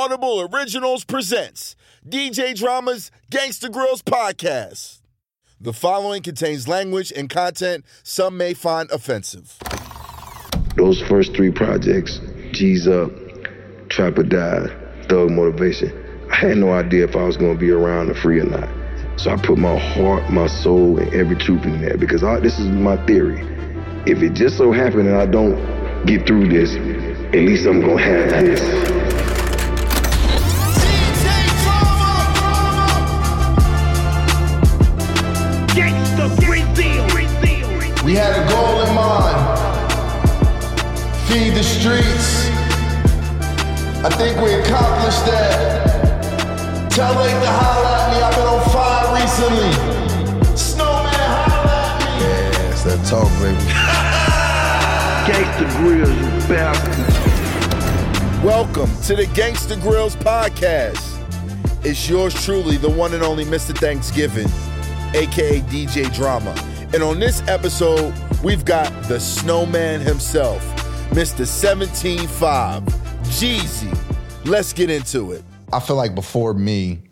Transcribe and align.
Audible 0.00 0.48
Originals 0.50 1.04
presents 1.04 1.76
DJ 2.08 2.54
Drama's 2.54 3.10
Gangsta 3.30 3.68
Grillz 3.68 4.00
podcast. 4.00 5.02
The 5.60 5.74
following 5.74 6.22
contains 6.22 6.66
language 6.66 7.12
and 7.14 7.28
content 7.28 7.84
some 8.02 8.38
may 8.38 8.54
find 8.54 8.90
offensive. 8.90 9.58
Those 10.74 11.02
first 11.02 11.34
three 11.34 11.50
projects, 11.52 12.18
G's 12.52 12.88
Up, 12.88 13.10
Trap 13.90 14.16
or 14.16 14.22
Die, 14.22 14.68
Thug 15.06 15.32
Motivation, 15.32 15.92
I 16.32 16.36
had 16.36 16.56
no 16.56 16.72
idea 16.72 17.04
if 17.04 17.14
I 17.14 17.24
was 17.24 17.36
gonna 17.36 17.58
be 17.58 17.70
around 17.70 18.08
or 18.08 18.14
free 18.14 18.40
or 18.40 18.46
not. 18.46 18.70
So 19.20 19.30
I 19.30 19.36
put 19.36 19.58
my 19.58 19.78
heart, 19.78 20.30
my 20.30 20.46
soul, 20.46 20.98
and 20.98 21.12
every 21.12 21.36
truth 21.36 21.66
in 21.66 21.82
there 21.82 21.98
because 21.98 22.24
I, 22.24 22.40
this 22.40 22.58
is 22.58 22.68
my 22.68 22.96
theory. 23.04 23.40
If 24.06 24.22
it 24.22 24.32
just 24.32 24.56
so 24.56 24.72
happened 24.72 25.08
that 25.08 25.20
I 25.20 25.26
don't 25.26 26.06
get 26.06 26.26
through 26.26 26.48
this, 26.48 26.74
at 26.74 27.44
least 27.44 27.66
I'm 27.66 27.82
gonna 27.82 28.00
have 28.00 28.30
this. 28.30 28.99
The 41.60 41.66
streets. 41.66 42.48
I 44.02 44.08
think 44.16 44.40
we 44.40 44.54
accomplished 44.54 45.26
that. 45.26 46.90
Tell 46.90 47.12
Lake 47.20 47.32
to 47.32 47.50
holler 47.50 47.86
at 47.86 48.06
me. 48.14 48.22
I've 48.22 48.34
been 48.34 48.46
on 48.46 48.64
fire 48.70 49.12
recently. 49.20 50.56
Snowman, 50.56 51.12
holler 51.12 51.68
at 51.68 52.00
me. 52.00 52.06
Yeah, 52.24 52.70
it's 52.70 52.82
that 52.84 53.04
talk, 53.04 53.28
baby. 53.42 53.60
Gangsta 55.28 55.68
Grillz, 55.76 56.16
you 56.16 56.48
bastard. 56.48 58.42
Welcome 58.42 58.90
to 59.02 59.14
the 59.16 59.26
Gangsta 59.34 59.76
Grillz 59.76 60.16
podcast. 60.16 61.04
It's 61.84 62.08
yours 62.08 62.32
truly, 62.42 62.78
the 62.78 62.88
one 62.88 63.12
and 63.12 63.22
only 63.22 63.44
Mr. 63.44 63.76
Thanksgiving, 63.76 64.48
aka 65.12 65.60
DJ 65.60 66.10
Drama. 66.14 66.54
And 66.94 67.02
on 67.02 67.18
this 67.20 67.46
episode, 67.48 68.14
we've 68.42 68.64
got 68.64 68.90
the 69.08 69.20
snowman 69.20 70.00
himself, 70.00 70.64
Mr. 71.10 71.40
175, 71.40 72.84
Jeezy. 73.24 73.98
Let's 74.46 74.72
get 74.72 74.90
into 74.90 75.32
it. 75.32 75.42
I 75.72 75.80
feel 75.80 75.96
like 75.96 76.14
before 76.14 76.54
me, 76.54 77.02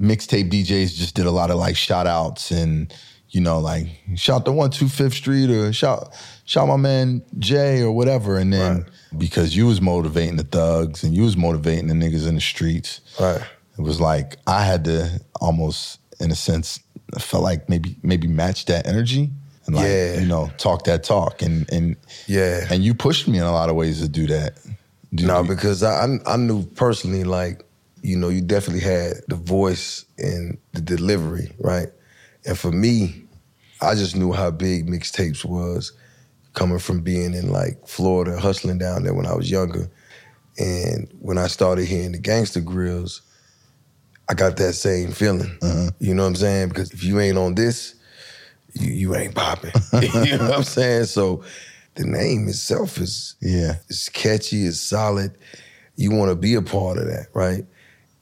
mixtape 0.00 0.50
DJs 0.50 0.94
just 0.94 1.14
did 1.14 1.26
a 1.26 1.30
lot 1.30 1.50
of 1.50 1.56
like 1.56 1.74
shout 1.76 2.06
outs 2.06 2.50
and, 2.50 2.92
you 3.30 3.40
know, 3.40 3.58
like 3.58 3.86
shout 4.14 4.44
the 4.44 4.52
one 4.52 4.70
two 4.70 4.88
Fifth 4.88 5.14
Street 5.14 5.50
or 5.50 5.72
shout 5.72 6.14
shout 6.44 6.68
my 6.68 6.76
man 6.76 7.22
Jay 7.38 7.80
or 7.82 7.92
whatever. 7.92 8.36
And 8.38 8.52
then 8.52 8.86
because 9.16 9.56
you 9.56 9.66
was 9.66 9.80
motivating 9.80 10.36
the 10.36 10.44
thugs 10.44 11.02
and 11.02 11.14
you 11.14 11.22
was 11.22 11.36
motivating 11.36 11.86
the 11.88 11.94
niggas 11.94 12.28
in 12.28 12.34
the 12.34 12.40
streets, 12.42 13.00
Right. 13.18 13.40
it 13.78 13.80
was 13.82 14.00
like 14.00 14.36
I 14.46 14.64
had 14.64 14.84
to 14.84 15.20
almost, 15.40 15.98
in 16.20 16.30
a 16.30 16.34
sense, 16.36 16.78
I 17.14 17.20
felt 17.20 17.42
like 17.42 17.68
maybe 17.70 17.96
maybe 18.02 18.28
match 18.28 18.66
that 18.66 18.86
energy 18.86 19.30
and 19.66 19.76
like 19.76 19.84
Yeah. 19.86 20.20
you 20.20 20.26
know 20.26 20.50
talk 20.58 20.84
that 20.84 21.04
talk 21.04 21.42
and 21.42 21.70
and 21.72 21.96
Yeah. 22.26 22.66
and 22.70 22.84
you 22.84 22.94
pushed 22.94 23.28
me 23.28 23.38
in 23.38 23.44
a 23.44 23.52
lot 23.52 23.68
of 23.68 23.76
ways 23.76 24.00
to 24.00 24.08
do 24.08 24.26
that. 24.28 24.54
Do 25.14 25.26
No, 25.26 25.42
you- 25.42 25.48
because 25.48 25.82
I 25.82 26.04
I 26.06 26.18
I 26.26 26.36
knew 26.36 26.64
personally, 26.74 27.24
like, 27.24 27.62
you 28.02 28.16
know, 28.16 28.28
you 28.28 28.40
definitely 28.40 28.82
had 28.82 29.14
the 29.28 29.36
voice 29.36 30.04
and 30.18 30.58
the 30.72 30.80
delivery, 30.80 31.52
right? 31.58 31.88
And 32.44 32.56
for 32.58 32.70
me, 32.70 33.24
I 33.80 33.94
just 33.94 34.14
knew 34.16 34.32
how 34.32 34.50
big 34.50 34.86
mixtapes 34.88 35.44
was 35.44 35.92
coming 36.54 36.78
from 36.78 37.00
being 37.00 37.34
in 37.34 37.50
like 37.50 37.86
Florida, 37.86 38.38
hustling 38.38 38.78
down 38.78 39.02
there 39.02 39.12
when 39.14 39.26
I 39.26 39.34
was 39.34 39.50
younger. 39.50 39.90
And 40.58 41.08
when 41.20 41.36
I 41.36 41.48
started 41.48 41.84
hearing 41.86 42.12
the 42.12 42.18
Gangsta 42.18 42.62
Grillz, 42.64 43.20
I 44.28 44.34
got 44.34 44.56
that 44.56 44.72
same 44.74 45.12
feeling. 45.12 45.50
Uh-huh. 45.60 45.90
You 45.98 46.14
know 46.14 46.22
what 46.22 46.28
I'm 46.30 46.36
saying? 46.36 46.68
Because 46.70 46.90
if 46.92 47.04
you 47.04 47.20
ain't 47.20 47.36
on 47.36 47.54
this, 47.56 47.94
you, 48.80 48.92
you 48.92 49.16
ain't 49.16 49.34
popping. 49.34 49.72
you 50.02 50.36
know 50.36 50.44
what 50.44 50.58
I'm 50.58 50.62
saying? 50.64 51.04
So 51.06 51.42
the 51.94 52.04
name 52.04 52.48
itself 52.48 52.98
is 52.98 53.36
yeah. 53.40 53.76
it's 53.88 54.08
catchy, 54.08 54.66
it's 54.66 54.80
solid. 54.80 55.36
You 55.96 56.10
want 56.10 56.30
to 56.30 56.36
be 56.36 56.54
a 56.54 56.62
part 56.62 56.98
of 56.98 57.06
that, 57.06 57.28
right? 57.34 57.64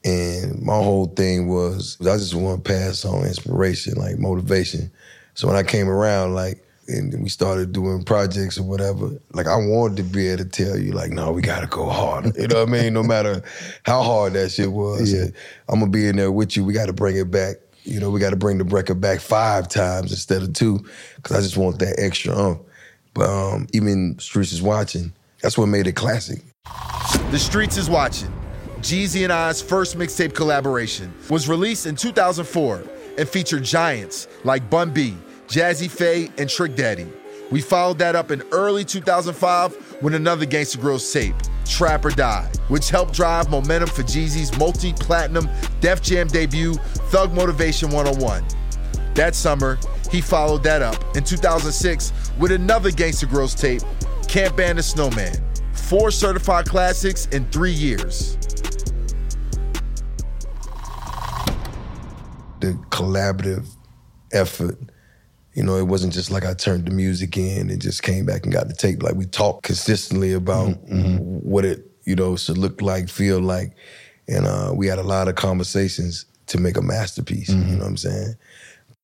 And 0.05 0.61
my 0.61 0.75
whole 0.75 1.07
thing 1.07 1.47
was 1.47 1.97
I 2.01 2.17
just 2.17 2.35
want 2.35 2.63
to 2.63 2.71
pass 2.71 3.03
on 3.05 3.25
inspiration, 3.25 3.95
like 3.95 4.17
motivation. 4.17 4.91
So 5.33 5.47
when 5.47 5.57
I 5.57 5.63
came 5.63 5.89
around, 5.89 6.35
like, 6.35 6.61
and 6.87 7.21
we 7.23 7.29
started 7.29 7.73
doing 7.73 8.03
projects 8.03 8.59
or 8.59 8.63
whatever, 8.63 9.09
like 9.33 9.47
I 9.47 9.55
wanted 9.55 9.97
to 9.97 10.03
be 10.03 10.27
able 10.27 10.43
to 10.43 10.49
tell 10.49 10.77
you, 10.77 10.91
like, 10.91 11.09
no, 11.11 11.31
we 11.31 11.41
gotta 11.41 11.65
go 11.65 11.89
harder. 11.89 12.31
You 12.39 12.47
know 12.47 12.59
what 12.63 12.69
I 12.69 12.71
mean? 12.71 12.93
No 12.93 13.01
matter 13.01 13.43
how 13.83 14.03
hard 14.03 14.33
that 14.33 14.51
shit 14.51 14.71
was, 14.71 15.11
Yeah. 15.11 15.25
I'm 15.67 15.79
gonna 15.79 15.91
be 15.91 16.07
in 16.07 16.15
there 16.15 16.31
with 16.31 16.55
you. 16.55 16.63
We 16.63 16.73
got 16.73 16.85
to 16.85 16.93
bring 16.93 17.17
it 17.17 17.31
back. 17.31 17.55
You 17.85 17.99
know, 17.99 18.09
we 18.09 18.19
got 18.19 18.31
to 18.31 18.35
bring 18.35 18.57
the 18.57 18.63
record 18.63 18.99
back 18.99 19.19
five 19.19 19.67
times 19.67 20.11
instead 20.11 20.41
of 20.41 20.53
two, 20.53 20.83
because 21.17 21.37
I 21.37 21.41
just 21.41 21.57
want 21.57 21.79
that 21.79 21.95
extra 21.97 22.35
umph. 22.35 22.59
But 23.13 23.29
um, 23.29 23.67
even 23.73 24.17
Streets 24.19 24.51
is 24.51 24.61
watching. 24.61 25.13
That's 25.41 25.57
what 25.57 25.67
made 25.67 25.87
it 25.87 25.93
classic. 25.93 26.41
The 27.31 27.39
Streets 27.39 27.77
is 27.77 27.89
Watching. 27.89 28.33
Jeezy 28.79 29.23
and 29.23 29.33
I's 29.33 29.61
first 29.61 29.97
mixtape 29.97 30.35
collaboration 30.35 31.13
was 31.29 31.47
released 31.47 31.85
in 31.85 31.95
2004 31.95 32.83
and 33.17 33.27
featured 33.27 33.63
giants 33.63 34.27
like 34.43 34.69
Bun 34.69 34.91
B, 34.91 35.15
Jazze 35.47 35.89
Pha, 35.89 36.31
and 36.39 36.49
Trick 36.49 36.75
Daddy. 36.75 37.07
We 37.51 37.61
followed 37.61 37.99
that 37.99 38.15
up 38.15 38.31
in 38.31 38.41
early 38.51 38.83
2005 38.83 40.01
with 40.01 40.13
another 40.13 40.45
Gangsta 40.45 40.77
Grillz 40.77 41.11
tape, 41.11 41.35
Trap 41.65 42.05
or 42.05 42.11
Die, 42.11 42.49
which 42.67 42.89
helped 42.89 43.13
drive 43.13 43.49
momentum 43.49 43.89
for 43.89 44.03
Jeezy's 44.03 44.57
multi-platinum 44.57 45.49
Def 45.81 46.01
Jam 46.01 46.27
debut, 46.27 46.73
Thug 47.09 47.33
Motivation 47.33 47.89
101. 47.89 48.43
That 49.15 49.35
summer, 49.35 49.77
he 50.11 50.21
followed 50.21 50.63
that 50.63 50.81
up 50.81 51.15
in 51.15 51.23
2006 51.23 52.13
with 52.37 52.51
another 52.51 52.91
Gangsta 52.91 53.27
Grillz 53.27 53.57
tape, 53.59 53.81
Can't 54.27 54.55
Ban 54.55 54.75
the 54.75 54.83
Snowman. 54.83 55.35
Four 55.73 56.11
certified 56.11 56.67
classics 56.67 57.27
in 57.27 57.45
three 57.51 57.71
years. 57.71 58.37
The 62.59 62.73
collaborative 62.89 63.67
effort. 64.31 64.77
You 65.55 65.63
know, 65.63 65.77
it 65.77 65.87
wasn't 65.87 66.13
just 66.13 66.31
like 66.31 66.45
I 66.45 66.53
turned 66.53 66.85
the 66.85 66.91
music 66.91 67.37
in 67.37 67.69
and 67.69 67.81
just 67.81 68.03
came 68.03 68.25
back 68.25 68.43
and 68.43 68.53
got 68.53 68.67
the 68.67 68.73
tape. 68.73 69.01
Like 69.01 69.15
we 69.15 69.25
talked 69.25 69.63
consistently 69.63 70.33
about 70.33 70.69
mm-hmm. 70.69 70.95
Mm-hmm. 70.95 71.49
what 71.49 71.65
it, 71.65 71.89
you 72.03 72.15
know, 72.15 72.35
should 72.35 72.57
look 72.57 72.81
like, 72.81 73.09
feel 73.09 73.39
like. 73.39 73.73
And 74.27 74.45
uh, 74.45 74.73
we 74.75 74.87
had 74.87 74.99
a 74.99 75.03
lot 75.03 75.27
of 75.27 75.35
conversations 75.35 76.25
to 76.47 76.59
make 76.59 76.77
a 76.77 76.81
masterpiece. 76.81 77.49
You 77.49 77.55
mm-hmm. 77.55 77.71
know 77.73 77.79
what 77.79 77.87
I'm 77.87 77.97
saying? 77.97 78.35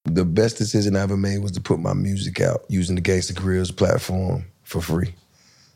The 0.05 0.25
best 0.25 0.57
decision 0.57 0.95
I 0.95 1.01
ever 1.01 1.17
made 1.17 1.39
was 1.39 1.51
to 1.53 1.61
put 1.61 1.79
my 1.79 1.93
music 1.93 2.41
out 2.41 2.65
using 2.69 2.95
the 2.95 3.01
Gangsta 3.01 3.33
Grillz 3.33 3.75
platform 3.75 4.45
for 4.63 4.81
free. 4.81 5.13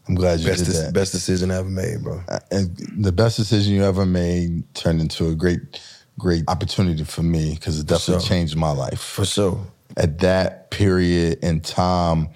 I'm 0.07 0.15
glad 0.15 0.39
you 0.39 0.47
Best, 0.47 0.65
did 0.65 0.75
that. 0.75 0.93
best 0.93 1.11
decision 1.13 1.51
I 1.51 1.57
ever 1.57 1.69
made, 1.69 2.03
bro. 2.03 2.21
Uh, 2.27 2.39
and 2.51 2.77
the 2.97 3.11
best 3.11 3.37
decision 3.37 3.73
you 3.73 3.83
ever 3.83 4.05
made 4.05 4.63
turned 4.75 5.01
into 5.01 5.29
a 5.29 5.35
great, 5.35 5.81
great 6.19 6.43
opportunity 6.47 7.03
for 7.03 7.23
me 7.23 7.55
because 7.55 7.79
it 7.79 7.87
definitely 7.87 8.21
sure. 8.21 8.29
changed 8.29 8.55
my 8.55 8.71
life. 8.71 8.99
For 8.99 9.25
sure. 9.25 9.65
At 9.97 10.19
that 10.19 10.71
period 10.71 11.39
in 11.43 11.61
time, 11.61 12.29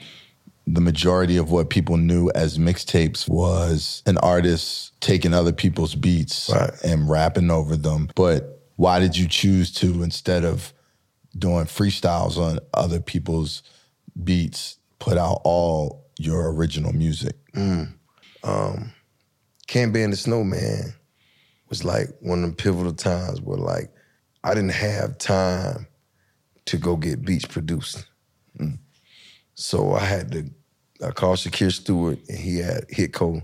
the 0.66 0.82
majority 0.82 1.38
of 1.38 1.52
what 1.52 1.70
people 1.70 1.98
knew 1.98 2.30
as 2.36 2.58
mixtapes 2.58 3.28
was 3.28 4.04
an 4.06 4.18
artist 4.20 4.94
taking 5.02 5.34
other 5.34 5.52
people's 5.52 5.96
beats 5.96 6.50
Right. 6.54 6.72
and 6.84 7.10
rapping 7.10 7.50
over 7.52 7.76
them. 7.76 8.10
But 8.16 8.62
why 8.76 9.00
did 9.00 9.18
you 9.18 9.28
choose 9.28 9.72
to, 9.74 10.04
instead 10.04 10.46
of 10.46 10.74
doing 11.38 11.66
freestyles 11.66 12.38
on 12.38 12.60
other 12.74 13.00
people's 13.00 13.64
beats, 14.24 14.78
put 15.00 15.18
out 15.18 15.42
all 15.44 16.06
your 16.18 16.54
original 16.54 16.94
music? 16.94 17.36
Mm. 17.54 17.94
Um, 18.44 18.94
Can't 19.68 19.92
Ban 19.94 20.12
the 20.12 20.18
Snowman 20.18 20.94
was 21.70 21.84
like 21.84 22.10
one 22.22 22.40
of 22.40 22.44
them 22.44 22.56
pivotal 22.56 22.94
times 22.94 23.42
where 23.42 23.58
like 23.58 23.92
I 24.44 24.54
didn't 24.54 24.72
have 24.74 25.18
time 25.18 25.88
to 26.70 26.78
go 26.78 26.96
get 26.96 27.26
beats 27.26 27.46
produced. 27.46 28.06
Mm. 28.60 28.78
So 29.56 29.94
I 29.94 30.02
had 30.02 30.32
to 30.32 30.50
I 31.04 31.12
called 31.12 31.38
Shakir 31.38 31.72
Stewart 31.72 32.20
and 32.28 32.38
he 32.38 32.60
had 32.60 32.88
Hitco 32.90 33.42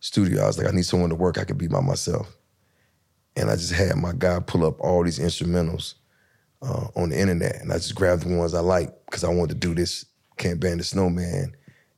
Studio. 0.00 0.42
I 0.42 0.46
was 0.46 0.58
like, 0.58 0.68
I 0.68 0.70
need 0.70 0.86
someone 0.86 1.10
to 1.10 1.16
work 1.16 1.38
I 1.38 1.44
could 1.44 1.58
be 1.58 1.66
by 1.66 1.80
myself. 1.80 2.34
And 3.34 3.50
I 3.50 3.56
just 3.56 3.72
had 3.72 3.96
my 3.96 4.12
guy 4.16 4.38
pull 4.40 4.64
up 4.64 4.80
all 4.80 5.04
these 5.04 5.18
instrumentals 5.18 5.94
uh, 6.62 6.86
on 6.96 7.10
the 7.10 7.20
internet. 7.20 7.56
And 7.56 7.72
I 7.72 7.76
just 7.76 7.94
grabbed 7.94 8.22
the 8.22 8.34
ones 8.34 8.54
I 8.54 8.60
liked 8.60 9.04
because 9.06 9.24
I 9.24 9.28
wanted 9.28 9.60
to 9.60 9.68
do 9.68 9.74
this 9.74 10.06
Can't 10.38 10.60
Ban 10.60 10.78
the 10.78 10.84
Snowman 10.84 11.54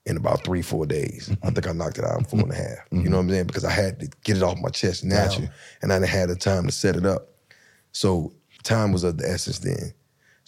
in 0.06 0.16
about 0.16 0.43
three, 0.43 0.62
four 0.62 0.87
days. 0.87 1.28
I 1.31 1.34
mm-hmm. 1.34 1.54
think 1.54 1.69
I 1.69 1.72
knocked 1.72 1.99
it 1.99 2.04
out 2.04 2.19
in 2.19 2.25
four 2.25 2.40
and 2.40 2.50
a 2.50 2.56
half. 2.56 2.78
You 2.90 2.99
mm-hmm. 2.99 3.11
know 3.11 3.16
what 3.19 3.22
I'm 3.25 3.31
saying? 3.31 3.46
Because 3.46 3.64
I 3.64 3.70
had 3.70 4.00
to 4.00 4.08
get 4.25 4.38
it 4.38 4.43
off 4.43 4.58
my 4.58 4.70
chest 4.70 5.04
now. 5.04 5.26
Got 5.26 5.38
you. 5.38 5.49
And 5.82 5.93
I 5.93 5.99
didn't 5.99 6.11
have 6.11 6.28
the 6.28 6.37
time 6.37 6.66
to 6.66 6.72
set 6.72 6.96
it 6.96 7.06
up. 7.06 7.28
So 7.93 8.32
time 8.62 8.93
was 8.93 9.04
of 9.04 9.19
the 9.19 9.28
essence 9.28 9.58
then. 9.58 9.93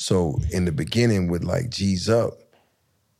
So 0.00 0.40
in 0.50 0.64
the 0.64 0.72
beginning 0.72 1.28
with 1.28 1.44
like 1.44 1.68
G's 1.68 2.08
Up, 2.08 2.32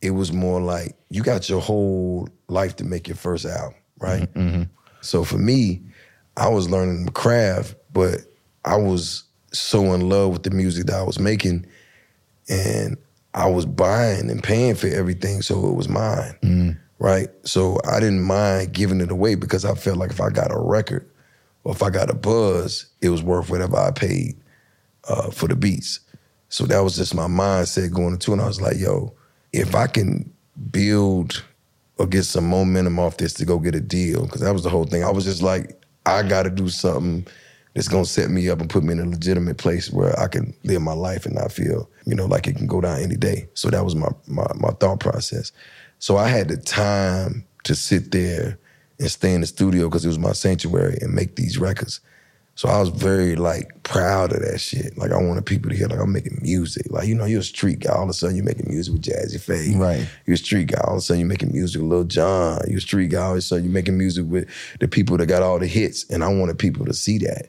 it 0.01 0.13
was 0.13 0.33
more 0.33 0.63
like 0.63 0.97
you 1.11 1.23
got 1.23 1.47
your 1.47 1.61
whole 1.61 2.27
life 2.49 2.77
to 2.77 2.85
make 2.85 3.07
your 3.07 3.19
first 3.19 3.45
album, 3.45 3.75
right? 3.99 4.23
Mm-hmm, 4.23 4.41
mm-hmm. 4.41 4.63
So 5.03 5.23
for 5.23 5.37
me, 5.37 5.83
I 6.39 6.49
was 6.49 6.71
learning 6.71 7.05
the 7.05 7.13
craft, 7.13 7.75
but 7.93 8.21
I 8.65 8.77
was 8.77 9.25
so 9.53 9.93
in 9.93 10.09
love 10.09 10.33
with 10.33 10.43
the 10.45 10.53
music 10.53 10.87
that 10.87 10.97
I 10.97 11.03
was 11.03 11.19
making, 11.19 11.67
and 12.49 12.97
I 13.35 13.47
was 13.51 13.67
buying 13.67 14.31
and 14.31 14.43
paying 14.43 14.75
for 14.75 14.87
everything, 14.87 15.43
so 15.43 15.69
it 15.69 15.75
was 15.75 15.89
mine, 15.91 16.35
mm. 16.43 16.79
right? 16.99 17.29
So 17.43 17.79
I 17.87 18.01
didn't 18.01 18.23
mind 18.23 18.73
giving 18.73 19.03
it 19.03 19.11
away 19.11 19.35
because 19.35 19.67
I 19.67 19.75
felt 19.75 19.99
like 19.99 20.13
if 20.13 20.21
I 20.23 20.31
got 20.31 20.51
a 20.51 20.59
record 20.59 21.07
or 21.63 21.75
if 21.75 21.83
I 21.83 21.91
got 21.91 22.09
a 22.09 22.15
buzz, 22.15 22.87
it 23.03 23.11
was 23.11 23.23
worth 23.23 23.51
whatever 23.51 23.77
I 23.77 23.91
paid 23.91 24.41
uh, 25.07 25.31
for 25.31 25.47
the 25.47 25.57
beats. 25.57 26.01
So 26.51 26.67
that 26.67 26.81
was 26.81 26.97
just 26.97 27.15
my 27.15 27.27
mindset 27.27 27.93
going 27.93 28.15
into 28.15 28.33
it. 28.33 28.35
And 28.35 28.43
I 28.43 28.47
was 28.47 28.61
like, 28.61 28.77
yo, 28.77 29.15
if 29.53 29.75
I 29.75 29.87
can 29.87 30.31
build 30.71 31.43
or 31.97 32.07
get 32.07 32.25
some 32.25 32.47
momentum 32.47 32.99
off 32.99 33.17
this 33.17 33.33
to 33.35 33.45
go 33.45 33.59
get 33.59 33.75
a 33.75 33.81
deal, 33.81 34.27
because 34.27 34.43
that 34.43 34.53
was 34.53 34.63
the 34.63 34.71
whole 34.71 34.85
thing. 34.85 35.05
I 35.05 35.11
was 35.11 35.25
just 35.25 35.43
like, 35.43 35.81
I 36.07 36.23
got 36.23 36.43
to 36.43 36.51
do 36.51 36.69
something 36.69 37.27
that's 37.75 37.89
gonna 37.89 38.05
set 38.05 38.31
me 38.31 38.49
up 38.49 38.61
and 38.61 38.69
put 38.69 38.83
me 38.83 38.93
in 38.93 39.01
a 39.01 39.07
legitimate 39.07 39.59
place 39.59 39.91
where 39.91 40.19
I 40.19 40.27
can 40.27 40.55
live 40.65 40.83
my 40.83 40.93
life 40.93 41.25
and 41.25 41.35
not 41.35 41.53
feel, 41.53 41.89
you 42.05 42.15
know, 42.15 42.27
like 42.27 42.47
it 42.47 42.57
can 42.57 42.67
go 42.67 42.81
down 42.81 43.01
any 43.01 43.17
day. 43.17 43.49
So 43.55 43.71
that 43.71 43.85
was 43.85 43.95
my 43.95 44.09
my, 44.27 44.47
my 44.57 44.71
thought 44.81 45.01
process. 45.01 45.53
So 45.99 46.17
I 46.17 46.29
had 46.29 46.49
the 46.49 46.57
time 46.57 47.47
to 47.65 47.75
sit 47.75 48.11
there 48.11 48.59
and 48.99 49.11
stay 49.11 49.35
in 49.35 49.41
the 49.41 49.47
studio 49.47 49.89
because 49.89 50.05
it 50.05 50.09
was 50.09 50.19
my 50.19 50.33
sanctuary 50.33 50.99
and 51.01 51.15
make 51.15 51.37
these 51.37 51.59
records. 51.59 52.01
So 52.55 52.69
I 52.69 52.79
was 52.79 52.91
very 52.91 53.37
like 53.37 53.83
proud 53.85 54.33
of 54.33 54.43
that 54.43 54.59
shit. 54.59 54.99
Like 54.99 55.13
I 55.13 55.17
wanted 55.17 55.47
people 55.47 55.71
to 55.71 55.77
hear 55.77 55.87
like 55.87 55.99
I'm 55.99 56.13
making 56.13 56.39
music. 56.43 56.87
Like 56.91 57.09
you 57.09 57.15
know 57.15 57.25
you're 57.25 57.41
a 57.41 57.45
street 57.45 57.81
guy. 57.81 57.93
All 57.93 58.03
of 58.03 58.11
a 58.11 58.13
sudden 58.13 58.37
you're 58.37 58.45
making 58.45 58.69
music 58.69 58.93
with 58.93 59.03
Jazze 59.03 59.41
Pha. 59.41 59.79
Right. 59.79 60.07
You're 60.27 60.35
a 60.35 60.39
street 60.39 60.69
guy. 60.69 60.81
All 60.85 60.95
of 60.95 60.99
a 60.99 61.01
sudden 61.01 61.21
you're 61.21 61.29
making 61.29 61.53
music 61.53 61.81
with 61.81 61.91
Lil 61.91 62.05
Jon. 62.05 62.61
You're 62.69 62.79
a 62.79 62.83
street 62.83 63.11
guy. 63.11 63.23
All 63.23 63.33
of 63.33 63.39
a 63.39 63.41
sudden 63.41 63.65
you're 63.65 63.73
making 63.73 63.97
music 63.97 64.27
with 64.29 64.49
the 64.79 64.89
people 64.89 65.17
that 65.17 65.27
got 65.27 65.43
all 65.43 65.59
the 65.59 65.67
hits. 65.67 66.05
And 66.11 66.23
I 66.23 66.29
wanted 66.29 66.59
people 66.59 66.85
to 66.87 66.93
see 66.93 67.19
that. 67.19 67.49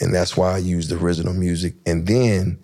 And 0.00 0.14
that's 0.14 0.36
why 0.36 0.54
I 0.54 0.58
used 0.58 0.90
the 0.90 0.96
original 0.96 1.34
music. 1.34 1.74
And 1.84 2.06
then 2.06 2.58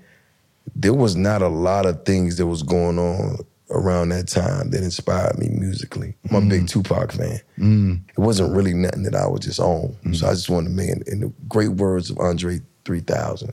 there 0.74 0.94
was 0.94 1.16
not 1.16 1.42
a 1.42 1.48
lot 1.48 1.86
of 1.86 2.04
things 2.04 2.36
that 2.36 2.46
was 2.46 2.62
going 2.62 2.98
on 2.98 3.38
around 3.72 4.10
that 4.10 4.28
time 4.28 4.70
that 4.70 4.82
inspired 4.82 5.38
me 5.38 5.48
musically. 5.48 6.14
I'm 6.30 6.46
a 6.46 6.48
big 6.48 6.62
mm. 6.62 6.70
Tupac 6.70 7.12
fan. 7.12 7.40
Mm. 7.58 8.00
It 8.08 8.18
wasn't 8.18 8.54
really 8.54 8.74
nothing 8.74 9.02
that 9.04 9.14
I 9.14 9.26
was 9.26 9.40
just 9.40 9.60
on. 9.60 9.96
Mm. 10.04 10.16
So 10.16 10.26
I 10.26 10.30
just 10.30 10.50
wanted 10.50 10.68
to 10.70 10.74
make 10.74 10.90
it. 10.90 11.08
In 11.08 11.20
the 11.20 11.32
great 11.48 11.70
words 11.70 12.10
of 12.10 12.18
Andre 12.18 12.60
3000, 12.84 13.52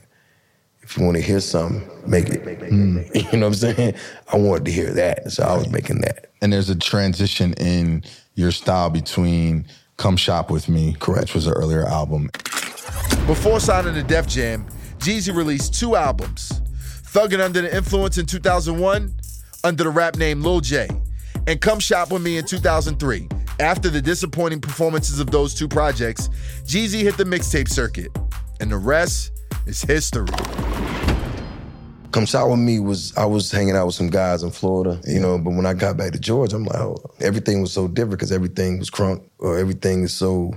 if 0.81 0.97
you 0.97 1.05
want 1.05 1.17
to 1.17 1.23
hear 1.23 1.39
something, 1.39 1.87
make 2.07 2.29
it. 2.29 2.39
You 3.31 3.39
know 3.39 3.47
what 3.47 3.63
I'm 3.63 3.75
saying? 3.75 3.95
I 4.31 4.37
wanted 4.37 4.65
to 4.65 4.71
hear 4.71 4.91
that. 4.93 5.31
So 5.31 5.43
I 5.43 5.55
was 5.55 5.69
making 5.69 6.01
that. 6.01 6.31
And 6.41 6.51
there's 6.51 6.69
a 6.69 6.75
transition 6.75 7.53
in 7.53 8.03
your 8.35 8.51
style 8.51 8.89
between 8.89 9.65
Come 9.97 10.17
Shop 10.17 10.49
With 10.49 10.69
Me, 10.69 10.95
Correct. 10.99 11.23
which 11.23 11.35
was 11.35 11.47
an 11.47 11.53
earlier 11.53 11.85
album. 11.85 12.29
Before 13.27 13.59
signing 13.59 13.93
to 13.93 14.03
Def 14.03 14.27
Jam, 14.27 14.65
Jeezy 14.97 15.35
released 15.35 15.73
two 15.73 15.95
albums 15.95 16.61
Thuggin' 17.11 17.39
Under 17.39 17.61
the 17.61 17.75
Influence 17.75 18.17
in 18.17 18.25
2001, 18.25 19.13
under 19.63 19.83
the 19.83 19.89
rap 19.89 20.15
name 20.17 20.41
Lil 20.41 20.61
J, 20.61 20.87
and 21.47 21.59
Come 21.61 21.79
Shop 21.79 22.11
With 22.11 22.21
Me 22.21 22.37
in 22.37 22.45
2003. 22.45 23.27
After 23.59 23.89
the 23.89 24.01
disappointing 24.01 24.61
performances 24.61 25.19
of 25.19 25.31
those 25.31 25.53
two 25.53 25.67
projects, 25.67 26.29
Jeezy 26.63 27.01
hit 27.01 27.17
the 27.17 27.25
mixtape 27.25 27.67
circuit, 27.67 28.09
and 28.59 28.71
the 28.71 28.77
rest 28.77 29.31
is 29.65 29.81
history. 29.81 30.27
Come 32.11 32.25
Shop 32.25 32.49
With 32.49 32.59
Me 32.59 32.79
was, 32.79 33.15
I 33.17 33.25
was 33.25 33.51
hanging 33.51 33.75
out 33.75 33.85
with 33.85 33.95
some 33.95 34.09
guys 34.09 34.41
in 34.43 34.51
Florida, 34.51 34.99
you 35.05 35.19
know, 35.19 35.37
but 35.37 35.51
when 35.51 35.65
I 35.65 35.73
got 35.73 35.97
back 35.97 36.11
to 36.13 36.19
Georgia, 36.19 36.55
I'm 36.55 36.63
like, 36.63 36.79
oh, 36.79 36.97
everything 37.19 37.61
was 37.61 37.71
so 37.71 37.87
different 37.87 38.11
because 38.11 38.31
everything 38.31 38.79
was 38.79 38.89
crunk 38.89 39.23
or 39.37 39.57
everything 39.59 40.03
is 40.03 40.13
so 40.13 40.53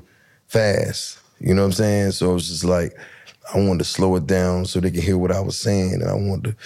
fast. 0.46 1.18
You 1.40 1.54
know 1.54 1.62
what 1.62 1.66
I'm 1.66 1.72
saying? 1.72 2.12
So 2.12 2.30
it 2.30 2.34
was 2.34 2.48
just 2.48 2.64
like, 2.64 2.96
I 3.52 3.58
wanted 3.58 3.80
to 3.80 3.84
slow 3.84 4.14
it 4.16 4.26
down 4.26 4.64
so 4.64 4.80
they 4.80 4.90
could 4.90 5.02
hear 5.02 5.18
what 5.18 5.32
I 5.32 5.40
was 5.40 5.58
saying. 5.58 5.94
And 5.94 6.04
I 6.04 6.14
wanted 6.14 6.52
to, 6.52 6.56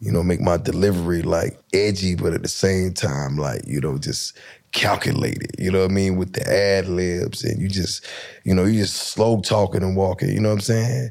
you 0.00 0.12
know, 0.12 0.22
make 0.22 0.40
my 0.40 0.56
delivery 0.56 1.22
like 1.22 1.58
edgy, 1.72 2.14
but 2.14 2.34
at 2.34 2.42
the 2.42 2.48
same 2.48 2.92
time, 2.92 3.36
like, 3.36 3.62
you 3.66 3.80
know, 3.80 3.98
just 3.98 4.36
calculated, 4.72 5.50
you 5.58 5.70
know 5.70 5.80
what 5.80 5.90
I 5.90 5.94
mean, 5.94 6.16
with 6.16 6.34
the 6.34 6.46
ad 6.46 6.88
libs 6.88 7.44
and 7.44 7.60
you 7.60 7.68
just, 7.68 8.06
you 8.44 8.54
know, 8.54 8.64
you 8.64 8.80
just 8.80 8.94
slow 8.94 9.40
talking 9.40 9.82
and 9.82 9.96
walking, 9.96 10.28
you 10.28 10.40
know 10.40 10.50
what 10.50 10.56
I'm 10.56 10.60
saying? 10.60 11.10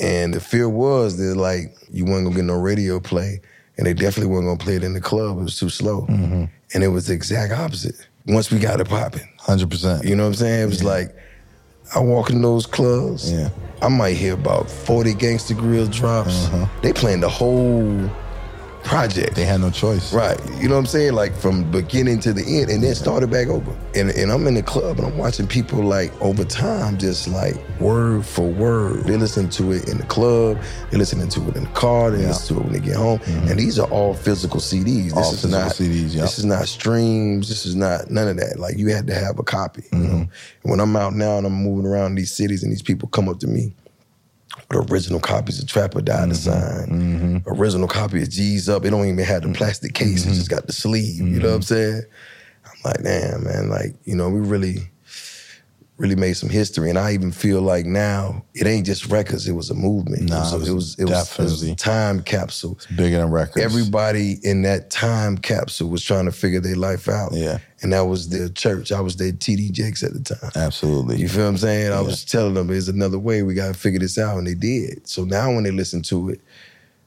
And 0.00 0.32
the 0.32 0.40
fear 0.40 0.68
was 0.68 1.18
that 1.18 1.36
like 1.36 1.76
you 1.90 2.04
weren't 2.04 2.24
gonna 2.24 2.36
get 2.36 2.44
no 2.44 2.58
radio 2.58 3.00
play, 3.00 3.40
and 3.76 3.86
they 3.86 3.92
definitely 3.92 4.32
weren't 4.32 4.46
gonna 4.46 4.56
play 4.56 4.76
it 4.76 4.84
in 4.84 4.94
the 4.94 5.00
club. 5.00 5.38
It 5.38 5.42
was 5.42 5.58
too 5.58 5.68
slow, 5.68 6.06
mm-hmm. 6.06 6.44
and 6.72 6.84
it 6.84 6.88
was 6.88 7.08
the 7.08 7.12
exact 7.12 7.52
opposite. 7.52 8.08
Once 8.26 8.50
we 8.50 8.58
got 8.58 8.80
it 8.80 8.88
popping, 8.88 9.28
100%. 9.40 10.04
you 10.04 10.16
know 10.16 10.22
what 10.22 10.28
I'm 10.28 10.34
saying? 10.34 10.62
It 10.62 10.66
was 10.66 10.84
like 10.84 11.14
I 11.94 12.00
walk 12.00 12.30
in 12.30 12.42
those 12.42 12.66
clubs, 12.66 13.32
Yeah. 13.32 13.48
I 13.82 13.88
might 13.88 14.16
hear 14.16 14.34
about 14.34 14.70
40 14.70 15.14
Gangster 15.14 15.54
Grill 15.54 15.86
drops. 15.86 16.46
Uh-huh. 16.46 16.66
They 16.82 16.92
playing 16.92 17.20
the 17.20 17.28
whole 17.28 18.10
project. 18.84 19.34
They 19.36 19.44
had 19.44 19.60
no 19.60 19.70
choice. 19.70 20.12
Right. 20.12 20.38
You 20.56 20.68
know 20.68 20.74
what 20.74 20.80
I'm 20.80 20.86
saying? 20.86 21.12
Like 21.14 21.34
from 21.34 21.70
beginning 21.70 22.20
to 22.20 22.32
the 22.32 22.42
end 22.42 22.70
and 22.70 22.82
then 22.82 22.94
started 22.94 23.30
back 23.30 23.48
over. 23.48 23.70
And 23.94 24.10
and 24.10 24.30
I'm 24.32 24.46
in 24.46 24.54
the 24.54 24.62
club 24.62 24.98
and 24.98 25.06
I'm 25.06 25.16
watching 25.18 25.46
people 25.46 25.82
like 25.82 26.12
over 26.20 26.44
time 26.44 26.98
just 26.98 27.28
like 27.28 27.56
word 27.80 28.24
for 28.26 28.48
word. 28.48 29.04
They 29.04 29.16
listen 29.16 29.48
to 29.50 29.72
it 29.72 29.88
in 29.88 29.98
the 29.98 30.04
club, 30.06 30.58
they 30.90 30.98
listening 30.98 31.28
to 31.30 31.48
it 31.48 31.56
in 31.56 31.64
the 31.64 31.70
car, 31.70 32.10
they 32.10 32.18
listen 32.26 32.56
to 32.56 32.60
it 32.60 32.64
when 32.64 32.72
they 32.72 32.80
get 32.80 32.96
home. 32.96 33.20
And 33.26 33.58
these 33.58 33.78
are 33.78 33.88
all 33.90 34.14
physical 34.14 34.60
CDs. 34.60 35.10
This 35.10 35.10
Mm-hmm. 35.10 35.18
All 35.18 35.32
is 35.34 35.44
not 35.46 35.72
CDs, 35.72 36.14
yeah. 36.14 36.22
This 36.22 36.38
is 36.38 36.44
not 36.44 36.66
streams. 36.68 37.48
This 37.48 37.66
is 37.66 37.74
not 37.76 38.10
none 38.10 38.28
of 38.28 38.36
that. 38.38 38.58
Like 38.58 38.76
you 38.78 38.88
had 38.88 39.06
to 39.08 39.14
have 39.14 39.38
a 39.38 39.42
copy. 39.42 39.82
You 39.92 39.98
Mm-hmm. 39.98 40.18
know? 40.20 40.26
When 40.62 40.80
I'm 40.80 40.94
out 40.96 41.14
now 41.14 41.38
and 41.38 41.46
I'm 41.46 41.54
moving 41.54 41.86
around 41.86 42.14
these 42.16 42.32
cities 42.32 42.62
and 42.62 42.70
these 42.72 42.82
people 42.82 43.08
come 43.08 43.28
up 43.28 43.38
to 43.40 43.46
me 43.46 43.72
with 44.70 44.90
original 44.90 45.20
copies 45.20 45.60
of 45.60 45.68
Trap 45.68 45.96
or 45.96 46.00
Die 46.02 46.12
Mm-hmm. 46.14 46.28
to 46.30 46.34
sign, 46.34 47.42
original 47.46 47.88
copy 47.88 48.22
of 48.22 48.30
G's 48.30 48.68
Up. 48.68 48.84
It 48.84 48.90
don't 48.90 49.06
even 49.06 49.24
have 49.24 49.42
the 49.42 49.52
plastic 49.52 49.94
case. 49.94 50.22
Mm-hmm. 50.22 50.32
It 50.32 50.34
just 50.34 50.50
got 50.50 50.66
the 50.66 50.72
sleeve. 50.72 51.18
You 51.20 51.40
know 51.40 51.48
what 51.48 51.56
I'm 51.56 51.62
saying? 51.62 52.02
I'm 52.64 52.78
like, 52.84 53.02
damn, 53.02 53.44
man. 53.44 53.68
Like, 53.68 53.94
you 54.04 54.14
know, 54.14 54.28
we 54.28 54.40
really, 54.40 54.76
really 56.00 56.16
made 56.16 56.32
some 56.32 56.48
history. 56.48 56.88
And 56.88 56.98
I 56.98 57.12
even 57.12 57.30
feel 57.30 57.60
like 57.60 57.84
now 57.84 58.42
it 58.54 58.66
ain't 58.66 58.86
just 58.86 59.06
records. 59.06 59.46
It 59.46 59.52
was 59.52 59.68
a 59.68 59.74
movement. 59.74 60.30
Nah, 60.30 60.48
it, 60.48 60.58
was, 60.58 60.68
it 60.68 60.72
was 60.72 60.98
it 60.98 61.04
was, 61.04 61.38
it 61.38 61.42
was 61.42 61.74
time 61.76 62.22
capsule. 62.22 62.78
Bigger 62.96 63.18
than 63.18 63.30
records. 63.30 63.62
Everybody 63.62 64.38
in 64.42 64.62
that 64.62 64.90
time 64.90 65.36
capsule 65.36 65.90
was 65.90 66.02
trying 66.02 66.24
to 66.24 66.32
figure 66.32 66.60
their 66.60 66.76
life 66.76 67.08
out. 67.08 67.32
Yeah. 67.32 67.58
And 67.82 67.92
that 67.92 68.06
was 68.06 68.30
their 68.30 68.48
church. 68.48 68.92
I 68.92 69.00
was 69.00 69.16
their 69.16 69.32
TD 69.32 69.72
Jakes 69.72 70.02
at 70.02 70.12
the 70.14 70.20
time. 70.20 70.50
Absolutely. 70.54 71.16
You 71.16 71.28
feel 71.28 71.44
what 71.44 71.50
I'm 71.50 71.56
saying? 71.58 71.92
I 71.92 72.00
was 72.00 72.24
telling 72.24 72.54
them 72.54 72.66
there's 72.66 72.88
another 72.88 73.18
way. 73.18 73.42
We 73.42 73.54
gotta 73.54 73.74
figure 73.74 74.00
this 74.00 74.18
out, 74.18 74.36
and 74.36 74.46
they 74.46 74.54
did. 74.54 75.06
So 75.08 75.24
now 75.24 75.52
when 75.52 75.64
they 75.64 75.70
listen 75.70 76.02
to 76.02 76.30
it, 76.30 76.40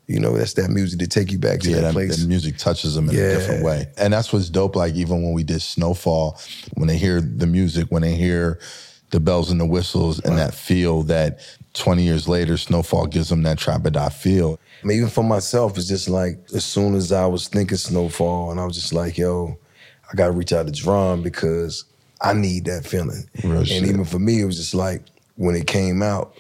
you 0.08 0.20
know 0.20 0.36
that's 0.36 0.54
that 0.54 0.70
music 0.70 1.00
to 1.00 1.08
take 1.08 1.32
you 1.32 1.40
back 1.40 1.62
to 1.62 1.70
yeah, 1.70 1.76
that, 1.76 1.82
that, 1.82 1.94
place. 1.94 2.18
that 2.18 2.28
music 2.28 2.58
touches 2.58 2.96
them 2.96 3.10
in 3.10 3.16
a 3.16 3.20
different 3.20 3.64
way. 3.64 3.88
And 3.98 4.14
that's 4.14 4.34
what's 4.34 4.50
dope. 4.50 4.76
Like 4.76 4.96
even 4.96 5.24
when 5.24 5.34
we 5.34 5.44
did 5.44 5.62
Snowfall, 5.62 6.40
when 6.76 6.88
they 6.88 6.98
hear 6.98 7.22
the 7.22 7.48
music, 7.48 7.88
when 7.90 8.02
they 8.02 8.16
hear 8.16 8.60
the 9.12 9.20
bells 9.20 9.52
and 9.52 9.62
the 9.62 9.66
whistles 9.66 10.20
and 10.20 10.38
that 10.38 10.54
feel 10.54 11.04
that 11.04 11.40
20 11.74 12.04
years 12.04 12.28
later, 12.28 12.58
Snowfall 12.58 13.08
gives 13.08 13.30
them 13.30 13.44
that 13.44 13.58
trap 13.58 13.86
or 13.86 13.92
die 13.92 14.10
feel. 14.10 14.60
I 14.84 14.88
mean, 14.88 14.98
even 14.98 15.10
for 15.10 15.24
myself, 15.24 15.78
it's 15.78 15.88
just 15.88 16.10
like 16.10 16.40
as 16.54 16.66
soon 16.66 16.96
as 16.96 17.12
I 17.12 17.26
was 17.26 17.48
thinking 17.48 17.78
Snowfall, 17.78 18.52
and 18.52 18.60
I 18.60 18.66
was 18.66 18.76
just 18.76 18.92
like, 18.92 19.18
yo, 19.18 19.58
I 20.12 20.16
gotta 20.16 20.34
reach 20.34 20.52
out 20.52 20.66
to 20.66 20.72
Drum 20.72 21.22
because 21.22 21.86
I 22.22 22.34
need 22.34 22.66
that 22.66 22.86
feeling. 22.86 23.30
Real 23.44 23.60
and 23.60 23.68
shit. 23.68 23.84
even 23.84 24.06
for 24.06 24.20
me, 24.20 24.42
it 24.42 24.46
was 24.46 24.58
just 24.58 24.74
like 24.74 25.04
when 25.36 25.56
it 25.56 25.68
came 25.68 26.04
out, 26.04 26.36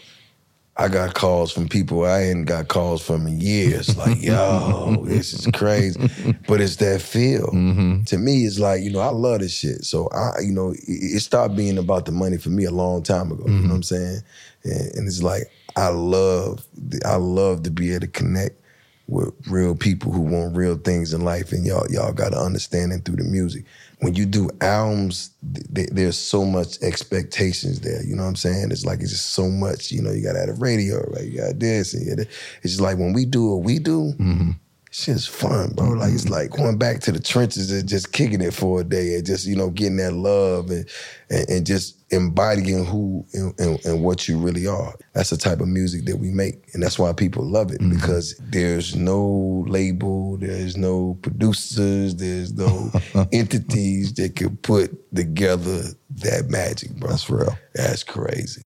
I 0.76 0.88
got 0.88 1.14
calls 1.14 1.52
from 1.52 1.70
people 1.70 2.04
I 2.04 2.22
hadn't 2.22 2.46
got 2.46 2.68
calls 2.68 3.06
from 3.06 3.28
in 3.28 3.40
years. 3.40 3.96
Like, 4.04 4.22
yo, 4.22 5.06
this 5.06 5.34
is 5.34 5.48
crazy. 5.54 6.10
But 6.48 6.62
it's 6.62 6.78
that 6.78 7.02
feel. 7.02 7.48
Mm-hmm. 7.48 8.04
To 8.06 8.18
me, 8.18 8.46
it's 8.46 8.60
like, 8.60 8.82
you 8.82 8.92
know, 8.92 9.00
I 9.00 9.10
love 9.10 9.40
this 9.42 9.54
shit. 9.54 9.86
So 9.86 10.10
I, 10.10 10.42
you 10.42 10.52
know, 10.52 10.72
it, 10.72 10.80
it 10.88 11.22
stopped 11.22 11.56
being 11.56 11.78
about 11.78 12.06
the 12.06 12.12
money 12.12 12.38
for 12.38 12.50
me 12.50 12.66
a 12.66 12.72
long 12.72 13.04
time 13.04 13.32
ago. 13.32 13.44
You 13.46 13.54
know 13.54 13.62
what 13.62 13.76
I'm 13.76 13.82
mm-hmm. 13.82 13.82
saying? 13.82 14.22
And, 14.64 14.96
and 14.96 15.08
it's 15.08 15.22
like 15.22 15.44
I 15.76 15.90
love, 15.90 16.66
I 17.06 17.16
love 17.16 17.64
to 17.64 17.72
be 17.72 17.92
able 17.92 18.02
to 18.02 18.08
connect 18.08 18.60
with 19.08 19.34
real 19.48 19.76
people 19.76 20.12
who 20.12 20.22
want 20.22 20.56
real 20.56 20.78
things 20.78 21.14
in 21.14 21.24
life, 21.24 21.52
and 21.52 21.66
y'all 21.66 21.86
y'all 21.90 22.14
got 22.14 22.34
an 22.34 22.40
understanding 22.40 23.02
through 23.02 23.18
the 23.18 23.24
music. 23.24 23.66
When 24.04 24.16
you 24.16 24.26
do 24.26 24.50
albums, 24.62 25.32
th- 25.54 25.66
th- 25.74 25.90
there's 25.92 26.18
so 26.18 26.46
much 26.46 26.82
expectations 26.82 27.80
there. 27.82 28.04
You 28.04 28.16
know 28.16 28.24
what 28.24 28.30
I'm 28.30 28.36
saying? 28.36 28.70
It's 28.72 28.86
like 28.86 29.00
it's 29.02 29.12
just 29.12 29.32
so 29.32 29.50
much. 29.50 29.92
You 29.92 30.02
know, 30.02 30.12
you 30.12 30.24
got 30.24 30.34
to 30.34 30.40
have 30.40 30.50
a 30.50 30.54
radio, 30.54 31.02
right? 31.12 31.24
You 31.26 31.38
got 31.40 31.60
this, 31.60 31.94
and 31.94 32.06
you 32.06 32.16
gotta- 32.16 32.30
it's 32.62 32.74
just 32.74 32.82
like 32.82 32.98
when 32.98 33.14
we 33.14 33.26
do 33.26 33.52
what 33.52 33.64
we 33.64 33.80
do. 33.80 34.14
It's 34.20 34.58
just 34.94 35.30
fun, 35.30 35.74
bro. 35.74 35.90
Like 35.90 36.14
it's 36.14 36.30
like 36.30 36.52
going 36.52 36.78
back 36.78 37.00
to 37.02 37.12
the 37.12 37.20
trenches 37.20 37.72
and 37.72 37.88
just 37.88 38.12
kicking 38.12 38.42
it 38.42 38.54
for 38.54 38.82
a 38.82 38.84
day 38.84 39.16
and 39.16 39.26
just 39.26 39.46
you 39.46 39.56
know 39.56 39.70
getting 39.70 39.98
that 39.98 40.14
love 40.14 40.70
and 40.70 40.88
and, 41.30 41.50
and 41.50 41.66
just 41.66 42.00
embodying 42.12 42.86
who 42.86 43.26
and, 43.34 43.60
and, 43.60 43.86
and 43.86 44.04
what 44.04 44.28
you 44.28 44.38
really 44.38 44.68
are. 44.68 44.94
That's 45.14 45.32
the 45.32 45.38
type 45.38 45.62
of 45.62 45.68
music 45.68 46.06
that 46.06 46.18
we 46.18 46.30
make, 46.30 46.74
and 46.74 46.84
that's 46.84 47.00
why 47.00 47.12
people 47.14 47.44
love 47.44 47.72
it 47.72 47.82
mm-hmm. 47.82 47.96
because 47.96 48.36
there's 48.40 48.96
no 48.96 49.66
label, 49.68 50.38
there's 50.38 50.78
no 50.78 51.18
producers, 51.22 52.16
there's 52.16 52.54
no 52.54 52.92
entities 53.32 54.14
that 54.14 54.36
could 54.36 54.62
put 54.62 54.92
together 55.16 55.82
that 56.18 56.50
magic, 56.50 56.92
bro. 56.96 57.10
That's 57.10 57.30
real. 57.30 57.58
That's 57.74 58.04
crazy. 58.04 58.62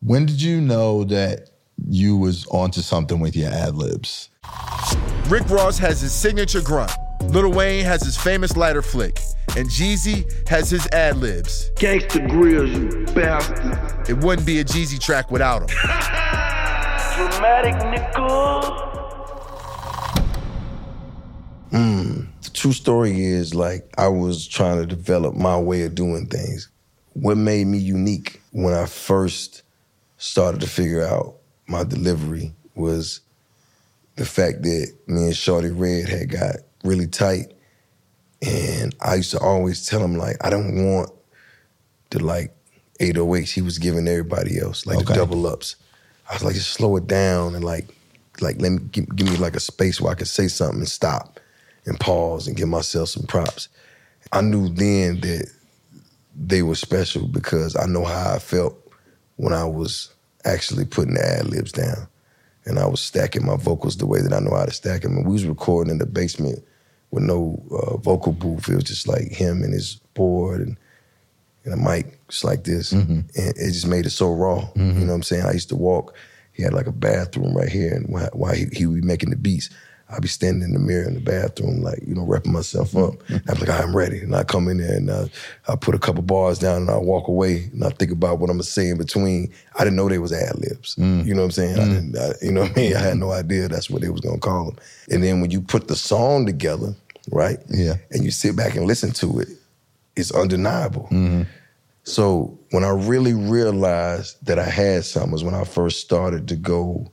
When 0.00 0.26
did 0.26 0.40
you 0.40 0.60
know 0.60 1.04
that 1.04 1.50
you 1.86 2.16
was 2.16 2.46
onto 2.48 2.80
something 2.80 3.20
with 3.20 3.36
your 3.36 3.50
ad 3.50 3.76
libs? 3.76 4.30
Rick 5.28 5.50
Ross 5.50 5.76
has 5.76 6.00
his 6.00 6.14
signature 6.14 6.62
grunt. 6.62 6.90
Lil 7.24 7.52
Wayne 7.52 7.84
has 7.84 8.02
his 8.02 8.16
famous 8.16 8.56
lighter 8.56 8.80
flick. 8.80 9.20
And 9.58 9.68
Jeezy 9.68 10.24
has 10.48 10.70
his 10.70 10.86
ad 10.86 11.18
libs. 11.18 11.70
Gangsta 11.74 12.26
Grillz, 12.26 12.72
you 12.74 13.14
bastard. 13.14 14.08
It 14.08 14.24
wouldn't 14.24 14.46
be 14.46 14.60
a 14.60 14.64
Jeezy 14.64 14.98
track 14.98 15.30
without 15.30 15.62
him. 15.62 15.76
Dramatic 17.14 17.74
nigga. 17.74 18.88
Hmm. 21.72 22.20
The 22.42 22.50
true 22.54 22.72
story 22.72 23.22
is 23.22 23.54
like 23.54 23.86
I 23.98 24.08
was 24.08 24.48
trying 24.48 24.78
to 24.78 24.86
develop 24.86 25.34
my 25.34 25.58
way 25.58 25.82
of 25.82 25.94
doing 25.94 26.26
things. 26.28 26.70
What 27.12 27.36
made 27.36 27.66
me 27.66 27.76
unique 27.76 28.40
when 28.52 28.72
I 28.72 28.86
first 28.86 29.62
started 30.16 30.62
to 30.62 30.66
figure 30.66 31.04
out 31.04 31.36
my 31.66 31.84
delivery 31.84 32.54
was 32.74 33.20
the 34.18 34.26
fact 34.26 34.62
that 34.64 34.92
me 35.06 35.26
and 35.26 35.32
Shawty 35.32 35.72
Redd 35.72 36.08
had 36.08 36.28
got 36.28 36.56
really 36.82 37.06
tight. 37.06 37.54
And 38.42 38.94
I 39.00 39.14
used 39.14 39.30
to 39.30 39.38
always 39.38 39.86
tell 39.86 40.04
him 40.04 40.16
like 40.16 40.36
I 40.44 40.50
don't 40.50 40.84
want 40.84 41.10
the 42.10 42.22
like 42.22 42.54
808s 43.00 43.52
he 43.52 43.62
was 43.62 43.78
giving 43.78 44.08
everybody 44.08 44.58
else, 44.58 44.86
like 44.86 45.06
the 45.06 45.14
double 45.14 45.46
ups. 45.46 45.76
I 46.28 46.34
was 46.34 46.44
like, 46.44 46.54
just 46.54 46.70
slow 46.70 46.96
it 46.96 47.06
down 47.06 47.54
and 47.54 47.64
like, 47.64 47.88
like 48.40 48.60
let 48.60 48.72
me 48.72 48.78
give, 48.90 49.14
give 49.16 49.30
me 49.30 49.36
like 49.36 49.54
a 49.54 49.60
space 49.60 50.00
where 50.00 50.12
I 50.12 50.16
could 50.16 50.28
say 50.28 50.48
something 50.48 50.80
and 50.80 50.88
stop 50.88 51.38
and 51.86 51.98
pause 51.98 52.48
and 52.48 52.56
give 52.56 52.68
myself 52.68 53.10
some 53.10 53.24
props. 53.26 53.68
I 54.32 54.40
knew 54.40 54.68
then 54.68 55.20
that 55.20 55.50
they 56.34 56.62
were 56.62 56.74
special 56.74 57.28
because 57.28 57.76
I 57.76 57.86
know 57.86 58.04
how 58.04 58.34
I 58.34 58.38
felt 58.40 58.76
when 59.36 59.52
I 59.52 59.64
was 59.64 60.12
actually 60.44 60.84
putting 60.84 61.14
the 61.14 61.24
ad 61.24 61.46
libs 61.46 61.72
down 61.72 62.08
and 62.68 62.78
I 62.78 62.86
was 62.86 63.00
stacking 63.00 63.46
my 63.46 63.56
vocals 63.56 63.96
the 63.96 64.06
way 64.06 64.20
that 64.20 64.32
I 64.32 64.40
know 64.40 64.54
how 64.54 64.66
to 64.66 64.70
stack 64.70 65.02
them. 65.02 65.16
And 65.16 65.26
we 65.26 65.32
was 65.32 65.46
recording 65.46 65.90
in 65.90 65.98
the 65.98 66.06
basement 66.06 66.62
with 67.10 67.24
no 67.24 67.60
uh, 67.70 67.96
vocal 67.96 68.32
booth. 68.32 68.68
It 68.68 68.74
was 68.74 68.84
just 68.84 69.08
like 69.08 69.32
him 69.32 69.62
and 69.62 69.72
his 69.72 69.96
board 70.14 70.60
and, 70.60 70.76
and 71.64 71.74
a 71.74 71.76
mic 71.76 72.26
just 72.28 72.44
like 72.44 72.64
this. 72.64 72.92
And 73.36 73.56
it 73.56 73.72
just 73.72 73.86
made 73.86 74.06
it 74.06 74.10
so 74.10 74.32
raw. 74.32 74.68
You 74.76 75.00
know 75.00 75.06
what 75.06 75.14
I'm 75.14 75.22
saying? 75.22 75.46
I 75.46 75.52
used 75.52 75.70
to 75.70 75.76
walk. 75.76 76.14
He 76.52 76.62
had 76.62 76.74
like 76.74 76.86
a 76.86 76.92
bathroom 76.92 77.56
right 77.56 77.68
here, 77.68 77.94
and 77.94 78.08
while, 78.08 78.30
while 78.32 78.54
he, 78.54 78.66
he 78.72 78.84
would 78.84 79.00
be 79.00 79.06
making 79.06 79.30
the 79.30 79.36
beats, 79.36 79.70
I'd 80.10 80.22
be 80.22 80.28
standing 80.28 80.62
in 80.62 80.72
the 80.72 80.78
mirror 80.78 81.06
in 81.06 81.14
the 81.14 81.20
bathroom, 81.20 81.82
like 81.82 82.00
you 82.06 82.14
know, 82.14 82.24
repping 82.24 82.52
myself 82.52 82.96
up. 82.96 83.14
I'd 83.30 83.60
be 83.60 83.66
like, 83.66 83.80
I'm 83.80 83.94
ready, 83.94 84.20
and 84.20 84.34
I 84.34 84.44
come 84.44 84.68
in 84.68 84.78
there 84.78 84.96
and 84.96 85.10
uh, 85.10 85.26
I 85.68 85.76
put 85.76 85.94
a 85.94 85.98
couple 85.98 86.22
bars 86.22 86.58
down, 86.58 86.82
and 86.82 86.90
I 86.90 86.96
walk 86.96 87.28
away, 87.28 87.68
and 87.72 87.84
I 87.84 87.90
think 87.90 88.10
about 88.10 88.38
what 88.38 88.48
I'm 88.50 88.56
gonna 88.56 88.64
say 88.64 88.88
in 88.88 88.98
between. 88.98 89.52
I 89.76 89.84
didn't 89.84 89.96
know 89.96 90.08
they 90.08 90.18
was 90.18 90.32
ad 90.32 90.56
libs. 90.58 90.96
Mm. 90.96 91.26
You 91.26 91.34
know 91.34 91.42
what 91.42 91.46
I'm 91.46 91.50
saying? 91.50 91.78
I 91.78 91.82
mm. 91.82 91.94
didn't, 91.94 92.18
I, 92.18 92.32
you 92.42 92.52
know 92.52 92.62
what 92.62 92.72
I 92.72 92.80
mean? 92.80 92.96
I 92.96 93.00
had 93.00 93.18
no 93.18 93.32
idea 93.32 93.68
that's 93.68 93.90
what 93.90 94.02
they 94.02 94.08
was 94.08 94.20
gonna 94.20 94.38
call 94.38 94.66
them. 94.66 94.78
And 95.10 95.22
then 95.22 95.40
when 95.40 95.50
you 95.50 95.60
put 95.60 95.88
the 95.88 95.96
song 95.96 96.46
together, 96.46 96.94
right? 97.30 97.58
Yeah. 97.68 97.94
And 98.10 98.24
you 98.24 98.30
sit 98.30 98.56
back 98.56 98.76
and 98.76 98.86
listen 98.86 99.12
to 99.12 99.40
it, 99.40 99.48
it's 100.16 100.32
undeniable. 100.32 101.04
Mm-hmm. 101.04 101.42
So 102.04 102.58
when 102.70 102.84
I 102.84 102.90
really 102.90 103.34
realized 103.34 104.44
that 104.46 104.58
I 104.58 104.64
had 104.64 105.04
something 105.04 105.32
was 105.32 105.44
when 105.44 105.54
I 105.54 105.64
first 105.64 106.00
started 106.00 106.48
to 106.48 106.56
go 106.56 107.12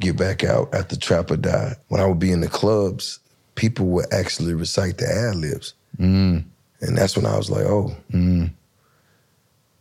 get 0.00 0.16
back 0.16 0.44
out 0.44 0.74
after 0.74 0.96
Trap 0.96 1.30
or 1.30 1.36
Die. 1.36 1.74
When 1.88 2.00
I 2.00 2.06
would 2.06 2.18
be 2.18 2.32
in 2.32 2.40
the 2.40 2.48
clubs, 2.48 3.20
people 3.54 3.86
would 3.86 4.12
actually 4.12 4.54
recite 4.54 4.98
the 4.98 5.06
ad 5.06 5.36
libs. 5.36 5.74
Mm. 5.98 6.44
And 6.80 6.96
that's 6.96 7.16
when 7.16 7.26
I 7.26 7.36
was 7.36 7.50
like, 7.50 7.64
oh, 7.64 7.94
mm. 8.12 8.50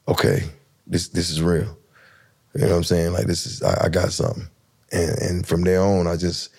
okay, 0.08 0.44
this 0.88 1.10
this 1.10 1.30
is 1.30 1.42
real. 1.42 1.78
You 2.54 2.62
know 2.62 2.70
what 2.70 2.78
I'm 2.78 2.84
saying? 2.84 3.12
Like 3.14 3.28
this 3.28 3.46
is 3.46 3.62
I, 3.62 3.86
I 3.86 3.90
got 3.90 4.12
something. 4.12 4.48
And 4.92 5.18
and 5.20 5.48
from 5.48 5.64
there 5.64 5.82
on, 5.82 6.08
I 6.08 6.16
just 6.16 6.50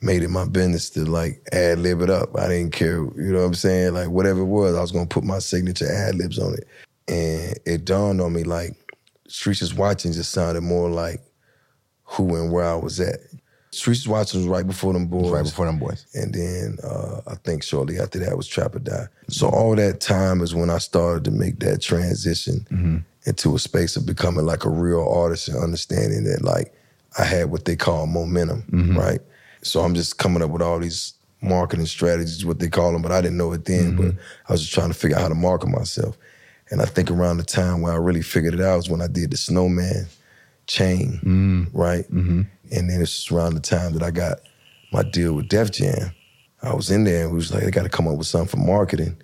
made 0.00 0.22
it 0.22 0.28
my 0.28 0.46
business 0.46 0.90
to 0.90 1.04
like 1.04 1.42
ad 1.52 1.80
lib 1.80 2.00
it 2.00 2.10
up. 2.10 2.36
I 2.38 2.48
didn't 2.48 2.72
care, 2.72 2.98
you 2.98 3.32
know 3.32 3.40
what 3.40 3.46
I'm 3.46 3.54
saying? 3.54 3.94
Like 3.94 4.08
whatever 4.08 4.40
it 4.40 4.46
was, 4.46 4.76
I 4.76 4.80
was 4.80 4.92
gonna 4.92 5.06
put 5.06 5.24
my 5.24 5.38
signature 5.38 5.90
ad 5.90 6.14
libs 6.14 6.38
on 6.38 6.54
it. 6.54 6.68
And 7.08 7.58
it 7.66 7.84
dawned 7.84 8.20
on 8.20 8.32
me 8.32 8.44
like 8.44 8.76
Streets 9.26 9.62
is 9.62 9.74
Watching 9.74 10.12
just 10.12 10.30
sounded 10.30 10.62
more 10.62 10.88
like 10.88 11.20
who 12.08 12.34
and 12.36 12.50
where 12.50 12.64
I 12.64 12.74
was 12.74 12.98
at. 13.00 13.20
Streets 13.70 14.06
Watching 14.06 14.40
was 14.40 14.48
right 14.48 14.66
before 14.66 14.94
them 14.94 15.06
boys. 15.06 15.30
Right 15.30 15.44
before 15.44 15.66
them 15.66 15.78
boys. 15.78 16.06
And 16.14 16.34
then 16.34 16.78
uh, 16.82 17.20
I 17.26 17.34
think 17.36 17.62
shortly 17.62 17.98
after 17.98 18.18
that 18.18 18.36
was 18.36 18.48
Trap 18.48 18.74
or 18.74 18.78
Die. 18.78 19.06
So 19.28 19.48
all 19.48 19.76
that 19.76 20.00
time 20.00 20.40
is 20.40 20.54
when 20.54 20.70
I 20.70 20.78
started 20.78 21.24
to 21.24 21.30
make 21.30 21.60
that 21.60 21.82
transition 21.82 22.66
mm-hmm. 22.70 22.96
into 23.26 23.54
a 23.54 23.58
space 23.58 23.96
of 23.96 24.06
becoming 24.06 24.46
like 24.46 24.64
a 24.64 24.70
real 24.70 25.06
artist 25.06 25.48
and 25.48 25.62
understanding 25.62 26.24
that 26.24 26.42
like 26.42 26.74
I 27.18 27.24
had 27.24 27.50
what 27.50 27.66
they 27.66 27.76
call 27.76 28.06
momentum, 28.06 28.62
mm-hmm. 28.70 28.98
right? 28.98 29.20
So 29.60 29.80
I'm 29.80 29.94
just 29.94 30.18
coming 30.18 30.42
up 30.42 30.50
with 30.50 30.62
all 30.62 30.78
these 30.78 31.12
marketing 31.42 31.86
strategies, 31.86 32.46
what 32.46 32.60
they 32.60 32.68
call 32.68 32.92
them, 32.92 33.02
but 33.02 33.12
I 33.12 33.20
didn't 33.20 33.36
know 33.36 33.52
it 33.52 33.66
then. 33.66 33.92
Mm-hmm. 33.92 34.08
But 34.08 34.14
I 34.48 34.52
was 34.52 34.62
just 34.62 34.72
trying 34.72 34.88
to 34.88 34.94
figure 34.94 35.16
out 35.16 35.22
how 35.22 35.28
to 35.28 35.34
market 35.34 35.68
myself. 35.68 36.16
And 36.70 36.80
I 36.80 36.86
think 36.86 37.10
around 37.10 37.36
the 37.36 37.44
time 37.44 37.82
where 37.82 37.92
I 37.92 37.96
really 37.96 38.22
figured 38.22 38.54
it 38.54 38.60
out 38.60 38.76
was 38.76 38.90
when 38.90 39.02
I 39.02 39.08
did 39.08 39.30
the 39.30 39.36
Snowman 39.36 40.06
chain, 40.68 41.20
mm. 41.24 41.68
right? 41.72 42.04
Mm-hmm. 42.04 42.42
And 42.70 42.90
then 42.90 43.02
it's 43.02 43.32
around 43.32 43.54
the 43.54 43.60
time 43.60 43.94
that 43.94 44.02
I 44.02 44.12
got 44.12 44.38
my 44.92 45.02
deal 45.02 45.32
with 45.34 45.48
Def 45.48 45.72
Jam. 45.72 46.12
I 46.62 46.74
was 46.74 46.90
in 46.90 47.04
there 47.04 47.24
and 47.24 47.32
we 47.32 47.36
was 47.36 47.52
like, 47.52 47.64
they 47.64 47.70
got 47.70 47.82
to 47.82 47.88
come 47.88 48.06
up 48.06 48.16
with 48.16 48.26
something 48.26 48.48
for 48.48 48.64
marketing. 48.64 49.16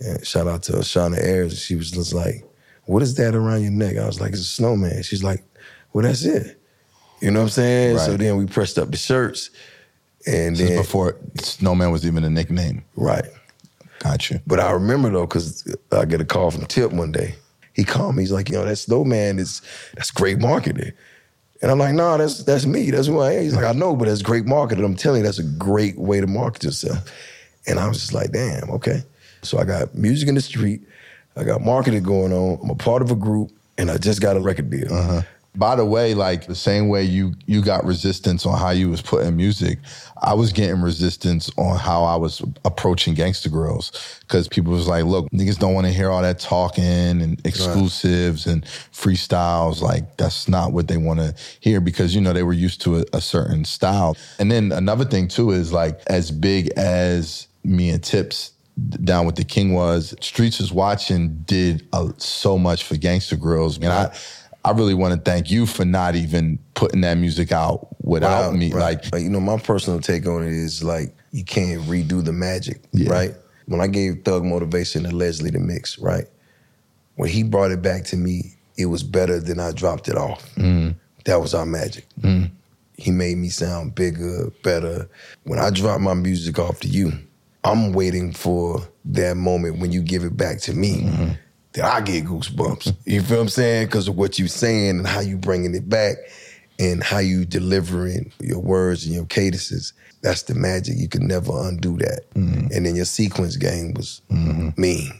And 0.00 0.26
shout 0.26 0.46
out 0.46 0.62
to 0.64 0.72
Shauna 0.72 1.18
Ayers. 1.18 1.58
She 1.62 1.76
was 1.76 1.90
just 1.90 2.12
like, 2.12 2.44
what 2.84 3.02
is 3.02 3.14
that 3.16 3.34
around 3.34 3.62
your 3.62 3.70
neck? 3.70 3.96
I 3.96 4.06
was 4.06 4.20
like, 4.20 4.32
it's 4.32 4.40
a 4.40 4.44
snowman. 4.44 5.02
She's 5.02 5.22
like, 5.22 5.42
well, 5.92 6.04
that's 6.04 6.24
it. 6.24 6.60
You 7.20 7.30
know 7.30 7.40
what 7.40 7.44
I'm 7.44 7.50
saying? 7.50 7.98
So 7.98 8.16
then 8.16 8.36
we 8.36 8.46
pressed 8.46 8.78
up 8.78 8.90
the 8.90 8.96
shirts. 8.96 9.50
And 10.26 10.56
This 10.56 10.62
is 10.62 10.68
then, 10.70 10.78
before 10.78 11.16
Snowman 11.40 11.90
was 11.90 12.06
even 12.06 12.24
a 12.24 12.30
nickname. 12.30 12.84
right. 12.96 13.24
Gotcha. 14.00 14.40
But 14.46 14.60
I 14.60 14.70
remember 14.70 15.10
though, 15.10 15.26
because 15.26 15.76
I 15.92 16.06
get 16.06 16.22
a 16.22 16.24
call 16.24 16.50
from 16.50 16.64
Tip 16.64 16.90
one 16.90 17.12
day. 17.12 17.34
He 17.74 17.84
called 17.84 18.16
me. 18.16 18.22
He's 18.22 18.32
like, 18.32 18.48
you 18.48 18.56
know, 18.56 18.64
that 18.64 18.76
snowman 18.76 19.38
is 19.38 19.62
that's 19.94 20.10
great 20.10 20.38
marketing. 20.38 20.92
And 21.62 21.70
I'm 21.70 21.78
like, 21.78 21.94
nah, 21.94 22.16
that's 22.16 22.42
that's 22.44 22.66
me. 22.66 22.90
That's 22.90 23.06
who 23.06 23.20
I 23.20 23.32
am. 23.32 23.42
He's 23.42 23.54
like, 23.54 23.64
I 23.64 23.72
know, 23.72 23.94
but 23.94 24.08
that's 24.08 24.22
great 24.22 24.46
marketing. 24.46 24.84
I'm 24.84 24.96
telling 24.96 25.20
you, 25.20 25.26
that's 25.26 25.38
a 25.38 25.44
great 25.44 25.98
way 25.98 26.20
to 26.20 26.26
market 26.26 26.64
yourself. 26.64 27.10
And 27.66 27.78
I 27.78 27.86
was 27.86 27.98
just 27.98 28.14
like, 28.14 28.32
damn, 28.32 28.70
okay. 28.70 29.02
So 29.42 29.58
I 29.58 29.64
got 29.64 29.94
music 29.94 30.28
in 30.28 30.34
the 30.34 30.40
street. 30.40 30.80
I 31.36 31.44
got 31.44 31.60
marketing 31.60 32.02
going 32.02 32.32
on. 32.32 32.58
I'm 32.62 32.70
a 32.70 32.74
part 32.74 33.02
of 33.02 33.10
a 33.10 33.14
group, 33.14 33.52
and 33.78 33.90
I 33.90 33.98
just 33.98 34.20
got 34.20 34.36
a 34.36 34.40
record 34.40 34.70
deal. 34.70 34.92
Uh-huh. 34.92 35.22
By 35.56 35.74
the 35.74 35.84
way, 35.84 36.14
like 36.14 36.46
the 36.46 36.54
same 36.54 36.88
way 36.88 37.02
you 37.02 37.34
you 37.46 37.60
got 37.60 37.84
resistance 37.84 38.46
on 38.46 38.56
how 38.56 38.70
you 38.70 38.88
was 38.88 39.02
putting 39.02 39.36
music, 39.36 39.78
I 40.22 40.34
was 40.34 40.52
getting 40.52 40.80
resistance 40.80 41.50
on 41.56 41.76
how 41.76 42.04
I 42.04 42.14
was 42.14 42.40
approaching 42.64 43.16
Gangsta 43.16 43.48
Grillz 43.48 44.20
because 44.20 44.46
people 44.46 44.72
was 44.72 44.86
like, 44.86 45.04
"Look, 45.04 45.28
niggas 45.30 45.58
don't 45.58 45.74
want 45.74 45.88
to 45.88 45.92
hear 45.92 46.08
all 46.08 46.22
that 46.22 46.38
talking 46.38 46.84
and 46.84 47.44
exclusives 47.44 48.46
and 48.46 48.64
freestyles. 48.64 49.80
Like 49.80 50.16
that's 50.18 50.48
not 50.48 50.72
what 50.72 50.86
they 50.86 50.96
want 50.96 51.18
to 51.18 51.34
hear 51.58 51.80
because 51.80 52.14
you 52.14 52.20
know 52.20 52.32
they 52.32 52.44
were 52.44 52.52
used 52.52 52.80
to 52.82 52.98
a, 52.98 53.04
a 53.14 53.20
certain 53.20 53.64
style." 53.64 54.16
And 54.38 54.52
then 54.52 54.70
another 54.70 55.04
thing 55.04 55.26
too 55.26 55.50
is 55.50 55.72
like 55.72 56.00
as 56.06 56.30
big 56.30 56.68
as 56.76 57.48
me 57.64 57.90
and 57.90 58.02
Tips 58.02 58.52
down 59.04 59.26
with 59.26 59.36
the 59.36 59.44
King 59.44 59.74
was, 59.74 60.14
Streets 60.20 60.60
is 60.60 60.72
watching 60.72 61.42
did 61.44 61.86
uh, 61.92 62.12
so 62.16 62.56
much 62.56 62.84
for 62.84 62.94
Gangsta 62.94 63.36
Grillz, 63.36 63.76
and 63.76 63.86
I. 63.86 64.16
I 64.64 64.72
really 64.72 64.94
want 64.94 65.14
to 65.14 65.30
thank 65.30 65.50
you 65.50 65.64
for 65.66 65.84
not 65.84 66.14
even 66.14 66.58
putting 66.74 67.00
that 67.00 67.14
music 67.16 67.50
out 67.52 67.88
without 68.02 68.50
Right, 68.50 68.58
me. 68.58 68.72
right. 68.72 69.12
Like, 69.12 69.22
you 69.22 69.30
know, 69.30 69.40
my 69.40 69.56
personal 69.58 70.00
take 70.00 70.26
on 70.26 70.42
it 70.42 70.52
is 70.52 70.82
like 70.84 71.14
you 71.32 71.44
can't 71.44 71.80
redo 71.82 72.22
the 72.24 72.32
magic, 72.32 72.82
Yeah. 72.92 73.10
right? 73.10 73.34
When 73.66 73.80
I 73.80 73.86
gave 73.86 74.22
Thug 74.24 74.44
Motivation 74.44 75.04
to 75.04 75.10
Leslie 75.10 75.50
the 75.50 75.60
mix, 75.60 75.98
right? 75.98 76.24
When 77.16 77.30
he 77.30 77.42
brought 77.42 77.70
it 77.70 77.80
back 77.82 78.04
to 78.06 78.16
me, 78.16 78.54
it 78.76 78.86
was 78.86 79.02
better 79.02 79.40
than 79.40 79.60
I 79.60 79.72
dropped 79.72 80.08
it 80.08 80.16
off. 80.16 80.54
Mm. 80.56 80.94
That 81.24 81.40
was 81.40 81.54
our 81.54 81.66
magic. 81.66 82.06
Mm. 82.20 82.50
He 82.96 83.10
made 83.10 83.36
me 83.38 83.48
sound 83.48 83.94
bigger, 83.94 84.50
better. 84.62 85.08
When 85.44 85.58
I 85.58 85.70
drop 85.70 86.00
my 86.00 86.14
music 86.14 86.58
off 86.58 86.80
to 86.80 86.88
you, 86.88 87.12
I'm 87.64 87.92
waiting 87.92 88.32
for 88.32 88.80
that 89.06 89.36
moment 89.36 89.78
when 89.78 89.92
you 89.92 90.02
give 90.02 90.24
it 90.24 90.36
back 90.36 90.60
to 90.62 90.72
me 90.74 91.02
mm-hmm. 91.02 91.32
That 91.72 91.84
I 91.84 92.00
get 92.00 92.24
goosebumps. 92.24 92.94
You 93.04 93.22
feel 93.22 93.38
what 93.38 93.42
I'm 93.42 93.48
saying? 93.48 93.86
Because 93.86 94.08
of 94.08 94.16
what 94.16 94.38
you're 94.38 94.48
saying 94.48 94.98
and 94.98 95.06
how 95.06 95.20
you 95.20 95.36
bringing 95.36 95.74
it 95.74 95.88
back 95.88 96.16
and 96.78 97.02
how 97.02 97.18
you 97.18 97.44
delivering 97.44 98.32
your 98.40 98.60
words 98.60 99.04
and 99.04 99.14
your 99.14 99.26
cadences. 99.26 99.92
That's 100.22 100.42
the 100.42 100.54
magic. 100.54 100.96
You 100.98 101.08
can 101.08 101.26
never 101.26 101.52
undo 101.66 101.96
that. 101.98 102.30
Mm-hmm. 102.34 102.72
And 102.74 102.86
then 102.86 102.96
your 102.96 103.04
sequence 103.04 103.56
game 103.56 103.94
was 103.94 104.20
mm-hmm. 104.30 104.80
mean. 104.80 105.10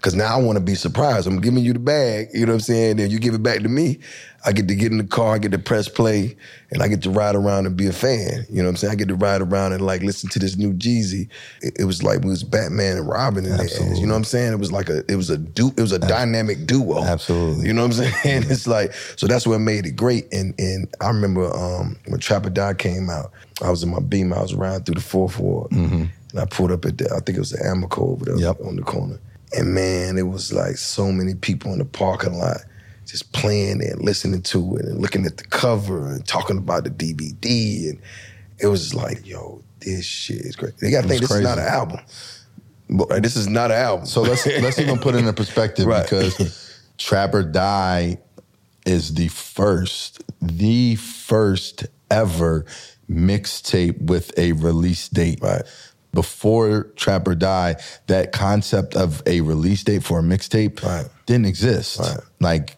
Cause 0.00 0.14
now 0.14 0.36
I 0.36 0.40
want 0.40 0.58
to 0.58 0.64
be 0.64 0.74
surprised. 0.74 1.26
I'm 1.26 1.40
giving 1.40 1.64
you 1.64 1.72
the 1.72 1.78
bag, 1.78 2.28
you 2.32 2.46
know 2.46 2.52
what 2.52 2.56
I'm 2.56 2.60
saying? 2.60 2.96
Then 2.96 3.10
you 3.10 3.18
give 3.18 3.34
it 3.34 3.42
back 3.42 3.60
to 3.60 3.68
me. 3.68 3.98
I 4.46 4.52
get 4.52 4.68
to 4.68 4.74
get 4.74 4.92
in 4.92 4.98
the 4.98 5.04
car, 5.04 5.34
I 5.34 5.38
get 5.38 5.52
to 5.52 5.58
press 5.58 5.88
play, 5.88 6.36
and 6.70 6.82
I 6.82 6.88
get 6.88 7.02
to 7.04 7.10
ride 7.10 7.34
around 7.34 7.64
and 7.66 7.76
be 7.76 7.86
a 7.86 7.92
fan. 7.92 8.44
You 8.50 8.58
know 8.58 8.64
what 8.64 8.70
I'm 8.70 8.76
saying? 8.76 8.92
I 8.92 8.94
get 8.96 9.08
to 9.08 9.14
ride 9.14 9.40
around 9.40 9.72
and 9.72 9.80
like 9.80 10.02
listen 10.02 10.28
to 10.30 10.38
this 10.38 10.56
new 10.56 10.74
Jeezy. 10.74 11.28
It, 11.62 11.76
it 11.80 11.84
was 11.84 12.02
like 12.02 12.20
we 12.20 12.28
was 12.30 12.42
Batman 12.44 12.98
and 12.98 13.08
Robin 13.08 13.46
in. 13.46 13.52
Absolutely. 13.52 14.00
You 14.00 14.06
know 14.06 14.12
what 14.12 14.18
I'm 14.18 14.24
saying? 14.24 14.52
It 14.52 14.58
was 14.58 14.70
like 14.70 14.90
a 14.90 15.02
it 15.10 15.16
was 15.16 15.30
a 15.30 15.38
du- 15.38 15.72
it 15.76 15.80
was 15.80 15.92
a 15.92 15.98
dynamic 15.98 16.66
duo. 16.66 17.02
Absolutely. 17.04 17.66
You 17.66 17.72
know 17.72 17.86
what 17.86 17.98
I'm 17.98 18.12
saying? 18.12 18.44
It's 18.50 18.66
like 18.66 18.92
so 19.16 19.26
that's 19.26 19.46
what 19.46 19.60
made 19.60 19.86
it 19.86 19.92
great. 19.96 20.30
And 20.32 20.54
and 20.58 20.88
I 21.00 21.08
remember 21.08 21.46
um, 21.56 21.96
when 22.06 22.20
Trap 22.20 22.44
or 22.44 22.50
Die 22.50 22.74
came 22.74 23.08
out, 23.08 23.32
I 23.62 23.70
was 23.70 23.82
in 23.82 23.88
my 23.90 24.00
beam, 24.00 24.32
I 24.34 24.42
was 24.42 24.54
riding 24.54 24.84
through 24.84 24.96
the 24.96 25.00
fourth 25.00 25.38
ward. 25.38 25.70
And 25.72 26.10
I 26.38 26.44
pulled 26.44 26.70
up 26.72 26.84
at 26.84 26.98
the 26.98 27.06
I 27.06 27.20
think 27.20 27.36
it 27.36 27.40
was 27.40 27.50
the 27.52 27.64
Amico 27.66 28.10
over 28.10 28.24
there 28.26 28.36
Yep. 28.36 28.60
on 28.66 28.76
the 28.76 28.82
corner. 28.82 29.18
And 29.56 29.72
man, 29.72 30.18
it 30.18 30.26
was 30.26 30.52
like 30.52 30.76
so 30.76 31.12
many 31.12 31.34
people 31.34 31.72
in 31.72 31.78
the 31.78 31.84
parking 31.84 32.34
lot 32.34 32.58
just 33.06 33.32
playing 33.32 33.80
it 33.80 33.92
and 33.92 34.02
listening 34.02 34.42
to 34.42 34.76
it 34.76 34.84
and 34.86 35.00
looking 35.00 35.26
at 35.26 35.36
the 35.36 35.44
cover 35.44 36.08
and 36.08 36.26
talking 36.26 36.58
about 36.58 36.84
the 36.84 36.90
DVD. 36.90 37.90
And 37.90 38.00
it 38.58 38.66
was 38.68 38.94
like, 38.94 39.26
yo, 39.26 39.62
this 39.80 40.04
shit 40.04 40.40
is 40.40 40.56
great. 40.56 40.76
They 40.78 40.90
gotta 40.90 41.08
think 41.08 41.20
was 41.20 41.30
this 41.30 41.38
is 41.38 41.44
not 41.44 41.58
an 41.58 41.66
album. 41.66 42.00
Right? 42.88 43.10
Uh, 43.10 43.20
this 43.20 43.36
is 43.36 43.48
not 43.48 43.70
an 43.70 43.78
album. 43.78 44.06
So 44.06 44.22
let's 44.22 44.46
let's 44.46 44.78
even 44.78 44.98
put 44.98 45.14
it 45.14 45.24
in 45.24 45.34
perspective 45.34 45.86
Right. 45.94 46.02
because 46.02 46.80
Trap 46.98 47.34
or 47.34 47.42
Die 47.42 48.18
is 48.86 49.14
the 49.14 49.28
first, 49.28 50.22
the 50.40 50.94
first 50.96 51.86
ever 52.10 52.66
mixtape 53.10 54.00
with 54.02 54.36
a 54.38 54.52
release 54.52 55.08
date. 55.08 55.40
Right. 55.42 55.62
Before 56.12 56.84
Trap 56.96 57.26
or 57.26 57.34
Die, 57.34 57.74
that 58.06 58.32
concept 58.32 58.94
of 58.94 59.22
a 59.26 59.40
release 59.40 59.82
date 59.82 60.04
for 60.04 60.20
a 60.20 60.22
mixtape 60.22 60.82
Right. 60.82 61.06
didn't 61.26 61.46
exist. 61.46 62.00
Like 62.40 62.76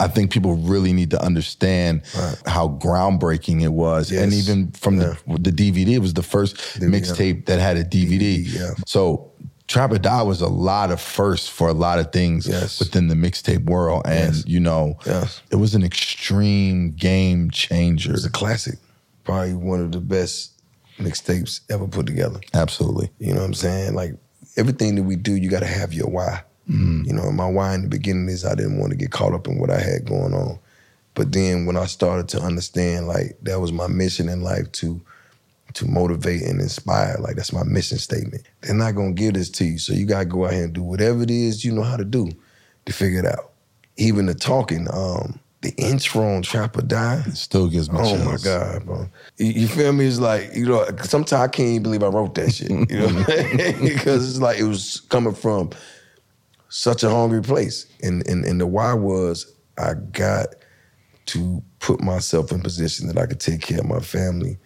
I- 0.00 0.08
think 0.08 0.30
people 0.30 0.54
really 0.54 0.92
need 0.92 1.10
to 1.10 1.22
understand 1.22 2.02
Right. 2.16 2.36
how 2.46 2.68
groundbreaking 2.68 3.62
it 3.62 3.72
was, 3.72 4.10
and 4.12 4.32
even 4.32 4.70
from 4.72 4.96
the 4.96 5.16
the 5.26 5.50
DVD, 5.52 5.94
it 5.94 5.98
was 6.02 6.14
the 6.14 6.22
first 6.22 6.56
mixtape 6.80 7.46
that 7.46 7.58
had 7.60 7.76
a 7.76 7.84
DVD. 7.84 8.36
Yeah. 8.46 8.70
So 8.86 9.30
Trap 9.66 9.92
or 9.92 9.98
Die 9.98 10.22
was 10.22 10.42
a 10.42 10.46
lot 10.48 10.90
of 10.90 11.00
firsts 11.00 11.48
for 11.48 11.68
a 11.68 11.72
lot 11.72 11.98
of 11.98 12.12
things 12.12 12.46
Yes. 12.46 12.78
within 12.78 13.08
the 13.08 13.14
mixtape 13.14 13.64
world. 13.64 14.02
And, 14.04 14.34
Yes. 14.34 14.44
you 14.46 14.60
know, 14.60 14.98
Yes. 15.06 15.40
it 15.50 15.56
was 15.56 15.74
an 15.74 15.82
extreme 15.82 16.90
game 16.92 17.50
changer. 17.50 18.10
It 18.10 18.12
was 18.12 18.26
a 18.26 18.30
classic. 18.30 18.78
Probably 19.24 19.54
one 19.54 19.80
of 19.80 19.90
the 19.92 20.00
best 20.00 20.50
mixtapes 21.00 21.60
ever 21.70 21.86
put 21.88 22.04
together. 22.06 22.40
Absolutely. 22.52 23.10
You 23.18 23.32
know 23.32 23.40
what 23.40 23.46
I'm 23.46 23.54
saying? 23.54 23.94
Like 23.94 24.14
everything 24.58 24.96
that 24.96 25.02
we 25.04 25.16
do, 25.16 25.32
you 25.34 25.48
got 25.48 25.60
to 25.60 25.66
have 25.66 25.94
your 25.94 26.08
why. 26.08 26.42
You 26.66 27.12
know, 27.12 27.30
my 27.30 27.48
why 27.48 27.74
in 27.74 27.82
the 27.82 27.88
beginning 27.88 28.28
is 28.28 28.44
I 28.44 28.54
didn't 28.54 28.78
want 28.78 28.90
to 28.92 28.96
get 28.96 29.10
caught 29.10 29.34
up 29.34 29.46
in 29.48 29.58
what 29.58 29.70
I 29.70 29.78
had 29.78 30.06
going 30.06 30.32
on. 30.34 30.58
But 31.14 31.32
then 31.32 31.66
when 31.66 31.76
I 31.76 31.86
started 31.86 32.28
to 32.30 32.40
understand, 32.40 33.06
like 33.06 33.36
that 33.42 33.60
was 33.60 33.72
my 33.72 33.86
mission 33.86 34.28
in 34.28 34.42
life 34.42 34.70
to 34.72 35.00
to 35.74 35.86
motivate 35.86 36.42
and 36.42 36.60
inspire. 36.60 37.16
Like 37.20 37.36
that's 37.36 37.52
my 37.52 37.64
mission 37.64 37.98
statement. 37.98 38.44
They're 38.62 38.74
not 38.74 38.94
gonna 38.94 39.12
give 39.12 39.34
this 39.34 39.50
to 39.50 39.64
you, 39.64 39.78
so 39.78 39.92
you 39.92 40.06
gotta 40.06 40.24
go 40.24 40.46
out 40.46 40.52
here 40.54 40.64
and 40.64 40.72
do 40.72 40.82
whatever 40.82 41.22
it 41.22 41.30
is 41.30 41.64
you 41.64 41.72
know 41.72 41.82
how 41.82 41.96
to 41.96 42.04
do 42.04 42.30
to 42.86 42.92
figure 42.92 43.20
it 43.20 43.26
out. 43.26 43.52
Even 43.96 44.26
the 44.26 44.34
talking, 44.34 44.88
um, 44.92 45.38
the 45.62 45.72
intro 45.76 46.22
on 46.34 46.42
Trap 46.42 46.76
or 46.76 46.82
Die. 46.82 47.22
It 47.26 47.36
still 47.36 47.68
gives 47.68 47.90
me 47.90 47.98
Oh 48.00 48.16
chills. 48.16 48.24
my 48.24 48.36
God, 48.50 48.84
bro. 48.84 49.08
You, 49.38 49.46
you 49.46 49.68
feel 49.68 49.92
me? 49.92 50.06
It's 50.06 50.18
like, 50.18 50.50
you 50.54 50.66
know, 50.66 50.84
sometimes 51.02 51.32
I 51.32 51.48
can't 51.48 51.68
even 51.68 51.82
believe 51.84 52.02
I 52.02 52.08
wrote 52.08 52.34
that 52.34 52.52
shit. 52.52 52.70
You 52.70 52.84
know 52.86 53.04
what 53.06 53.16
I'm 53.16 53.24
saying? 53.58 53.84
Because 53.84 54.28
it's 54.28 54.40
like 54.40 54.58
it 54.58 54.64
was 54.64 55.00
coming 55.08 55.34
from 55.34 55.70
such 56.74 57.04
a 57.04 57.10
hungry 57.10 57.40
place. 57.40 57.86
And, 58.02 58.26
and 58.26 58.44
and 58.44 58.60
the 58.60 58.66
why 58.66 58.92
was 58.94 59.52
I 59.78 59.94
got 59.94 60.48
to 61.26 61.62
put 61.78 62.00
myself 62.00 62.50
in 62.50 62.62
position 62.62 63.06
that 63.06 63.16
I 63.16 63.26
could 63.26 63.38
take 63.38 63.60
care 63.60 63.78
of 63.78 63.86
my 63.86 64.00
family, 64.00 64.58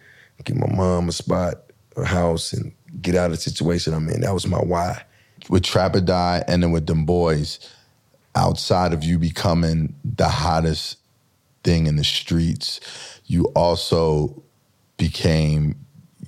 get 0.43 0.55
my 0.55 0.75
mom 0.75 1.07
a 1.07 1.11
spot, 1.11 1.71
a 1.95 2.03
house, 2.03 2.51
and 2.51 2.73
get 2.99 3.13
out 3.13 3.27
of 3.27 3.31
the 3.33 3.37
situation 3.37 3.93
I'm 3.93 4.09
in. 4.09 4.21
That 4.21 4.33
was 4.33 4.47
my 4.47 4.57
why. 4.57 5.03
With 5.49 5.63
Trap 5.63 5.93
Trapper 5.93 6.05
Die 6.05 6.43
and 6.47 6.63
then 6.63 6.71
with 6.71 6.87
them 6.87 7.05
boys, 7.05 7.59
outside 8.35 8.91
of 8.91 9.03
you 9.03 9.19
becoming 9.19 9.95
the 10.03 10.29
hottest 10.29 10.97
thing 11.63 11.85
in 11.85 11.95
the 11.95 12.03
streets, 12.03 12.79
you 13.25 13.45
also 13.55 14.41
became 14.97 15.75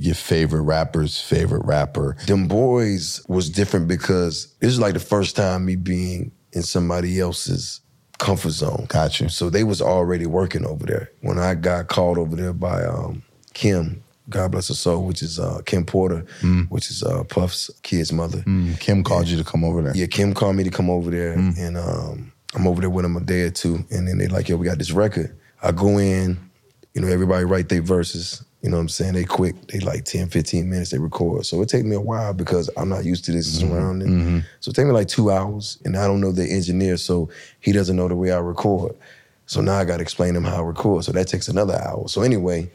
your 0.02 0.16
favorite 0.16 0.64
rapper's 0.64 1.22
favorite 1.22 1.64
rapper. 1.64 2.18
Them 2.26 2.48
boys 2.48 3.24
was 3.28 3.50
different 3.50 3.88
because 3.88 4.48
this 4.60 4.72
is 4.72 4.80
like 4.80 4.94
the 4.94 5.00
first 5.00 5.36
time 5.36 5.66
me 5.66 5.76
being 5.76 6.32
in 6.54 6.64
somebody 6.64 7.20
else's 7.20 7.82
comfort 8.18 8.50
zone. 8.50 8.86
Got 8.90 9.20
you. 9.20 9.30
So 9.30 9.50
they 9.52 9.64
was 9.64 9.82
already 9.82 10.26
working 10.26 10.66
over 10.66 10.86
there. 10.86 11.12
When 11.22 11.38
I 11.38 11.54
got 11.54 11.88
called 11.88 12.18
over 12.18 12.36
there 12.36 12.52
by 12.52 12.84
um, 12.84 13.22
Kim, 13.54 14.04
God 14.30 14.52
bless 14.52 14.70
her 14.70 14.74
soul, 14.74 15.06
which 15.06 15.22
is 15.22 15.40
uh, 15.40 15.62
Kim 15.66 15.86
Porter, 15.86 16.26
which 16.70 16.90
is 16.90 17.04
uh, 17.04 17.24
Puff's 17.26 17.70
kid's 17.84 18.12
mother. 18.12 18.40
Mm, 18.40 18.80
Kim 18.80 19.04
called 19.04 19.28
you 19.28 19.38
to 19.38 19.44
come 19.44 19.64
over 19.64 19.82
there. 19.84 19.96
Yeah, 19.96 20.08
Kim 20.08 20.34
called 20.34 20.56
me 20.56 20.64
to 20.64 20.72
come 20.72 20.90
over 20.90 21.12
there, 21.12 21.34
and 21.34 21.78
um, 21.78 22.32
I'm 22.56 22.66
over 22.68 22.82
there 22.82 22.90
with 22.90 23.04
them 23.04 23.18
a 23.18 23.22
day 23.22 23.42
or 23.42 23.52
two, 23.52 23.86
and 23.92 24.08
then 24.08 24.18
they 24.18 24.28
like, 24.28 24.50
yo, 24.50 24.56
we 24.56 24.66
got 24.66 24.78
this 24.80 24.92
record. 24.92 25.36
I 25.62 25.72
go 25.72 26.00
in, 26.00 26.40
you 26.96 27.02
know, 27.02 27.08
everybody 27.08 27.46
write 27.46 27.70
their 27.70 27.82
verses. 27.82 28.44
You 28.62 28.70
know 28.70 28.78
what 28.78 28.82
I'm 28.82 28.90
saying? 28.90 29.14
They 29.14 29.24
quick, 29.24 29.56
they 29.68 29.80
like 29.80 30.06
10, 30.06 30.30
15 30.30 30.70
minutes, 30.70 30.92
they 30.92 31.00
record. 31.00 31.46
So 31.46 31.62
it 31.62 31.70
take 31.70 31.84
me 31.84 31.96
a 31.96 32.02
while 32.02 32.34
because 32.34 32.70
I'm 32.78 32.90
not 32.90 33.06
used 33.06 33.26
to 33.26 33.32
this 33.32 33.60
surrounding. 33.60 34.44
So 34.60 34.70
it 34.70 34.76
take 34.76 34.86
me 34.86 34.92
like 34.92 35.08
two 35.08 35.32
hours, 35.32 35.80
and 35.84 35.98
I 35.98 36.06
don't 36.06 36.22
know 36.22 36.32
the 36.32 36.44
engineer, 36.50 36.98
so 36.98 37.30
he 37.60 37.72
doesn't 37.72 37.96
know 37.96 38.08
the 38.08 38.16
way 38.16 38.32
I 38.32 38.38
record. 38.40 38.96
So 39.48 39.62
now 39.62 39.76
I 39.78 39.84
got 39.86 39.98
to 39.98 40.04
explain 40.04 40.36
him 40.36 40.44
how 40.44 40.58
I 40.58 40.66
record. 40.66 41.04
So 41.04 41.12
that 41.14 41.28
takes 41.28 41.48
another 41.48 41.74
hour. 41.76 42.08
So 42.08 42.22
anyway, 42.22 42.70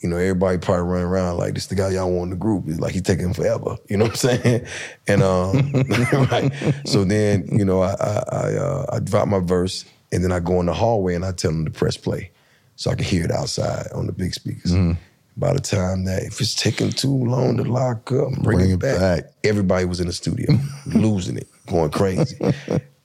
you 0.00 0.08
know, 0.10 0.16
everybody 0.16 0.58
probably 0.58 0.82
running 0.82 1.06
around 1.06 1.38
like 1.38 1.54
this 1.54 1.68
the 1.68 1.76
guy 1.76 1.90
y'all 1.90 2.10
want 2.10 2.24
in 2.24 2.30
the 2.30 2.36
group. 2.36 2.64
It's 2.66 2.78
like 2.80 2.92
he 2.92 3.00
taking 3.00 3.32
forever. 3.32 3.76
You 3.88 3.96
know 3.96 4.04
what 4.06 4.24
I'm 4.24 4.38
saying? 4.42 4.66
And 5.06 5.22
um, 5.22 5.72
right. 6.30 6.52
So 6.84 7.04
then, 7.04 7.48
you 7.50 7.64
know, 7.64 7.80
I 7.82 7.92
I 7.92 8.24
I, 8.32 8.54
uh, 8.54 8.86
I 8.94 8.98
drop 8.98 9.28
my 9.28 9.38
verse 9.38 9.84
and 10.12 10.22
then 10.22 10.30
I 10.30 10.40
go 10.40 10.60
in 10.60 10.66
the 10.66 10.74
hallway 10.74 11.14
and 11.14 11.24
I 11.24 11.32
tell 11.32 11.52
him 11.52 11.64
to 11.64 11.70
press 11.70 11.96
play, 11.96 12.30
so 12.76 12.90
I 12.90 12.94
can 12.94 13.04
hear 13.04 13.24
it 13.24 13.30
outside 13.30 13.86
on 13.94 14.06
the 14.06 14.12
big 14.12 14.34
speakers. 14.34 14.72
Mm-hmm. 14.72 14.92
By 15.36 15.52
the 15.52 15.60
time 15.60 16.04
that 16.04 16.22
if 16.22 16.40
it's 16.40 16.54
taking 16.54 16.90
too 16.92 17.08
long 17.12 17.56
to 17.56 17.64
lock 17.64 18.12
up, 18.12 18.32
bring, 18.40 18.58
Bring 18.58 18.70
it, 18.70 18.78
back. 18.78 19.00
back. 19.00 19.24
Everybody 19.42 19.84
was 19.84 19.98
in 19.98 20.06
the 20.06 20.12
studio, 20.12 20.56
losing 20.86 21.36
it, 21.36 21.48
going 21.66 21.90
crazy. 21.90 22.36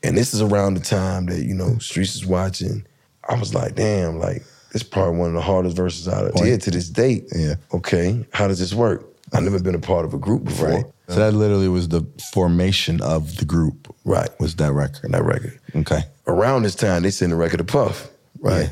and 0.03 0.15
this 0.15 0.33
is 0.35 0.41
around 0.41 0.75
the 0.75 0.79
time 0.81 1.25
that 1.25 1.43
you 1.43 1.55
know 1.55 1.77
Streets 1.79 2.15
is 2.15 2.25
watching. 2.27 2.85
I 3.27 3.33
was 3.39 3.55
like, 3.55 3.73
damn, 3.75 4.19
like 4.19 4.43
this 4.73 4.83
probably 4.83 5.17
one 5.17 5.29
of 5.29 5.33
the 5.33 5.41
hardest 5.41 5.75
verses 5.75 6.07
I 6.07 6.29
did 6.43 6.61
to 6.61 6.71
this 6.71 6.87
date. 6.89 7.25
Yeah. 7.35 7.55
Okay, 7.73 8.23
how 8.31 8.47
does 8.47 8.59
this 8.59 8.75
work? 8.75 9.05
I've 9.33 9.43
never 9.43 9.59
been 9.59 9.75
a 9.75 9.79
part 9.79 10.05
of 10.05 10.13
a 10.13 10.17
group 10.19 10.43
before. 10.43 10.67
Right. 10.69 10.85
So 11.07 11.15
that 11.15 11.33
literally 11.33 11.67
was 11.67 11.87
the 11.89 12.03
formation 12.31 13.01
of 13.01 13.37
the 13.37 13.45
group. 13.45 13.93
Right. 14.05 14.29
Was 14.39 14.55
that 14.57 14.71
record? 14.73 15.11
That 15.11 15.23
record. 15.23 15.59
Okay. 15.75 16.01
Around 16.27 16.63
this 16.63 16.75
time, 16.75 17.01
they 17.01 17.09
sent 17.11 17.33
a 17.33 17.35
record 17.35 17.57
to 17.57 17.63
Puff. 17.63 18.09
Right. 18.39 18.63
Yeah. 18.65 18.69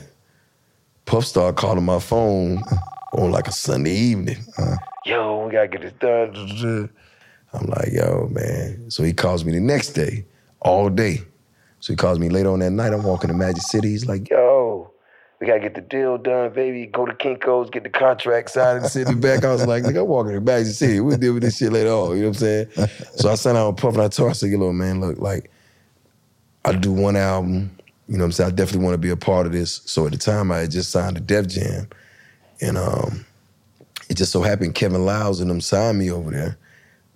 Puff 1.07 1.25
started 1.25 1.55
calling 1.55 1.85
my 1.85 1.99
phone 1.99 2.61
on 3.13 3.31
like 3.31 3.47
a 3.47 3.51
Sunday 3.51 3.95
evening. 3.95 4.37
Uh. 4.57 4.75
Yo, 5.05 5.45
we 5.45 5.53
gotta 5.53 5.69
get 5.69 5.81
this 5.81 5.93
done. 5.93 6.89
I'm 7.53 7.65
like, 7.65 7.93
yo, 7.93 8.27
man. 8.29 8.91
So 8.91 9.03
he 9.03 9.13
calls 9.13 9.45
me 9.45 9.53
the 9.53 9.61
next 9.61 9.93
day, 9.93 10.25
all 10.59 10.89
day. 10.89 11.21
So 11.79 11.93
he 11.93 11.95
calls 11.95 12.19
me 12.19 12.27
later 12.27 12.49
on 12.49 12.59
that 12.59 12.71
night. 12.71 12.91
I'm 12.91 13.03
walking 13.03 13.29
to 13.29 13.33
Magic 13.33 13.61
City. 13.61 13.87
He's 13.87 14.05
like, 14.05 14.29
yo, 14.29 14.91
we 15.39 15.47
gotta 15.47 15.61
get 15.61 15.75
the 15.75 15.81
deal 15.81 16.17
done, 16.17 16.51
baby. 16.51 16.85
Go 16.87 17.05
to 17.05 17.13
Kinko's, 17.13 17.69
get 17.69 17.83
the 17.83 17.89
contract 17.89 18.49
signed, 18.49 18.79
and 18.79 18.91
send 18.91 19.07
me 19.07 19.15
back. 19.15 19.45
I 19.45 19.51
was 19.53 19.65
like, 19.65 19.83
nigga, 19.83 20.01
I'm 20.01 20.07
walking 20.07 20.33
to 20.33 20.41
Magic 20.41 20.73
City. 20.73 20.99
We'll 20.99 21.17
deal 21.17 21.35
with 21.35 21.43
this 21.43 21.57
shit 21.57 21.71
later 21.71 21.91
on. 21.91 22.17
You 22.17 22.23
know 22.23 22.29
what 22.29 22.41
I'm 22.41 22.73
saying? 22.75 22.89
so 23.15 23.29
I 23.29 23.35
sat 23.35 23.55
out 23.55 23.69
with 23.69 23.81
Puff 23.81 23.93
and 23.93 24.03
I 24.03 24.09
told 24.09 24.27
him, 24.27 24.31
I 24.31 24.33
said, 24.33 24.49
yo, 24.49 24.57
little 24.57 24.73
man, 24.73 24.99
look, 24.99 25.19
like, 25.19 25.49
I 26.65 26.73
do 26.73 26.91
one 26.91 27.15
album. 27.15 27.76
You 28.07 28.17
know 28.17 28.23
what 28.23 28.25
I'm 28.25 28.31
saying? 28.31 28.51
I 28.51 28.55
definitely 28.55 28.85
want 28.85 28.93
to 28.93 28.99
be 28.99 29.09
a 29.09 29.17
part 29.17 29.45
of 29.45 29.51
this. 29.51 29.81
So 29.85 30.05
at 30.05 30.11
the 30.11 30.17
time, 30.17 30.51
I 30.51 30.59
had 30.59 30.71
just 30.71 30.91
signed 30.91 31.15
to 31.15 31.21
Def 31.21 31.47
Jam. 31.47 31.87
And 32.61 32.77
um, 32.77 33.25
it 34.09 34.15
just 34.15 34.31
so 34.31 34.41
happened 34.41 34.75
Kevin 34.75 35.05
Liles 35.05 35.41
and 35.41 35.49
them 35.49 35.61
signed 35.61 35.99
me 35.99 36.09
over 36.09 36.31
there. 36.31 36.57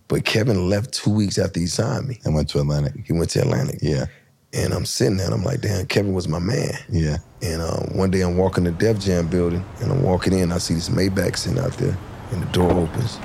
But 0.08 0.25
Kevin 0.25 0.69
left 0.69 0.93
two 0.93 1.12
weeks 1.12 1.38
after 1.38 1.60
he 1.60 1.67
signed 1.67 2.08
me. 2.08 2.19
And 2.25 2.36
went 2.36 2.49
to 2.49 2.60
Atlantic. 2.60 3.06
He 3.06 3.13
went 3.13 3.30
to 3.32 3.41
Atlantic. 3.41 3.80
Yeah. 3.82 4.08
And 4.54 4.73
I'm 4.73 4.86
sitting 4.86 5.15
there 5.15 5.27
and 5.27 5.36
I'm 5.36 5.43
like, 5.43 5.62
damn, 5.62 5.86
Kevin 5.86 6.13
was 6.13 6.27
my 6.27 6.39
man. 6.39 6.73
Yeah. 6.89 7.17
And 7.41 7.62
um, 7.62 7.97
one 7.97 8.12
day 8.12 8.21
I'm 8.21 8.36
walking 8.38 8.65
the 8.65 8.71
Def 8.71 8.99
Jam 8.99 9.27
building 9.27 9.63
and 9.80 9.91
I'm 9.91 10.04
walking 10.04 10.34
in. 10.34 10.51
I 10.51 10.58
see 10.58 10.73
this 10.73 10.89
Maybach 10.89 11.38
sitting 11.38 11.60
out 11.60 11.71
there 11.73 11.97
and 12.32 12.41
the 12.41 12.51
door 12.51 12.71
opens. 12.71 13.17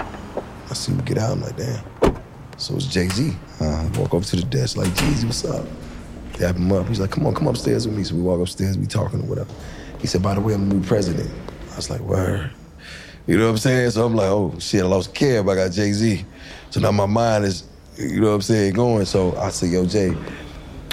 I 0.71 0.75
see 0.75 0.93
him 0.93 1.01
get 1.01 1.19
out. 1.19 1.33
I'm 1.33 1.43
like, 1.43 1.57
damn. 1.57 1.85
So 2.59 2.77
it's 2.77 2.87
Jay 2.87 3.09
Z. 3.09 3.33
I 3.61 3.91
walk 3.99 4.15
up 4.15 4.23
to 4.23 4.37
the 4.37 4.43
desk 4.43 4.77
like, 4.77 4.95
Jay 4.95 5.13
Z, 5.15 5.27
what's 5.27 5.45
up? 5.45 5.67
Dap 6.37 6.57
him 6.57 6.73
up. 6.73 6.87
He's 6.87 7.01
like, 7.01 7.11
come 7.11 7.27
on, 7.27 7.35
come 7.35 7.47
upstairs 7.49 7.87
with 7.87 7.97
me. 7.97 8.05
So 8.05 8.15
we 8.15 8.23
walk 8.23 8.41
upstairs, 8.41 8.79
we 8.79 8.87
talking 8.87 9.21
or 9.21 9.27
whatever. 9.27 9.53
He 10.01 10.07
said, 10.07 10.23
by 10.23 10.35
the 10.35 10.41
way, 10.41 10.55
I'm 10.55 10.69
the 10.69 10.77
new 10.77 10.83
president. 10.85 11.31
I 11.73 11.77
was 11.77 11.91
like, 11.91 12.01
word. 12.01 12.51
You 13.27 13.39
know 13.39 13.47
what 13.47 13.51
I'm 13.53 13.59
saying? 13.59 13.91
So 13.91 14.07
I'm 14.07 14.15
like, 14.15 14.29
oh 14.29 14.55
shit, 14.59 14.83
I 14.83 14.87
lost 14.87 15.15
but 15.15 15.49
I 15.49 15.55
got 15.55 15.73
Jay 15.73 15.93
Z. 15.93 16.25
So 16.71 16.81
now 16.81 16.93
my 16.93 17.07
mind 17.07 17.45
is 17.45 17.65
you 17.99 18.21
know 18.21 18.29
what 18.29 18.35
I'm 18.35 18.43
saying, 18.43 18.75
going. 18.75 19.07
So 19.07 19.35
I 19.37 19.49
said, 19.49 19.71
yo, 19.71 19.87
Jay, 19.87 20.11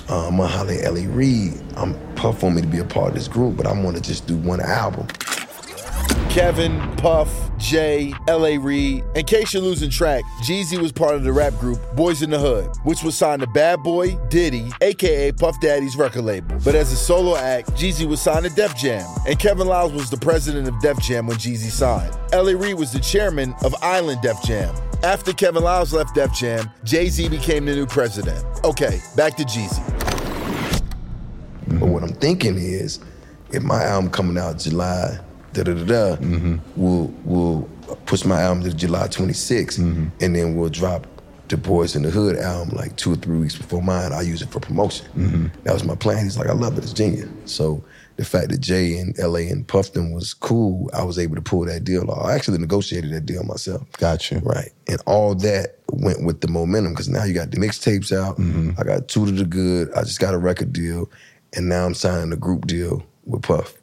uh, 0.09 0.27
I'm 0.27 0.37
gonna 0.37 0.47
holler 0.47 0.73
at 0.73 0.85
L.A. 0.85 1.05
Reid. 1.07 1.61
I'm 1.75 1.93
Puff 2.15 2.43
want 2.43 2.55
me 2.55 2.61
to 2.61 2.67
be 2.67 2.79
a 2.79 2.85
part 2.85 3.09
of 3.09 3.15
this 3.15 3.27
group, 3.27 3.57
but 3.57 3.67
I 3.67 3.73
want 3.73 3.97
to 3.97 4.01
just 4.01 4.25
do 4.27 4.37
one 4.37 4.61
album. 4.61 5.07
Kevin, 6.33 6.79
Puff, 6.97 7.29
Jay, 7.59 8.11
L.A. 8.27 8.57
Reid. 8.57 9.03
In 9.13 9.23
case 9.23 9.53
you're 9.53 9.61
losing 9.61 9.91
track, 9.91 10.23
Jeezy 10.41 10.81
was 10.81 10.91
part 10.91 11.13
of 11.13 11.23
the 11.23 11.31
rap 11.31 11.53
group 11.59 11.77
Boys 11.95 12.23
in 12.23 12.31
the 12.31 12.39
Hood, 12.39 12.71
which 12.83 13.03
was 13.03 13.15
signed 13.15 13.41
to 13.41 13.47
Bad 13.47 13.83
Boy, 13.83 14.15
Diddy, 14.29 14.71
aka 14.81 15.31
Puff 15.31 15.61
Daddy's 15.61 15.95
record 15.95 16.23
label. 16.23 16.57
But 16.65 16.73
as 16.73 16.91
a 16.91 16.95
solo 16.95 17.35
act, 17.35 17.73
Jeezy 17.73 18.07
was 18.07 18.19
signed 18.19 18.45
to 18.45 18.51
Def 18.55 18.75
Jam, 18.75 19.07
and 19.27 19.37
Kevin 19.37 19.67
Liles 19.67 19.93
was 19.93 20.09
the 20.09 20.17
president 20.17 20.67
of 20.67 20.81
Def 20.81 20.97
Jam 21.01 21.27
when 21.27 21.37
Jeezy 21.37 21.69
signed. 21.69 22.17
L.A. 22.31 22.55
Reid 22.55 22.79
was 22.79 22.91
the 22.91 22.99
chairman 22.99 23.53
of 23.63 23.75
Island 23.83 24.23
Def 24.23 24.41
Jam. 24.41 24.73
After 25.03 25.33
Kevin 25.33 25.61
Liles 25.61 25.93
left 25.93 26.15
Def 26.15 26.33
Jam, 26.33 26.67
Jay 26.83 27.09
Z 27.09 27.29
became 27.29 27.65
the 27.65 27.75
new 27.75 27.85
president. 27.85 28.43
Okay, 28.63 29.01
back 29.15 29.37
to 29.37 29.43
Jeezy. 29.43 29.87
But 31.79 31.89
what 31.89 32.01
I'm 32.01 32.15
thinking 32.15 32.57
is, 32.57 33.01
if 33.51 33.61
my 33.61 33.83
album 33.83 34.09
coming 34.09 34.39
out 34.39 34.57
July, 34.57 35.19
da 35.53 35.63
da 35.63 35.73
da 35.73 35.83
da, 35.83 36.57
we'll 36.75 37.13
we'll 37.23 37.69
push 38.05 38.25
my 38.25 38.41
album 38.41 38.63
to 38.63 38.73
July 38.73 39.07
26th, 39.07 39.79
mm-hmm. 39.79 40.07
and 40.19 40.35
then 40.35 40.55
we'll 40.55 40.69
drop 40.69 41.07
the 41.49 41.57
Boys 41.57 41.95
in 41.95 42.01
the 42.01 42.09
Hood 42.09 42.37
album 42.37 42.75
like 42.75 42.95
two 42.95 43.13
or 43.13 43.15
three 43.15 43.37
weeks 43.37 43.55
before 43.55 43.81
mine. 43.81 44.11
I 44.11 44.21
use 44.21 44.41
it 44.41 44.49
for 44.49 44.59
promotion. 44.59 45.05
Mm-hmm. 45.15 45.47
That 45.63 45.73
was 45.73 45.83
my 45.83 45.95
plan. 45.95 46.23
He's 46.23 46.37
like, 46.37 46.47
I 46.47 46.53
love 46.53 46.77
it. 46.77 46.83
It's 46.83 46.93
genius. 46.93 47.29
So 47.45 47.83
the 48.15 48.25
fact 48.25 48.49
that 48.49 48.59
Jay 48.59 48.97
and 48.97 49.15
LA 49.17 49.51
and 49.51 49.67
Puffton 49.67 50.13
was 50.13 50.33
cool, 50.33 50.89
I 50.93 51.03
was 51.03 51.19
able 51.19 51.35
to 51.35 51.41
pull 51.41 51.65
that 51.65 51.83
deal 51.83 52.09
off. 52.09 52.25
I 52.25 52.33
actually 52.33 52.57
negotiated 52.57 53.11
that 53.11 53.25
deal 53.25 53.43
myself. 53.43 53.91
Got 53.93 54.31
you. 54.31 54.39
Right. 54.39 54.71
And 54.87 55.01
all 55.05 55.35
that 55.35 55.79
went 55.91 56.23
with 56.23 56.41
the 56.41 56.47
momentum 56.47 56.93
because 56.93 57.09
now 57.09 57.23
you 57.23 57.33
got 57.33 57.51
the 57.51 57.57
mixtapes 57.57 58.11
out. 58.11 58.37
Mm-hmm. 58.37 58.71
I 58.79 58.83
got 58.83 59.07
Two 59.07 59.25
to 59.25 59.31
the 59.31 59.45
Good. 59.45 59.93
I 59.93 60.01
just 60.01 60.19
got 60.19 60.33
a 60.33 60.39
record 60.39 60.73
deal. 60.73 61.09
And 61.55 61.69
now 61.69 61.85
I'm 61.85 61.93
signing 61.93 62.33
a 62.33 62.37
group 62.37 62.65
deal 62.65 63.03
with 63.25 63.43
Puff. 63.43 63.75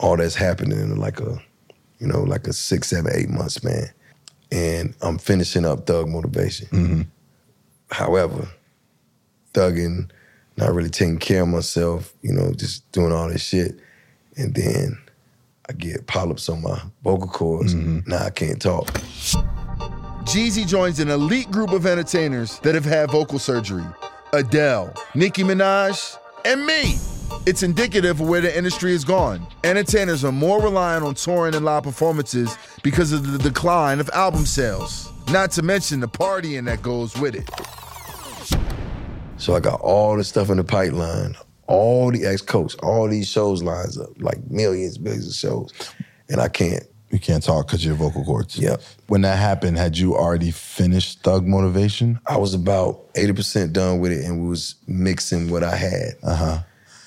All 0.00 0.16
that's 0.16 0.34
happening 0.34 0.78
in 0.78 0.96
like 0.96 1.20
a, 1.20 1.38
you 1.98 2.06
know, 2.06 2.22
like 2.22 2.46
a 2.46 2.52
six, 2.52 2.88
seven, 2.88 3.12
eight 3.14 3.30
months, 3.30 3.62
man. 3.62 3.88
And 4.50 4.94
I'm 5.00 5.18
finishing 5.18 5.64
up 5.64 5.86
Thug 5.86 6.08
Motivation. 6.08 6.68
Mm-hmm. 6.68 7.02
However, 7.90 8.48
thugging, 9.52 10.10
not 10.56 10.72
really 10.72 10.90
taking 10.90 11.18
care 11.18 11.42
of 11.42 11.48
myself, 11.48 12.12
you 12.22 12.32
know, 12.32 12.52
just 12.52 12.90
doing 12.92 13.12
all 13.12 13.28
this 13.28 13.42
shit. 13.42 13.78
And 14.36 14.54
then 14.54 14.98
I 15.68 15.72
get 15.72 16.06
polyps 16.06 16.48
on 16.48 16.62
my 16.62 16.80
vocal 17.02 17.28
cords. 17.28 17.74
Mm-hmm. 17.74 18.10
Now 18.10 18.24
I 18.24 18.30
can't 18.30 18.60
talk. 18.60 18.86
Jeezy 20.24 20.66
joins 20.66 21.00
an 21.00 21.10
elite 21.10 21.50
group 21.50 21.72
of 21.72 21.86
entertainers 21.86 22.58
that 22.60 22.74
have 22.74 22.84
had 22.84 23.10
vocal 23.10 23.38
surgery 23.38 23.84
Adele, 24.32 24.92
Nicki 25.14 25.44
Minaj, 25.44 26.18
and 26.44 26.66
me. 26.66 26.96
It's 27.46 27.62
indicative 27.62 28.22
of 28.22 28.26
where 28.26 28.40
the 28.40 28.56
industry 28.56 28.92
has 28.92 29.04
gone. 29.04 29.46
Entertainers 29.64 30.24
are 30.24 30.32
more 30.32 30.62
reliant 30.62 31.04
on 31.04 31.14
touring 31.14 31.54
and 31.54 31.62
live 31.62 31.82
performances 31.82 32.56
because 32.82 33.12
of 33.12 33.32
the 33.32 33.38
decline 33.38 34.00
of 34.00 34.08
album 34.14 34.46
sales. 34.46 35.12
Not 35.30 35.50
to 35.52 35.62
mention 35.62 36.00
the 36.00 36.08
partying 36.08 36.64
that 36.64 36.80
goes 36.80 37.14
with 37.18 37.34
it. 37.34 37.50
So 39.36 39.54
I 39.54 39.60
got 39.60 39.78
all 39.82 40.16
the 40.16 40.24
stuff 40.24 40.48
in 40.48 40.56
the 40.56 40.64
pipeline, 40.64 41.34
all 41.66 42.10
the 42.10 42.24
ex 42.24 42.40
coats, 42.40 42.76
all 42.76 43.10
these 43.10 43.28
shows 43.28 43.62
lines 43.62 43.98
up, 43.98 44.08
like 44.20 44.38
millions, 44.50 44.98
millions 44.98 45.28
of 45.28 45.34
shows. 45.34 45.70
And 46.30 46.40
I 46.40 46.48
can't. 46.48 46.84
You 47.10 47.18
can't 47.20 47.42
talk 47.42 47.66
because 47.66 47.84
your 47.84 47.94
vocal 47.94 48.24
cords. 48.24 48.58
Yep. 48.58 48.80
When 49.08 49.20
that 49.20 49.38
happened, 49.38 49.76
had 49.76 49.98
you 49.98 50.16
already 50.16 50.50
finished 50.50 51.22
Thug 51.22 51.46
Motivation? 51.46 52.18
I 52.26 52.38
was 52.38 52.54
about 52.54 53.12
80% 53.12 53.74
done 53.74 54.00
with 54.00 54.12
it 54.12 54.24
and 54.24 54.48
was 54.48 54.76
mixing 54.86 55.50
what 55.50 55.62
I 55.62 55.76
had. 55.76 56.14
Uh 56.22 56.36
huh. 56.36 56.58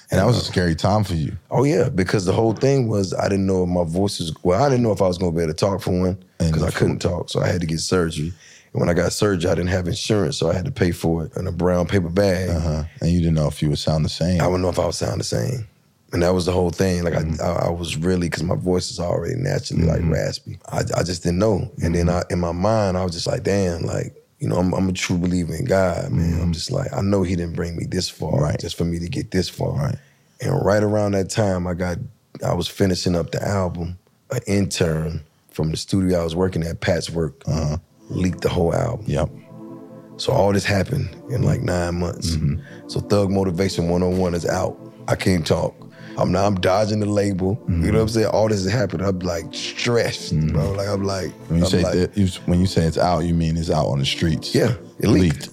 And 0.09 0.19
that 0.19 0.25
was 0.25 0.37
a 0.37 0.41
scary 0.41 0.73
time 0.73 1.03
for 1.03 1.15
you. 1.15 1.35
Oh 1.51 1.65
yeah, 1.65 1.89
because 1.89 2.25
the 2.25 2.31
whole 2.31 2.53
thing 2.53 2.87
was 2.87 3.13
I 3.13 3.27
didn't 3.27 3.45
know 3.45 3.63
if 3.63 3.69
my 3.69 3.83
voice 3.83 4.19
was 4.19 4.33
well, 4.43 4.63
I 4.63 4.69
didn't 4.69 4.83
know 4.83 4.93
if 4.93 5.01
I 5.01 5.07
was 5.07 5.17
gonna 5.17 5.33
be 5.33 5.41
able 5.41 5.53
to 5.53 5.57
talk 5.57 5.81
for 5.81 5.99
one, 5.99 6.23
because 6.39 6.63
I 6.63 6.71
couldn't 6.71 6.99
talk. 6.99 7.29
So 7.29 7.41
I 7.41 7.47
had 7.47 7.61
to 7.61 7.67
get 7.67 7.79
surgery. 7.79 8.31
And 8.73 8.81
when 8.81 8.89
I 8.89 8.93
got 8.93 9.11
surgery, 9.11 9.51
I 9.51 9.55
didn't 9.55 9.69
have 9.69 9.87
insurance, 9.87 10.37
so 10.37 10.49
I 10.49 10.53
had 10.53 10.65
to 10.65 10.71
pay 10.71 10.91
for 10.91 11.25
it 11.25 11.35
in 11.35 11.47
a 11.47 11.51
brown 11.51 11.87
paper 11.87 12.09
bag. 12.09 12.49
Uh 12.49 12.59
huh. 12.59 12.83
And 13.01 13.11
you 13.11 13.19
didn't 13.19 13.35
know 13.35 13.47
if 13.47 13.61
you 13.61 13.69
would 13.69 13.79
sound 13.79 14.05
the 14.05 14.09
same. 14.09 14.39
I 14.39 14.47
wouldn't 14.47 14.63
know 14.63 14.69
if 14.69 14.79
I 14.79 14.85
would 14.85 14.95
sound 14.95 15.19
the 15.19 15.25
same. 15.25 15.67
And 16.13 16.23
that 16.23 16.33
was 16.33 16.45
the 16.45 16.53
whole 16.53 16.69
thing. 16.69 17.03
Like 17.03 17.15
I, 17.15 17.23
mm-hmm. 17.23 17.41
I, 17.41 17.67
I 17.67 17.69
was 17.69 17.97
really 17.97 18.29
because 18.29 18.43
my 18.43 18.55
voice 18.55 18.91
is 18.91 18.99
already 18.99 19.35
naturally 19.35 19.83
like 19.83 19.99
mm-hmm. 19.99 20.13
raspy. 20.13 20.57
I, 20.71 20.83
I 20.95 21.03
just 21.03 21.23
didn't 21.23 21.39
know. 21.39 21.69
And 21.83 21.93
then 21.93 22.05
mm-hmm. 22.05 22.09
I, 22.09 22.23
in 22.29 22.39
my 22.39 22.53
mind, 22.53 22.97
I 22.97 23.03
was 23.03 23.11
just 23.11 23.27
like, 23.27 23.43
damn, 23.43 23.81
like 23.81 24.15
you 24.39 24.47
know, 24.47 24.57
I'm, 24.57 24.73
I'm 24.73 24.89
a 24.89 24.93
true 24.93 25.17
believer 25.17 25.55
in 25.55 25.65
God, 25.65 26.11
man. 26.11 26.33
I'm 26.33 26.39
mm-hmm. 26.39 26.51
just 26.51 26.71
like, 26.71 26.93
I 26.93 27.01
know 27.01 27.23
He 27.23 27.35
didn't 27.35 27.55
bring 27.55 27.75
me 27.75 27.85
this 27.85 28.09
far 28.09 28.39
Right. 28.39 28.59
just 28.59 28.77
for 28.77 28.85
me 28.85 28.99
to 28.99 29.09
get 29.09 29.31
this 29.31 29.49
far. 29.49 29.71
Right. 29.71 29.95
And 30.41 30.63
right 30.63 30.83
around 30.83 31.13
that 31.13 31.29
time, 31.29 31.65
I 31.65 31.73
got, 31.73 31.97
I 32.45 32.53
was 32.53 32.67
finishing 32.67 33.15
up 33.15 33.31
the 33.31 33.45
album. 33.45 33.97
An 34.29 34.41
intern 34.45 35.23
from 35.51 35.71
the 35.71 35.77
studio 35.77 36.19
I 36.19 36.23
was 36.23 36.35
working 36.35 36.61
at, 36.63 36.81
Patchwerk, 36.81 37.33
uh-huh. 37.47 37.77
leaked 38.09 38.41
the 38.41 38.49
whole 38.49 38.75
album. 38.75 39.05
Yep. 39.07 39.29
So 40.17 40.33
all 40.33 40.51
this 40.51 40.65
happened 40.65 41.15
in 41.29 41.43
like 41.43 41.61
nine 41.61 41.95
months. 41.95 42.35
Mm-hmm. 42.35 42.87
So 42.87 42.99
Thug 42.99 43.31
Motivation 43.31 43.87
101 43.87 44.35
is 44.35 44.45
out. 44.45 44.77
I 45.07 45.15
can't 45.15 45.47
talk. 45.47 45.73
I'm 46.17 46.31
now 46.31 46.45
I'm 46.47 46.55
dodging 46.55 46.99
the 46.99 47.05
label. 47.05 47.61
You 47.67 47.73
know 47.73 47.77
what 47.77 47.87
I'm 47.87 47.93
mm-hmm. 47.93 48.07
saying? 48.07 48.27
All 48.27 48.47
this 48.49 48.65
is 48.65 48.71
happening. 48.71 49.05
I'm 49.05 49.19
like 49.19 49.45
stressed, 49.53 50.31
bro. 50.31 50.63
Mm-hmm. 50.63 50.77
Like 50.77 50.87
I'm 50.87 51.03
like, 51.03 51.31
When 51.49 51.59
you 51.59 51.65
I'm 51.65 51.71
say 51.71 51.81
like, 51.83 51.93
that- 51.93 52.17
you- 52.17 52.27
when 52.45 52.59
you 52.59 52.65
say 52.65 52.83
it's 52.83 52.97
out, 52.97 53.19
you 53.19 53.33
mean 53.33 53.55
it's 53.55 53.69
out 53.69 53.85
on 53.87 53.99
the 53.99 54.05
streets. 54.05 54.55
yeah, 54.55 54.73
it 54.99 55.07
leaked. 55.07 55.49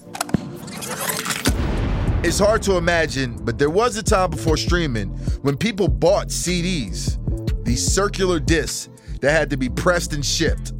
It's 2.26 2.38
hard 2.38 2.62
to 2.62 2.78
imagine, 2.78 3.36
but 3.44 3.58
there 3.58 3.68
was 3.68 3.98
a 3.98 4.02
time 4.02 4.30
before 4.30 4.56
streaming 4.56 5.08
when 5.42 5.58
people 5.58 5.88
bought 5.88 6.28
CDs, 6.28 7.18
these 7.66 7.86
circular 7.86 8.40
discs 8.40 8.88
that 9.20 9.32
had 9.32 9.50
to 9.50 9.58
be 9.58 9.68
pressed 9.68 10.14
and 10.14 10.24
shipped. 10.24 10.72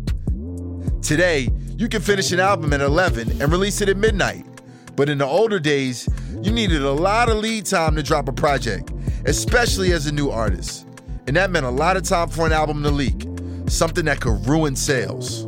Today, 1.03 1.51
you 1.77 1.89
can 1.91 2.01
finish 2.01 2.33
an 2.33 2.41
album 2.41 2.73
at 2.73 2.81
11 2.81 3.43
and 3.43 3.53
release 3.53 3.83
it 3.83 3.91
at 3.91 3.99
midnight. 3.99 4.47
But 4.97 5.11
in 5.11 5.19
the 5.19 5.27
older 5.27 5.59
days, 5.61 6.09
you 6.41 6.51
needed 6.51 6.81
a 6.81 6.93
lot 6.93 7.29
of 7.29 7.37
lead 7.37 7.67
time 7.67 7.95
to 7.97 8.03
drop 8.03 8.27
a 8.29 8.33
project, 8.33 8.91
especially 9.27 9.93
as 9.93 10.07
a 10.07 10.13
new 10.13 10.31
artist. 10.31 10.87
And 11.27 11.37
that 11.37 11.51
meant 11.51 11.67
a 11.67 11.71
lot 11.71 11.97
of 11.97 12.03
time 12.03 12.29
for 12.29 12.47
an 12.47 12.53
album 12.53 12.83
to 12.83 12.91
leak, 12.91 13.27
something 13.67 14.05
that 14.05 14.21
could 14.21 14.47
ruin 14.47 14.77
sales. 14.77 15.45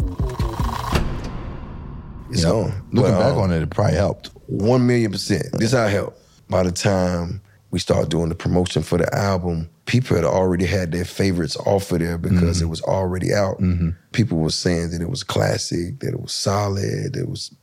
It's 2.30 2.42
Yep. 2.42 2.52
on. 2.52 2.82
Looking 2.92 3.12
But, 3.12 3.18
back 3.18 3.36
on 3.36 3.52
it, 3.52 3.62
it 3.62 3.70
probably 3.70 3.94
helped. 3.96 4.30
One 4.46 4.86
million 4.86 5.12
percent. 5.12 5.46
This 5.52 5.72
how 5.72 5.84
it 5.84 5.90
helped. 5.90 6.20
By 6.48 6.62
the 6.62 6.72
time 6.72 7.40
we 7.70 7.78
started 7.78 8.10
doing 8.10 8.28
the 8.28 8.34
promotion 8.34 8.82
for 8.82 8.98
the 8.98 9.12
album, 9.14 9.68
people 9.86 10.16
had 10.16 10.24
already 10.24 10.64
had 10.64 10.92
their 10.92 11.04
favorites 11.04 11.56
off 11.56 11.90
of 11.92 11.98
there 11.98 12.18
because 12.18 12.58
mm-hmm. 12.58 12.66
it 12.66 12.68
was 12.68 12.82
already 12.82 13.34
out. 13.34 13.60
Mm-hmm. 13.60 13.90
People 14.12 14.38
were 14.38 14.50
saying 14.50 14.90
that 14.90 15.00
it 15.00 15.10
was 15.10 15.22
classic, 15.22 16.00
that 16.00 16.14
it 16.14 16.20
was 16.20 16.32
solid, 16.32 17.12
that 17.12 17.20
it 17.20 17.28
was 17.28 17.54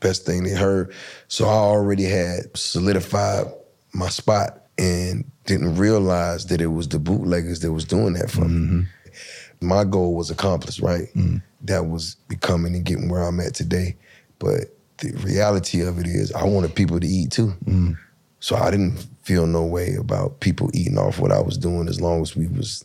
best 0.00 0.24
thing 0.24 0.44
they 0.44 0.54
heard. 0.54 0.92
So 1.28 1.46
I 1.46 1.52
already 1.52 2.04
had 2.04 2.56
solidified 2.56 3.46
my 3.92 4.08
spot 4.08 4.66
and 4.78 5.24
didn't 5.50 5.74
realize 5.74 6.46
that 6.46 6.60
it 6.60 6.68
was 6.68 6.86
the 6.86 7.00
bootleggers 7.00 7.58
that 7.60 7.72
was 7.72 7.84
doing 7.84 8.12
that 8.12 8.30
for 8.30 8.42
me. 8.42 8.66
Mm-hmm. 8.66 9.66
My 9.66 9.82
goal 9.82 10.14
was 10.14 10.30
accomplished, 10.30 10.80
right? 10.80 11.08
Mm. 11.16 11.42
That 11.62 11.86
was 11.86 12.14
becoming 12.28 12.76
and 12.76 12.84
getting 12.84 13.08
where 13.08 13.22
I'm 13.22 13.40
at 13.40 13.54
today. 13.54 13.96
But 14.38 14.76
the 14.98 15.10
reality 15.24 15.80
of 15.82 15.98
it 15.98 16.06
is 16.06 16.32
I 16.32 16.44
wanted 16.44 16.76
people 16.76 17.00
to 17.00 17.06
eat 17.06 17.32
too. 17.32 17.52
Mm. 17.64 17.98
So 18.38 18.54
I 18.54 18.70
didn't 18.70 19.04
feel 19.22 19.46
no 19.48 19.64
way 19.64 19.96
about 19.96 20.38
people 20.38 20.70
eating 20.72 20.96
off 20.96 21.18
what 21.18 21.32
I 21.32 21.40
was 21.40 21.58
doing 21.58 21.88
as 21.88 22.00
long 22.00 22.22
as 22.22 22.36
we 22.36 22.46
was 22.46 22.84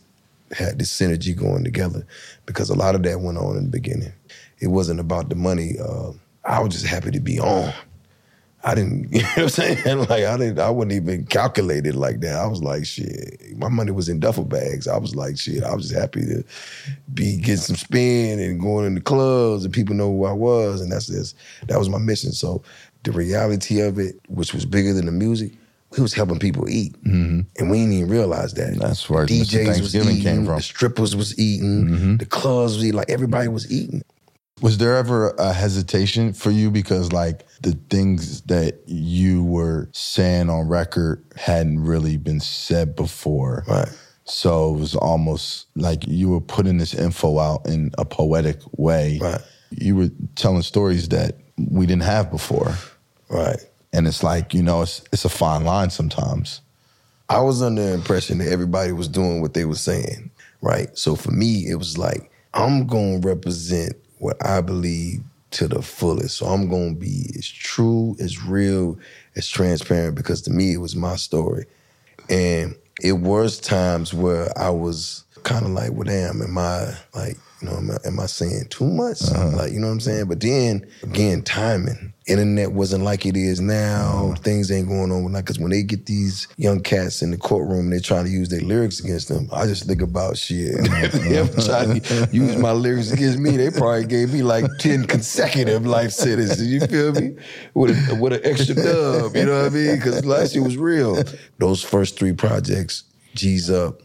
had 0.50 0.78
this 0.80 0.90
synergy 0.90 1.36
going 1.36 1.62
together. 1.62 2.04
Because 2.46 2.68
a 2.68 2.74
lot 2.74 2.96
of 2.96 3.04
that 3.04 3.20
went 3.20 3.38
on 3.38 3.56
in 3.56 3.64
the 3.64 3.70
beginning. 3.70 4.12
It 4.58 4.68
wasn't 4.68 4.98
about 4.98 5.28
the 5.28 5.36
money. 5.36 5.76
Uh, 5.78 6.10
I 6.44 6.60
was 6.60 6.74
just 6.74 6.86
happy 6.86 7.12
to 7.12 7.20
be 7.20 7.38
on. 7.38 7.72
I 8.64 8.74
didn't, 8.74 9.12
you 9.12 9.22
know 9.22 9.28
what 9.28 9.38
I'm 9.38 9.48
saying? 9.48 9.98
Like 9.98 10.24
I 10.24 10.36
didn't, 10.36 10.58
I 10.58 10.70
wasn't 10.70 10.92
even 10.92 11.26
calculated 11.26 11.94
like 11.94 12.20
that. 12.20 12.34
I 12.34 12.46
was 12.46 12.62
like, 12.62 12.84
shit. 12.84 13.56
My 13.56 13.68
money 13.68 13.92
was 13.92 14.08
in 14.08 14.20
duffel 14.20 14.44
bags. 14.44 14.88
I 14.88 14.98
was 14.98 15.14
like, 15.14 15.38
shit. 15.38 15.62
I 15.62 15.74
was 15.74 15.88
just 15.88 16.00
happy 16.00 16.22
to 16.26 16.44
be 17.14 17.36
getting 17.36 17.56
some 17.56 17.76
spin 17.76 18.40
and 18.40 18.60
going 18.60 18.86
in 18.86 18.94
the 18.94 19.00
clubs 19.00 19.64
and 19.64 19.72
people 19.72 19.94
know 19.94 20.10
who 20.10 20.24
I 20.24 20.32
was, 20.32 20.80
and 20.80 20.90
that's 20.90 21.06
just 21.06 21.36
that 21.68 21.78
was 21.78 21.88
my 21.88 21.98
mission. 21.98 22.32
So 22.32 22.62
the 23.04 23.12
reality 23.12 23.80
of 23.80 23.98
it, 23.98 24.16
which 24.28 24.52
was 24.52 24.66
bigger 24.66 24.92
than 24.92 25.06
the 25.06 25.12
music, 25.12 25.52
we 25.92 26.02
was 26.02 26.12
helping 26.12 26.38
people 26.38 26.68
eat, 26.68 26.92
mm-hmm. 27.04 27.40
and 27.58 27.70
we 27.70 27.78
didn't 27.78 27.92
even 27.92 28.08
realize 28.10 28.54
that. 28.54 28.76
That's 28.78 29.08
where 29.08 29.24
the. 29.24 29.40
DJs 29.40 29.66
was 29.68 29.92
Thanksgiving 29.92 30.16
eating, 30.16 30.22
came 30.22 30.44
from. 30.44 30.56
the 30.56 30.62
strippers 30.62 31.14
was 31.14 31.38
eating, 31.38 31.86
mm-hmm. 31.86 32.16
the 32.16 32.26
clubs 32.26 32.74
was 32.76 32.84
eating, 32.84 32.96
like 32.96 33.10
everybody 33.10 33.48
was 33.48 33.70
eating. 33.70 34.02
Was 34.62 34.78
there 34.78 34.96
ever 34.96 35.30
a 35.38 35.52
hesitation 35.52 36.32
for 36.32 36.50
you 36.50 36.70
because 36.70 37.12
like 37.12 37.46
the 37.60 37.72
things 37.90 38.40
that 38.42 38.80
you 38.86 39.44
were 39.44 39.90
saying 39.92 40.48
on 40.48 40.66
record 40.66 41.22
hadn't 41.36 41.80
really 41.80 42.16
been 42.16 42.40
said 42.40 42.96
before? 42.96 43.64
Right. 43.68 43.88
So 44.24 44.74
it 44.74 44.78
was 44.78 44.96
almost 44.96 45.66
like 45.76 46.06
you 46.06 46.30
were 46.30 46.40
putting 46.40 46.78
this 46.78 46.94
info 46.94 47.38
out 47.38 47.66
in 47.66 47.92
a 47.98 48.06
poetic 48.06 48.58
way. 48.72 49.18
Right. 49.20 49.42
You 49.70 49.96
were 49.96 50.10
telling 50.36 50.62
stories 50.62 51.10
that 51.10 51.36
we 51.58 51.84
didn't 51.84 52.04
have 52.04 52.30
before. 52.30 52.74
Right. 53.28 53.58
And 53.92 54.06
it's 54.06 54.22
like, 54.22 54.54
you 54.54 54.62
know, 54.62 54.82
it's 54.82 55.02
it's 55.12 55.26
a 55.26 55.28
fine 55.28 55.64
line 55.64 55.90
sometimes. 55.90 56.62
I 57.28 57.40
was 57.40 57.60
under 57.60 57.82
the 57.82 57.92
impression 57.92 58.38
that 58.38 58.48
everybody 58.48 58.92
was 58.92 59.08
doing 59.08 59.42
what 59.42 59.52
they 59.52 59.66
were 59.66 59.74
saying, 59.74 60.30
right? 60.62 60.96
So 60.96 61.14
for 61.14 61.30
me, 61.30 61.68
it 61.68 61.74
was 61.74 61.98
like, 61.98 62.30
I'm 62.54 62.86
going 62.86 63.20
to 63.20 63.28
represent 63.28 63.96
what 64.18 64.44
I 64.44 64.60
believe 64.60 65.22
to 65.52 65.68
the 65.68 65.82
fullest. 65.82 66.36
So 66.36 66.46
I'm 66.46 66.68
to 66.94 67.00
be 67.00 67.30
as 67.38 67.48
true, 67.48 68.16
as 68.20 68.42
real, 68.44 68.98
as 69.36 69.48
transparent 69.48 70.16
because 70.16 70.42
to 70.42 70.50
me, 70.50 70.74
it 70.74 70.78
was 70.78 70.96
my 70.96 71.16
story. 71.16 71.66
And 72.28 72.74
it 73.02 73.12
was 73.12 73.58
times 73.58 74.12
where 74.12 74.56
I 74.58 74.70
was 74.70 75.24
kind 75.44 75.64
of 75.64 75.70
like, 75.70 75.92
well, 75.92 76.04
damn, 76.04 76.42
am 76.42 76.58
I 76.58 76.94
like, 77.14 77.36
you 77.60 77.68
know, 77.68 77.76
am 77.76 77.90
I, 77.90 77.96
am 78.04 78.20
I 78.20 78.26
saying 78.26 78.66
too 78.68 78.86
much? 78.86 79.22
Uh-huh. 79.22 79.56
Like, 79.56 79.72
you 79.72 79.80
know 79.80 79.86
what 79.86 79.94
I'm 79.94 80.00
saying? 80.00 80.26
But 80.26 80.40
then 80.40 80.86
again, 81.02 81.42
timing. 81.42 82.12
Internet 82.26 82.72
wasn't 82.72 83.04
like 83.04 83.24
it 83.24 83.36
is 83.36 83.60
now. 83.60 84.26
Uh-huh. 84.26 84.34
Things 84.42 84.70
ain't 84.70 84.88
going 84.88 85.12
on 85.12 85.32
like 85.32 85.44
because 85.44 85.60
when 85.60 85.70
they 85.70 85.84
get 85.84 86.06
these 86.06 86.48
young 86.56 86.80
cats 86.80 87.22
in 87.22 87.30
the 87.30 87.38
courtroom, 87.38 87.88
they're 87.88 88.00
trying 88.00 88.24
to 88.24 88.30
use 88.30 88.48
their 88.48 88.60
lyrics 88.60 88.98
against 88.98 89.28
them. 89.28 89.48
I 89.52 89.66
just 89.66 89.86
think 89.86 90.02
about 90.02 90.36
shit. 90.36 90.74
if 90.74 91.12
they 91.12 91.38
ever 91.38 91.52
uh-huh. 91.52 91.84
tried 91.86 92.04
to 92.04 92.28
use 92.32 92.56
my 92.56 92.72
lyrics 92.72 93.12
against 93.12 93.38
me, 93.38 93.56
they 93.56 93.70
probably 93.70 94.06
gave 94.06 94.32
me 94.32 94.42
like 94.42 94.64
ten 94.80 95.06
consecutive 95.06 95.86
life 95.86 96.10
sentences. 96.10 96.66
You 96.66 96.80
feel 96.80 97.12
me? 97.12 97.36
With 97.74 98.10
a, 98.10 98.16
with 98.16 98.32
an 98.32 98.40
extra 98.42 98.74
dub. 98.74 99.36
You 99.36 99.46
know 99.46 99.62
what 99.62 99.72
I 99.72 99.74
mean? 99.74 99.96
Because 99.96 100.26
last 100.26 100.54
year 100.54 100.64
was 100.64 100.76
real. 100.76 101.22
Those 101.58 101.82
first 101.82 102.18
three 102.18 102.32
projects, 102.32 103.04
G's 103.34 103.70
up, 103.70 104.02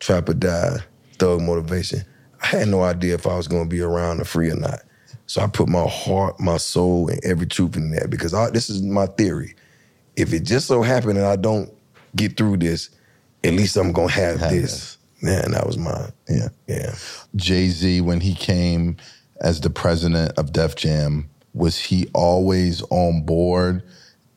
Trap 0.00 0.28
or 0.28 0.34
Die, 0.34 0.78
Thug 1.18 1.40
Motivation. 1.40 2.04
I 2.44 2.58
had 2.58 2.68
no 2.68 2.82
idea 2.82 3.14
if 3.14 3.26
I 3.26 3.36
was 3.36 3.48
gonna 3.48 3.64
be 3.64 3.80
around 3.80 4.20
or 4.20 4.24
free 4.24 4.50
or 4.50 4.56
not. 4.56 4.80
So 5.26 5.40
I 5.40 5.46
put 5.46 5.66
my 5.68 5.86
heart, 5.88 6.38
my 6.38 6.58
soul, 6.58 7.08
and 7.08 7.24
every 7.24 7.46
truth 7.46 7.74
in 7.76 7.90
that 7.92 8.10
because 8.10 8.34
I, 8.34 8.50
this 8.50 8.68
is 8.68 8.82
my 8.82 9.06
theory. 9.06 9.54
If 10.16 10.32
it 10.34 10.40
just 10.40 10.66
so 10.66 10.82
happened 10.82 11.16
that 11.16 11.24
I 11.24 11.36
don't 11.36 11.72
get 12.14 12.36
through 12.36 12.58
this, 12.58 12.90
at 13.42 13.54
least 13.54 13.76
I'm 13.78 13.92
gonna 13.92 14.12
have, 14.12 14.40
Have 14.40 14.50
this. 14.50 14.98
Man, 15.22 15.52
that 15.52 15.66
was 15.66 15.78
mine. 15.78 16.12
Yeah. 16.28 16.48
yeah. 16.66 16.94
Jay 17.34 17.68
Z, 17.68 18.02
when 18.02 18.20
he 18.20 18.34
came 18.34 18.98
as 19.40 19.62
the 19.62 19.70
president 19.70 20.32
of 20.36 20.52
Def 20.52 20.76
Jam, 20.76 21.30
was 21.54 21.78
he 21.78 22.08
always 22.12 22.82
on 22.90 23.22
board 23.22 23.82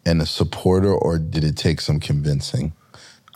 and 0.06 0.22
a 0.22 0.26
supporter, 0.26 0.94
or 0.94 1.20
did 1.20 1.44
it 1.44 1.58
take 1.58 1.82
some 1.82 2.00
convincing? 2.00 2.72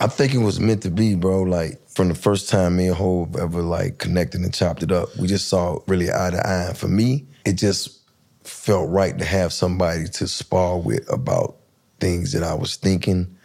I 0.02 0.08
think 0.08 0.34
it 0.34 0.40
was 0.40 0.60
meant 0.60 0.82
to 0.82 0.90
be, 0.90 1.14
bro. 1.14 1.44
Like 1.44 1.80
from 1.88 2.08
the 2.08 2.16
first 2.16 2.50
time 2.50 2.78
me 2.78 2.88
and 2.88 2.96
Hove 2.96 3.36
ever 3.36 3.62
like 3.62 4.00
connected 4.00 4.42
and 4.42 4.52
chopped 4.52 4.82
it 4.82 4.92
up, 4.92 5.16
we 5.16 5.28
just 5.28 5.48
saw 5.48 5.78
really 5.86 6.10
eye 6.10 6.32
to 6.32 6.48
eye. 6.48 6.66
And 6.70 6.78
for 6.78 6.88
me, 6.88 7.28
it 7.46 7.54
just 7.54 8.00
felt 8.44 8.90
right 8.90 9.16
to 9.20 9.24
have 9.24 9.54
somebody 9.54 10.08
to 10.08 10.28
spar 10.28 10.80
with 10.80 11.08
about 11.14 11.58
things 12.00 12.32
that 12.32 12.42
I 12.42 12.56
was 12.56 12.78
thinking 12.78 13.38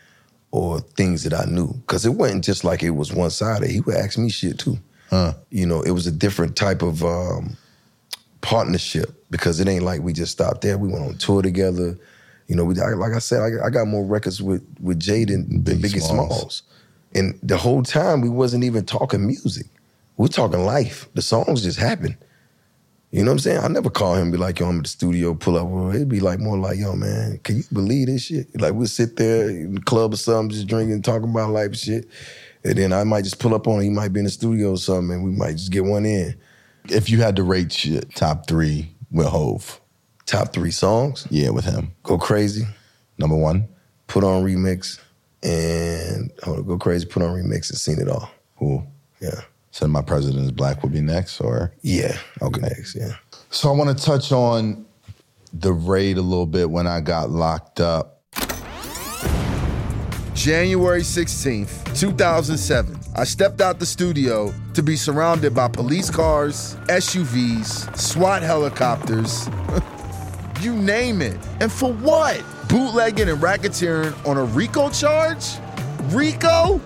or 0.51 0.81
things 0.81 1.25
that 1.25 1.35
I 1.35 1.45
knew. 1.45 1.75
Cause 1.89 2.07
it 2.07 2.15
wasn't 2.15 2.43
just 2.43 2.65
like 2.65 2.83
it 2.83 2.91
was 2.91 3.13
one 3.13 3.29
sided. 3.29 3.69
He 3.69 3.81
would 3.81 3.95
ask 3.95 4.17
me 4.17 4.31
shit 4.31 4.59
too. 4.59 4.79
Huh. 5.11 5.35
You 5.51 5.67
know, 5.67 5.83
it 5.83 5.91
was 5.91 6.07
a 6.07 6.13
different 6.13 6.57
type 6.57 6.81
of 6.81 7.05
um, 7.05 7.59
partnership 8.41 9.27
because 9.31 9.61
it 9.61 9.69
ain't 9.69 9.85
like 9.85 10.01
we 10.01 10.15
just 10.15 10.33
stopped 10.33 10.63
there. 10.63 10.79
We 10.79 10.89
went 10.89 11.05
on 11.05 11.19
tour 11.19 11.43
together. 11.43 11.99
You 12.47 12.57
know, 12.57 12.65
we, 12.65 12.81
I- 12.81 12.91
like 12.95 13.13
I 13.13 13.19
said, 13.19 13.41
I, 13.41 13.67
I 13.67 13.71
got 13.71 13.87
more 13.87 14.05
records 14.05 14.43
with 14.43 14.63
with 14.81 15.01
Jay 15.01 15.25
than, 15.25 15.65
than 15.65 15.79
Biggie 15.79 16.01
Smalls. 16.03 16.29
Smalls. 16.39 16.63
And 17.15 17.39
the 17.43 17.57
whole 17.57 17.83
time 17.83 18.21
we 18.21 18.29
wasn't 18.29 18.65
even 18.65 18.85
talking 18.85 19.27
music. 19.27 19.67
We're 20.17 20.29
talking 20.29 20.65
life. 20.65 21.09
The 21.15 21.23
songs 21.23 21.63
just 21.63 21.79
happened. 21.79 22.17
You 23.11 23.23
know 23.23 23.31
what 23.31 23.35
I'm 23.35 23.39
saying? 23.39 23.59
I 23.61 23.69
never 23.69 23.89
call 23.89 24.15
him 24.17 24.23
and 24.23 24.33
be 24.33 24.39
like, 24.39 24.59
yo, 24.59 24.69
I'm 24.69 24.79
at 24.79 24.83
the 24.85 24.89
studio, 24.91 25.33
pull 25.35 25.57
up. 25.57 25.67
Well, 25.69 25.95
it'd 25.95 26.09
be 26.09 26.21
like 26.21 26.39
more 26.41 26.59
like, 26.59 26.79
yo, 26.79 26.95
man, 26.97 27.39
can 27.45 27.57
you 27.59 27.63
believe 27.73 28.09
this 28.09 28.25
shit? 28.25 28.61
Like 28.61 28.75
we'll 28.75 28.87
sit 28.89 29.17
there 29.17 29.49
in 29.49 29.77
the 29.77 29.81
club 29.81 30.13
or 30.13 30.17
something, 30.17 30.51
just 30.51 30.67
drinking, 30.67 31.03
talking 31.03 31.31
about 31.31 31.51
life 31.51 31.67
and 31.69 31.77
shit. 31.77 32.09
And 32.65 32.77
then 32.77 32.93
I 32.93 33.05
might 33.05 33.23
just 33.25 33.39
pull 33.39 33.55
up 33.55 33.69
on 33.69 33.77
him. 33.79 33.83
He 33.85 33.91
might 33.91 34.13
be 34.13 34.21
in 34.21 34.25
the 34.25 34.31
studio 34.31 34.73
or 34.73 34.77
something, 34.77 35.13
and 35.15 35.25
we 35.25 35.31
might 35.31 35.53
just 35.53 35.71
get 35.71 35.85
one 35.85 36.05
in. 36.05 36.35
If 36.89 37.09
you 37.09 37.21
had 37.23 37.37
to 37.37 37.43
rate 37.43 37.85
your 37.85 38.03
top 38.03 38.49
three 38.49 38.93
with 39.11 39.27
Hove, 39.29 39.81
Top 40.27 40.53
three 40.53 40.73
songs, 40.73 41.27
yeah, 41.31 41.51
with 41.51 41.65
him, 41.65 41.93
Go 42.03 42.19
Crazy, 42.19 42.67
number 43.17 43.37
one, 43.37 43.69
Put 44.09 44.25
On 44.25 44.43
Remix, 44.45 44.99
and 45.43 46.33
hold 46.43 46.59
on, 46.59 46.65
Go 46.67 46.79
Crazy, 46.79 47.07
Put 47.07 47.23
On 47.23 47.29
Remix, 47.33 47.71
and 47.71 47.79
Seen 47.79 48.01
It 48.01 48.09
All. 48.09 48.29
who 48.57 48.83
Yeah. 49.21 49.41
said 49.71 49.89
my 49.89 50.03
president 50.03 50.45
is 50.45 50.51
black 50.51 50.83
would 50.83 50.93
be 50.93 51.01
next, 51.01 51.41
or 51.41 51.73
Yeah. 51.83 52.17
Okay. 52.43 52.61
Next, 52.61 52.97
yeah. 52.97 53.13
So 53.51 53.73
I 53.73 53.77
want 53.77 53.97
to 53.97 54.05
touch 54.05 54.33
on 54.33 54.85
the 55.53 55.73
raid 55.73 56.19
a 56.19 56.23
little 56.23 56.47
bit 56.47 56.71
when 56.71 56.87
I 56.89 57.01
got 57.01 57.31
locked 57.31 57.81
up. 57.81 58.15
January 60.35 61.03
16th, 61.03 61.95
2007. 61.99 62.99
I 63.15 63.25
stepped 63.25 63.61
out 63.61 63.79
the 63.79 63.87
studio 63.87 64.53
to 64.75 64.83
be 64.83 64.97
surrounded 64.97 65.55
by 65.55 65.69
police 65.69 66.11
cars, 66.11 66.77
SUVs, 66.89 67.97
SWAT 67.97 68.43
helicopters, 68.43 69.49
you 70.61 70.75
name 70.75 71.23
it. 71.23 71.37
And 71.61 71.71
for 71.71 71.93
what? 71.93 72.43
Bootlegging 72.69 73.29
and 73.29 73.41
racketeering 73.41 74.27
on 74.27 74.37
a 74.37 74.45
RICO 74.45 74.91
charge? 74.91 75.45
RICO? 76.13 76.81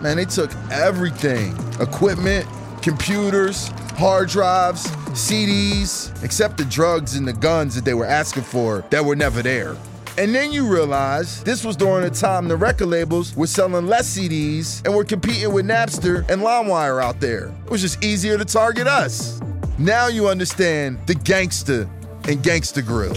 Man, 0.00 0.16
they 0.16 0.24
took 0.24 0.54
everything 0.70 1.56
equipment, 1.80 2.46
computers, 2.82 3.68
hard 3.96 4.28
drives, 4.28 4.86
CDs, 5.12 6.12
except 6.22 6.56
the 6.56 6.64
drugs 6.64 7.16
and 7.16 7.26
the 7.26 7.32
guns 7.32 7.74
that 7.74 7.84
they 7.84 7.94
were 7.94 8.06
asking 8.06 8.44
for 8.44 8.84
that 8.90 9.04
were 9.04 9.16
never 9.16 9.42
there. 9.42 9.76
And 10.16 10.34
then 10.34 10.50
you 10.50 10.66
realize 10.66 11.44
this 11.44 11.64
was 11.64 11.76
during 11.76 12.04
a 12.04 12.10
time 12.10 12.48
the 12.48 12.56
record 12.56 12.86
labels 12.86 13.36
were 13.36 13.46
selling 13.46 13.86
less 13.86 14.18
CDs 14.18 14.84
and 14.84 14.94
were 14.94 15.04
competing 15.04 15.52
with 15.52 15.64
Napster 15.66 16.28
and 16.28 16.42
LimeWire 16.42 17.02
out 17.02 17.20
there. 17.20 17.54
It 17.66 17.70
was 17.70 17.80
just 17.80 18.02
easier 18.04 18.36
to 18.36 18.44
target 18.44 18.88
us. 18.88 19.40
Now 19.78 20.08
you 20.08 20.28
understand 20.28 20.98
the 21.06 21.14
gangster 21.14 21.88
and 22.28 22.42
Gangsta 22.42 22.82
Grillz. 22.82 23.16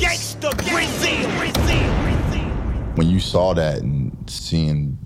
When 2.96 3.10
you 3.10 3.20
saw 3.20 3.54
that 3.54 3.82
and 3.82 4.16
seeing 4.30 4.98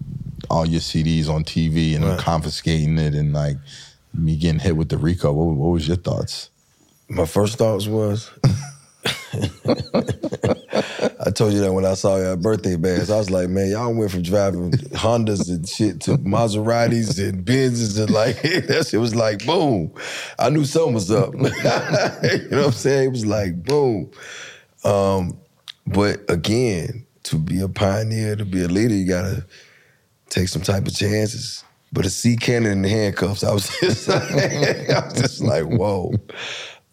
all 0.49 0.65
your 0.67 0.81
CDs 0.81 1.27
on 1.27 1.43
TV 1.43 1.95
and 1.95 2.03
them 2.03 2.17
confiscating 2.19 2.99
it 2.99 3.15
and 3.15 3.33
like 3.33 3.57
me 4.13 4.37
getting 4.37 4.59
hit 4.59 4.77
with 4.77 4.89
the 4.89 4.97
RICO, 4.97 5.33
what, 5.33 5.55
what 5.55 5.69
was 5.69 5.87
your 5.87 5.97
thoughts? 5.97 6.51
My 7.09 7.25
first 7.25 7.57
thoughts 7.57 7.87
was 7.87 8.29
I 11.25 11.31
told 11.31 11.53
you 11.53 11.59
that 11.61 11.73
when 11.73 11.85
I 11.85 11.95
saw 11.95 12.17
your 12.17 12.35
birthday 12.37 12.75
bash. 12.75 13.09
I 13.09 13.17
was 13.17 13.29
like, 13.29 13.49
man, 13.49 13.69
y'all 13.69 13.93
went 13.93 14.11
from 14.11 14.21
driving 14.21 14.71
Hondas 14.71 15.49
and 15.49 15.67
shit 15.67 16.01
to 16.01 16.17
Maseratis 16.17 17.17
and 17.17 17.45
Benzes 17.45 17.99
and 17.99 18.09
like 18.11 18.41
that 18.41 18.87
shit 18.89 18.99
was 18.99 19.15
like 19.15 19.45
boom. 19.45 19.93
I 20.37 20.49
knew 20.49 20.65
something 20.65 20.93
was 20.93 21.11
up. 21.11 21.33
you 21.33 21.41
know 21.41 21.47
what 21.49 22.65
I'm 22.65 22.71
saying? 22.71 23.07
It 23.07 23.11
was 23.11 23.25
like 23.25 23.63
boom. 23.63 24.11
Um, 24.83 25.39
but 25.87 26.29
again, 26.29 27.05
to 27.23 27.37
be 27.37 27.61
a 27.61 27.67
pioneer, 27.67 28.35
to 28.35 28.45
be 28.45 28.63
a 28.63 28.67
leader, 28.67 28.93
you 28.93 29.07
gotta 29.07 29.45
take 30.29 30.47
some 30.47 30.61
type 30.61 30.87
of 30.87 30.95
chances. 30.95 31.63
But 31.91 32.03
to 32.03 32.09
see 32.09 32.35
Cannon 32.35 32.83
in 32.83 32.83
handcuffs, 32.83 33.43
I 33.43 33.53
was 33.53 33.69
just 33.79 34.09
I 34.09 35.05
was 35.05 35.13
just 35.13 35.41
like, 35.41 35.63
whoa. 35.63 36.13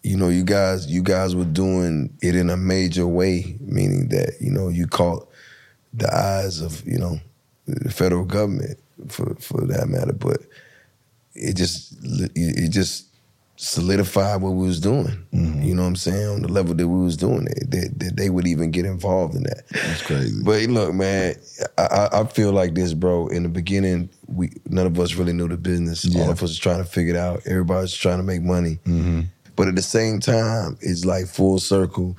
You 0.03 0.17
know, 0.17 0.29
you 0.29 0.43
guys, 0.43 0.87
you 0.87 1.01
guys 1.01 1.35
were 1.35 1.45
doing 1.45 2.15
it 2.21 2.35
in 2.35 2.49
a 2.49 2.57
major 2.57 3.07
way, 3.07 3.57
meaning 3.61 4.09
that, 4.09 4.35
you 4.41 4.51
know, 4.51 4.67
you 4.67 4.85
caught 4.85 5.27
the 5.93 6.13
eyes 6.13 6.61
of, 6.61 6.85
you 6.85 6.97
know, 6.99 7.19
the 7.65 7.89
federal 7.89 8.25
government 8.25 8.77
for 9.07 9.33
for 9.35 9.61
that 9.65 9.87
matter. 9.87 10.13
But 10.13 10.39
it 11.33 11.55
just 11.55 11.95
it 12.03 12.69
just 12.69 13.07
solidified 13.55 14.41
what 14.41 14.51
we 14.51 14.67
was 14.67 14.81
doing. 14.81 15.25
Mm-hmm. 15.33 15.61
You 15.61 15.75
know 15.75 15.83
what 15.83 15.87
I'm 15.89 15.95
saying? 15.95 16.27
On 16.27 16.41
the 16.41 16.47
level 16.51 16.73
that 16.75 16.87
we 16.87 17.03
was 17.03 17.15
doing 17.15 17.47
it, 17.47 17.71
that, 17.71 17.99
that 17.99 18.17
they 18.17 18.29
would 18.29 18.45
even 18.47 18.71
get 18.71 18.85
involved 18.85 19.35
in 19.35 19.43
that. 19.43 19.63
That's 19.71 20.01
crazy. 20.01 20.41
But 20.43 20.63
look, 20.63 20.93
man, 20.93 21.35
I, 21.77 22.09
I, 22.11 22.23
feel 22.25 22.51
like 22.51 22.73
this, 22.73 22.93
bro. 22.93 23.27
In 23.27 23.43
the 23.43 23.49
beginning, 23.49 24.09
we 24.27 24.51
none 24.67 24.85
of 24.85 24.99
us 24.99 25.15
really 25.15 25.33
knew 25.33 25.47
the 25.47 25.57
business. 25.57 26.03
All 26.05 26.11
Yeah. 26.11 26.23
of 26.25 26.31
us 26.31 26.41
was 26.41 26.59
trying 26.59 26.79
to 26.79 26.89
figure 26.89 27.13
it 27.13 27.17
out. 27.17 27.43
Everybody's 27.45 27.93
trying 27.93 28.17
to 28.17 28.23
make 28.23 28.41
money. 28.41 28.79
Mm-hmm. 28.85 29.21
But 29.55 29.67
at 29.67 29.75
the 29.75 29.81
same 29.81 30.19
time, 30.19 30.77
it's 30.81 31.05
like 31.05 31.27
full 31.27 31.59
circle. 31.59 32.17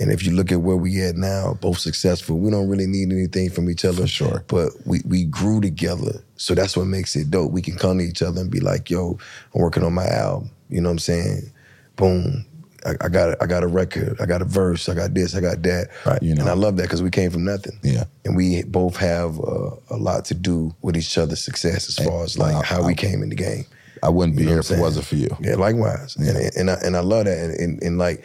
And 0.00 0.10
if 0.10 0.26
you 0.26 0.32
look 0.32 0.50
at 0.50 0.60
where 0.60 0.76
we 0.76 1.00
at 1.02 1.14
now, 1.16 1.54
both 1.60 1.78
successful, 1.78 2.38
we 2.38 2.50
don't 2.50 2.68
really 2.68 2.86
need 2.86 3.12
anything 3.12 3.48
from 3.48 3.70
each 3.70 3.84
other. 3.84 4.02
For 4.02 4.08
sure. 4.08 4.44
But 4.48 4.70
we 4.84 5.00
we 5.06 5.24
grew 5.24 5.60
together. 5.60 6.22
So 6.36 6.54
that's 6.54 6.76
what 6.76 6.86
makes 6.86 7.14
it 7.14 7.30
dope. 7.30 7.52
We 7.52 7.62
can 7.62 7.76
come 7.76 7.98
to 7.98 8.04
each 8.04 8.20
other 8.20 8.40
and 8.40 8.50
be 8.50 8.60
like, 8.60 8.90
yo, 8.90 9.18
I'm 9.54 9.60
working 9.60 9.84
on 9.84 9.94
my 9.94 10.06
album. 10.06 10.50
You 10.68 10.80
know 10.80 10.88
what 10.88 10.94
I'm 10.94 10.98
saying? 10.98 11.52
Boom. 11.96 12.44
I, 12.84 12.94
I 13.02 13.08
got 13.08 13.30
a, 13.30 13.42
I 13.42 13.46
got 13.46 13.62
a 13.62 13.68
record. 13.68 14.20
I 14.20 14.26
got 14.26 14.42
a 14.42 14.44
verse. 14.44 14.88
I 14.88 14.94
got 14.94 15.14
this. 15.14 15.34
I 15.36 15.40
got 15.40 15.62
that. 15.62 15.88
Right, 16.04 16.22
you 16.22 16.34
know. 16.34 16.42
And 16.42 16.50
I 16.50 16.54
love 16.54 16.76
that 16.78 16.82
because 16.82 17.00
we 17.02 17.10
came 17.10 17.30
from 17.30 17.44
nothing. 17.44 17.78
Yeah. 17.82 18.04
And 18.24 18.36
we 18.36 18.64
both 18.64 18.96
have 18.96 19.38
uh, 19.38 19.70
a 19.90 19.96
lot 19.96 20.24
to 20.26 20.34
do 20.34 20.74
with 20.82 20.96
each 20.96 21.16
other's 21.16 21.40
success 21.42 21.88
as 21.88 22.04
far 22.04 22.24
as 22.24 22.36
like 22.36 22.56
I- 22.56 22.62
how 22.62 22.82
I- 22.82 22.86
we 22.86 22.94
came 22.94 23.22
in 23.22 23.28
the 23.30 23.36
game. 23.36 23.64
I 24.04 24.10
wouldn't 24.10 24.36
be 24.36 24.42
You 24.42 24.48
know 24.50 24.52
here 24.56 24.60
if 24.60 24.70
it 24.70 24.78
wasn't 24.80 25.06
for 25.06 25.16
you. 25.16 25.36
Yeah, 25.40 25.54
likewise. 25.56 26.14
And 26.16 26.28
and 26.56 26.70
I 26.70 26.74
and 26.84 26.96
I 26.96 27.00
love 27.00 27.24
that. 27.24 27.38
And, 27.38 27.54
and, 27.58 27.82
and 27.82 27.98
like 27.98 28.24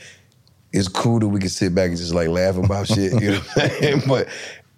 it's 0.73 0.87
cool 0.87 1.19
that 1.19 1.27
we 1.27 1.39
can 1.39 1.49
sit 1.49 1.73
back 1.73 1.89
and 1.89 1.97
just 1.97 2.13
like 2.13 2.27
laugh 2.29 2.57
about 2.57 2.87
shit. 2.93 3.19
You 3.21 3.31
know 3.31 3.39
what 3.39 3.63
I'm 3.63 3.69
saying? 3.81 4.01
But 4.07 4.27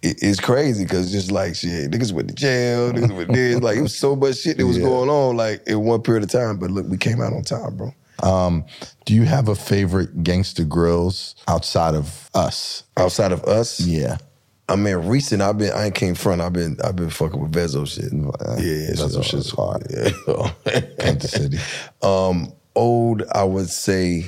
it, 0.04 0.18
it's 0.24 0.40
crazy 0.40 0.84
because 0.86 1.12
just 1.12 1.32
like 1.32 1.56
shit, 1.56 1.92
niggas 1.92 2.12
went 2.14 2.28
to 2.30 2.34
jail, 2.36 2.92
niggas 2.94 3.16
went 3.16 3.34
this. 3.34 3.60
Like 3.62 3.78
it 3.78 3.82
was 3.82 3.98
so 3.98 4.16
much 4.16 4.38
shit 4.38 4.58
that 4.58 4.66
was 4.66 4.78
Yeah. 4.78 4.86
going 4.86 5.10
on 5.10 5.36
like 5.38 5.64
in 5.68 5.82
one 5.84 6.02
period 6.02 6.24
of 6.24 6.30
time. 6.30 6.58
But 6.60 6.72
look, 6.72 6.88
we 6.88 6.98
came 6.98 7.20
out 7.22 7.34
on 7.34 7.44
time, 7.44 7.76
bro. 7.76 7.94
Um, 8.24 8.66
do 9.06 9.16
you 9.16 9.24
have 9.24 9.48
a 9.48 9.56
favorite 9.56 10.24
Gangsta 10.24 10.64
Grillz 10.68 11.34
outside 11.48 11.96
of 11.96 12.30
us? 12.36 12.84
Outside 12.96 13.32
of 13.32 13.44
us, 13.46 13.80
Yeah. 13.80 14.18
I 14.70 14.76
mean, 14.76 14.96
recent. 14.98 15.42
I've 15.42 15.58
been. 15.58 15.72
I 15.74 15.86
ain't 15.86 15.96
came 15.96 16.16
front. 16.16 16.42
I've 16.42 16.54
been. 16.54 16.78
I've 16.84 16.96
been 16.96 17.10
fucking 17.10 17.40
with 17.42 17.52
Vezo 17.52 17.86
shit. 17.88 18.12
Yeah, 18.14 18.94
Vezo 18.94 19.24
shit's 19.24 19.28
shit's 19.28 19.52
hard. 19.52 19.86
Yeah. 19.92 21.12
The 21.14 21.28
city. 21.28 21.58
Um, 22.02 22.54
old, 22.76 23.24
I 23.34 23.44
would 23.44 23.70
say. 23.70 24.26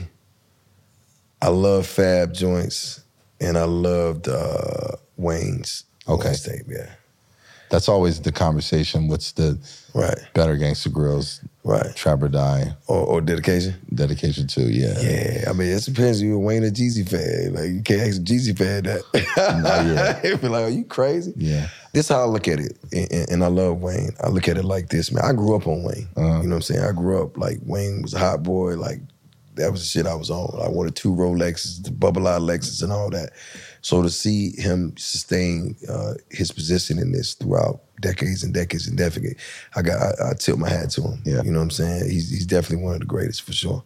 I 1.41 1.47
love 1.49 1.85
Fab 1.87 2.33
joints, 2.33 3.03
and 3.41 3.57
I 3.57 3.65
loved 3.65 4.29
uh, 4.29 4.95
Wayne's. 5.17 5.83
Okay. 6.07 6.33
Tape, 6.35 6.65
yeah. 6.69 6.89
That's 7.73 7.89
always 7.89 8.21
the 8.21 8.31
conversation. 8.31 9.07
What's 9.07 9.31
the 9.31 9.57
Right. 9.95 10.15
better 10.35 10.55
Gangsta 10.57 10.89
Grillz? 10.89 11.39
Right. 11.63 11.95
Trap 11.95 12.21
or 12.21 12.27
Die, 12.27 12.71
Or, 12.85 12.97
or 12.99 13.19
dedication. 13.21 13.73
dedication 13.91 14.45
too, 14.45 14.69
yeah. 14.69 14.93
Yeah, 15.01 15.49
I 15.49 15.53
mean, 15.53 15.69
it 15.69 15.83
depends. 15.83 16.21
You 16.21 16.35
a 16.35 16.39
Wayne 16.39 16.63
or 16.63 16.69
Jeezy 16.69 17.07
fan? 17.09 17.55
Like 17.55 17.71
you 17.71 17.81
can't 17.81 18.01
ask 18.07 18.17
a 18.21 18.23
Jeezy 18.23 18.55
fan 18.55 18.83
that. 18.83 19.01
Yet. 19.65 20.21
He'll 20.23 20.37
be 20.37 20.49
like, 20.49 20.65
"Are 20.65 20.69
you 20.69 20.83
crazy?" 20.85 21.33
Yeah. 21.35 21.67
This 21.93 22.09
how 22.09 22.21
I 22.21 22.25
look 22.25 22.47
at 22.47 22.59
it, 22.59 22.77
and, 22.91 23.11
and- 23.11 23.29
and 23.31 23.43
I 23.43 23.47
love 23.47 23.81
Wayne. 23.81 24.11
I 24.23 24.29
look 24.29 24.47
at 24.47 24.57
it 24.57 24.65
like 24.65 24.89
this, 24.89 25.11
man. 25.11 25.25
I 25.25 25.33
grew 25.33 25.55
up 25.55 25.65
on 25.65 25.81
Wayne. 25.81 26.07
Uh-huh. 26.15 26.27
You 26.27 26.31
know 26.43 26.49
what 26.49 26.55
I'm 26.57 26.61
saying? 26.61 26.83
I 26.83 26.91
grew 26.91 27.23
up 27.23 27.37
like 27.39 27.57
Wayne 27.65 28.03
was 28.03 28.13
a 28.13 28.19
hot 28.19 28.43
boy. 28.43 28.75
Like 28.75 28.99
that 29.55 29.71
was 29.71 29.81
the 29.81 29.87
shit 29.87 30.05
I 30.05 30.13
was 30.15 30.29
on. 30.29 30.59
I 30.61 30.69
wanted 30.69 30.95
two 30.95 31.15
Rolexes, 31.15 31.83
the 31.83 31.89
bubble 31.91 32.27
out 32.27 32.41
Lexus, 32.43 32.83
and 32.83 32.91
all 32.91 33.09
that. 33.09 33.31
So 33.83 34.01
to 34.01 34.09
see 34.09 34.53
him 34.59 34.95
sustain 34.97 35.75
uh, 35.87 36.13
his 36.31 36.51
position 36.51 36.97
in 36.97 37.11
this 37.11 37.35
throughout 37.35 37.81
decades 37.99 38.43
and 38.43 38.53
decades 38.53 38.87
and 38.87 38.97
decades, 38.97 39.39
I 39.75 39.81
got 39.83 40.01
I, 40.01 40.31
I 40.31 40.33
tilt 40.33 40.57
my 40.57 40.69
hat 40.69 40.89
to 40.91 41.01
him. 41.03 41.21
Yeah. 41.25 41.43
You 41.43 41.51
know 41.51 41.59
what 41.59 41.65
I'm 41.65 41.71
saying? 41.71 42.09
He's 42.09 42.29
he's 42.29 42.47
definitely 42.47 42.83
one 42.83 42.95
of 42.95 43.01
the 43.01 43.05
greatest 43.05 43.43
for 43.43 43.53
sure. 43.53 43.83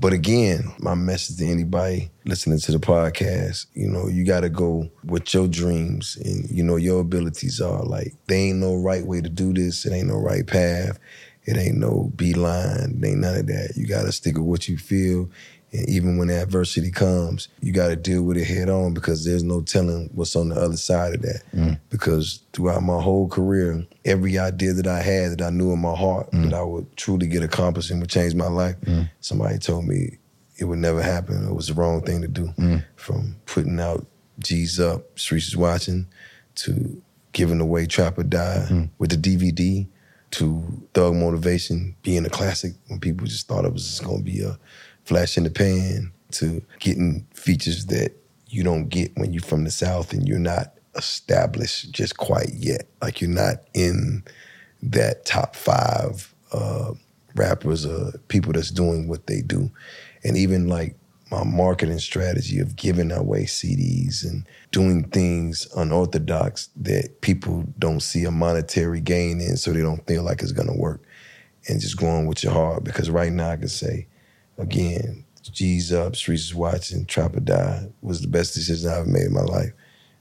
But 0.00 0.14
again, 0.14 0.72
my 0.78 0.94
message 0.94 1.36
to 1.36 1.46
anybody 1.46 2.10
listening 2.24 2.58
to 2.58 2.72
the 2.72 2.78
podcast, 2.78 3.66
you 3.74 3.86
know, 3.86 4.08
you 4.08 4.24
got 4.24 4.40
to 4.40 4.48
go 4.48 4.90
with 5.04 5.32
your 5.34 5.46
dreams 5.46 6.16
and, 6.24 6.50
you 6.50 6.62
know, 6.62 6.76
your 6.76 7.02
abilities 7.02 7.60
are. 7.60 7.82
Like, 7.82 8.14
there 8.26 8.38
ain't 8.38 8.60
no 8.60 8.76
right 8.76 9.04
way 9.04 9.20
to 9.20 9.28
do 9.28 9.52
this. 9.52 9.84
It 9.84 9.92
ain't 9.92 10.08
no 10.08 10.16
right 10.16 10.46
path. 10.46 10.98
It 11.44 11.58
ain't 11.58 11.76
no 11.76 12.10
beeline. 12.16 12.98
It 12.98 13.06
ain't 13.06 13.20
none 13.20 13.36
of 13.40 13.46
that. 13.48 13.74
You 13.76 13.86
got 13.86 14.02
to 14.02 14.12
stick 14.12 14.38
with 14.38 14.46
what 14.46 14.68
you 14.68 14.78
feel. 14.78 15.28
And 15.72 15.88
even 15.88 16.16
when 16.16 16.30
adversity 16.30 16.90
comes, 16.90 17.48
you 17.60 17.72
got 17.72 17.88
to 17.88 17.96
deal 17.96 18.22
with 18.22 18.36
it 18.36 18.44
head 18.44 18.68
on 18.68 18.92
because 18.92 19.24
there's 19.24 19.42
no 19.42 19.60
telling 19.60 20.10
what's 20.14 20.34
on 20.34 20.48
the 20.48 20.56
other 20.56 20.76
side 20.76 21.14
of 21.14 21.22
that. 21.22 21.42
Mm. 21.54 21.80
Because 21.90 22.40
throughout 22.52 22.82
my 22.82 23.00
whole 23.00 23.28
career, 23.28 23.86
every 24.04 24.38
idea 24.38 24.72
that 24.72 24.86
I 24.86 25.00
had 25.00 25.32
that 25.32 25.42
I 25.42 25.50
knew 25.50 25.72
in 25.72 25.78
my 25.78 25.94
heart 25.94 26.30
mm. 26.32 26.44
that 26.44 26.54
I 26.54 26.62
would 26.62 26.96
truly 26.96 27.26
get 27.26 27.42
accomplished 27.42 27.90
and 27.90 28.00
would 28.00 28.10
change 28.10 28.34
my 28.34 28.48
life, 28.48 28.80
mm. 28.82 29.08
somebody 29.20 29.58
told 29.58 29.86
me 29.86 30.18
it 30.58 30.64
would 30.64 30.78
never 30.78 31.02
happen. 31.02 31.46
It 31.46 31.54
was 31.54 31.68
the 31.68 31.74
wrong 31.74 32.02
thing 32.02 32.20
to 32.22 32.28
do. 32.28 32.52
From 32.96 33.36
putting 33.46 33.80
out 33.80 34.06
G's 34.40 34.80
Up, 34.80 35.14
Streetz 35.16 35.48
iz 35.48 35.56
Watchin, 35.56 36.06
to 36.56 37.00
giving 37.32 37.60
away 37.60 37.86
Trap 37.86 38.18
or 38.18 38.24
Die 38.24 38.88
with 38.98 39.10
the 39.10 39.16
DVD, 39.16 39.86
to 40.32 40.62
Thug 40.94 41.14
Motivation 41.14 41.96
being 42.02 42.24
a 42.24 42.30
classic 42.30 42.72
when 42.88 43.00
people 43.00 43.26
just 43.26 43.48
thought 43.48 43.64
it 43.64 43.72
was 43.72 43.84
just 43.84 44.04
gonna 44.04 44.22
be 44.22 44.42
a 44.42 44.58
flash 45.04 45.36
in 45.36 45.44
the 45.44 45.50
pan, 45.50 46.12
to 46.32 46.62
getting 46.78 47.26
features 47.34 47.86
that 47.86 48.12
you 48.48 48.62
don't 48.62 48.88
get 48.88 49.16
when 49.16 49.32
you're 49.32 49.42
from 49.42 49.64
the 49.64 49.70
South 49.70 50.12
and 50.12 50.26
you're 50.26 50.38
not 50.38 50.74
established 50.96 51.92
just 51.92 52.16
quite 52.16 52.50
yet. 52.54 52.86
Like 53.00 53.20
you're 53.20 53.30
not 53.30 53.56
in 53.74 54.24
that 54.82 55.24
top 55.24 55.54
five 55.56 56.34
uh, 56.52 56.92
rappers 57.34 57.86
or 57.86 58.12
people 58.28 58.52
that's 58.52 58.70
doing 58.70 59.08
what 59.08 59.26
they 59.26 59.40
do. 59.40 59.70
And 60.24 60.36
even 60.36 60.68
like 60.68 60.96
my 61.30 61.44
marketing 61.44 62.00
strategy 62.00 62.58
of 62.58 62.74
giving 62.74 63.12
away 63.12 63.44
CDs 63.44 64.24
and 64.24 64.44
doing 64.72 65.04
things 65.04 65.68
unorthodox 65.76 66.70
that 66.76 67.20
people 67.20 67.64
don't 67.78 68.00
see 68.00 68.24
a 68.24 68.32
monetary 68.32 69.00
gain 69.00 69.40
in, 69.40 69.56
so 69.56 69.72
they 69.72 69.80
don't 69.80 70.04
feel 70.08 70.24
like 70.24 70.42
it's 70.42 70.52
gonna 70.52 70.76
work. 70.76 71.02
And 71.68 71.80
just 71.80 71.98
going 71.98 72.26
with 72.26 72.42
your 72.42 72.52
heart. 72.52 72.82
Because 72.82 73.10
right 73.10 73.30
now 73.32 73.50
I 73.50 73.56
can 73.56 73.68
say, 73.68 74.08
again, 74.60 75.24
G's 75.50 75.92
up, 75.92 76.12
Streetz 76.12 76.34
iz 76.34 76.54
Watchin, 76.54 77.06
Trap 77.06 77.36
or 77.36 77.40
Die 77.40 77.88
was 78.02 78.20
the 78.20 78.28
best 78.28 78.54
decision 78.54 78.90
I've 78.90 79.06
made 79.06 79.24
in 79.24 79.34
my 79.34 79.40
life. 79.40 79.72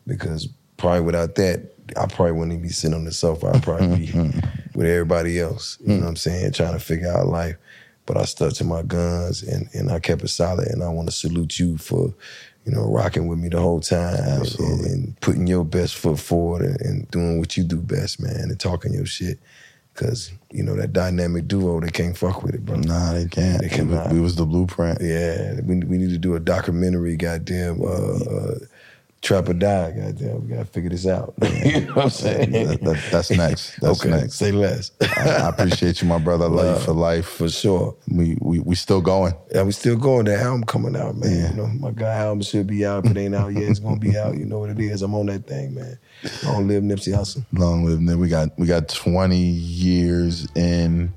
Because 0.07 0.47
probably 0.77 1.01
without 1.01 1.35
that, 1.35 1.73
I 1.97 2.05
probably 2.07 2.31
wouldn't 2.31 2.53
even 2.53 2.63
be 2.63 2.69
sitting 2.69 2.95
on 2.95 3.05
the 3.05 3.11
sofa. 3.11 3.51
I'd 3.53 3.63
probably 3.63 4.07
be 4.07 4.11
with 4.75 4.87
everybody 4.87 5.39
else. 5.39 5.77
You 5.81 5.87
know 5.87 5.95
what 5.95 6.03
I'm 6.03 6.09
hmm. 6.11 6.15
saying? 6.15 6.51
Trying 6.53 6.73
to 6.73 6.79
figure 6.79 7.11
out 7.11 7.27
life. 7.27 7.57
But 8.05 8.17
I 8.17 8.25
stuck 8.25 8.53
to 8.53 8.63
my 8.63 8.81
guns 8.81 9.43
and, 9.43 9.69
and 9.73 9.91
I 9.91 9.99
kept 9.99 10.23
it 10.23 10.29
solid. 10.29 10.67
And 10.69 10.83
I 10.83 10.89
want 10.89 11.09
to 11.09 11.15
salute 11.15 11.59
you 11.59 11.77
for, 11.77 12.13
you 12.65 12.71
know, 12.71 12.85
rocking 12.85 13.27
with 13.27 13.37
me 13.37 13.49
the 13.49 13.59
whole 13.59 13.81
time 13.81 14.15
and, 14.17 14.59
and 14.85 15.21
putting 15.21 15.45
your 15.45 15.63
best 15.63 15.95
foot 15.95 16.19
forward 16.19 16.63
and, 16.63 16.81
and 16.81 17.11
doing 17.11 17.39
what 17.39 17.55
you 17.55 17.63
do 17.63 17.77
best, 17.77 18.19
man, 18.19 18.35
and 18.35 18.59
talking 18.59 18.93
your 18.93 19.05
shit. 19.05 19.39
Cause 19.99 20.31
you 20.49 20.63
know 20.63 20.75
that 20.77 20.93
dynamic 20.93 21.49
duo, 21.49 21.81
they 21.81 21.89
can't 21.89 22.17
fuck 22.17 22.41
with 22.41 22.55
it, 22.55 22.65
bro. 22.65 22.77
Nah, 22.77 23.11
they 23.11 23.27
can't. 23.27 23.59
They 23.61 23.67
We- 23.67 23.75
cannot. 23.75 24.13
We, 24.13 24.21
was 24.21 24.37
the 24.37 24.45
blueprint. 24.45 24.99
Yeah, 25.01 25.59
we, 25.65 25.75
we 25.83 25.97
need 25.97 26.11
to 26.11 26.17
do 26.17 26.35
a 26.35 26.39
documentary, 26.39 27.17
goddamn, 27.17 27.81
uh, 27.81 27.85
uh, 27.85 28.55
Trap 29.21 29.49
or 29.49 29.53
Die, 29.53 29.91
goddamn. 29.91 30.41
We 30.47 30.55
gotta 30.55 30.63
figure 30.63 30.89
this 30.89 31.05
out. 31.05 31.33
you 31.65 31.81
know 31.81 31.93
what 31.93 32.03
I'm 32.05 32.09
saying? 32.09 32.51
That- 32.51 32.81
that- 32.81 33.03
that's 33.11 33.29
next. 33.31 33.75
That's 33.81 33.99
okay, 33.99 34.09
next. 34.11 34.35
say 34.35 34.53
less. 34.53 34.91
I, 35.01 35.29
I 35.43 35.49
appreciate 35.49 36.01
you, 36.01 36.07
my 36.07 36.19
brother. 36.19 36.45
I 36.45 36.47
love 36.47 36.79
you 36.79 36.85
for 36.85 36.93
life. 36.93 37.25
For 37.27 37.49
sure. 37.49 37.97
We 38.09 38.37
we 38.39 38.59
we 38.59 38.75
still 38.75 39.01
going. 39.01 39.33
Yeah, 39.53 39.63
we 39.63 39.73
still 39.73 39.97
going. 39.97 40.23
That 40.25 40.39
album 40.39 40.63
coming 40.63 40.95
out, 40.95 41.17
man. 41.17 41.31
Yeah. 41.35 41.49
You 41.49 41.55
know, 41.57 41.67
my 41.67 41.91
guy 41.91 42.15
album 42.15 42.43
should 42.43 42.65
be 42.67 42.85
out. 42.85 43.05
If 43.05 43.11
it 43.11 43.17
ain't 43.17 43.35
out 43.35 43.49
yet, 43.49 43.63
it's 43.63 43.79
gonna 43.79 43.99
be 43.99 44.17
out. 44.17 44.37
You 44.37 44.45
know 44.45 44.59
what 44.59 44.69
it 44.69 44.79
is. 44.79 45.01
I'm 45.01 45.13
on 45.13 45.25
that 45.25 45.45
thing, 45.47 45.73
man. 45.75 45.99
Long 46.45 46.67
live 46.69 46.83
Nipsey 46.83 47.13
Hussle. 47.13 47.45
Long 47.51 47.83
live. 47.83 48.05
Then 48.05 48.19
we 48.19 48.29
got 48.29 48.57
we 48.57 48.67
got 48.67 48.87
twenty 48.87 49.37
years 49.37 50.47
in, 50.55 51.13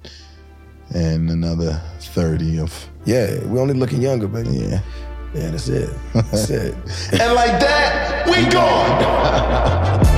and 0.93 1.31
another 1.31 1.81
thirty 2.01 2.59
of 2.59 2.89
Yeah, 3.05 3.39
we 3.47 3.61
only 3.61 3.75
looking 3.75 4.03
younger, 4.03 4.27
baby. 4.27 4.51
yeah. 4.51 4.81
Yeah, 5.35 5.51
that's 5.51 5.69
it. 5.69 5.91
That's 6.15 6.51
it. 6.51 6.75
And 7.13 7.35
like 7.35 7.59
that, 7.61 8.27
we 8.27 8.51
gone. 8.51 10.03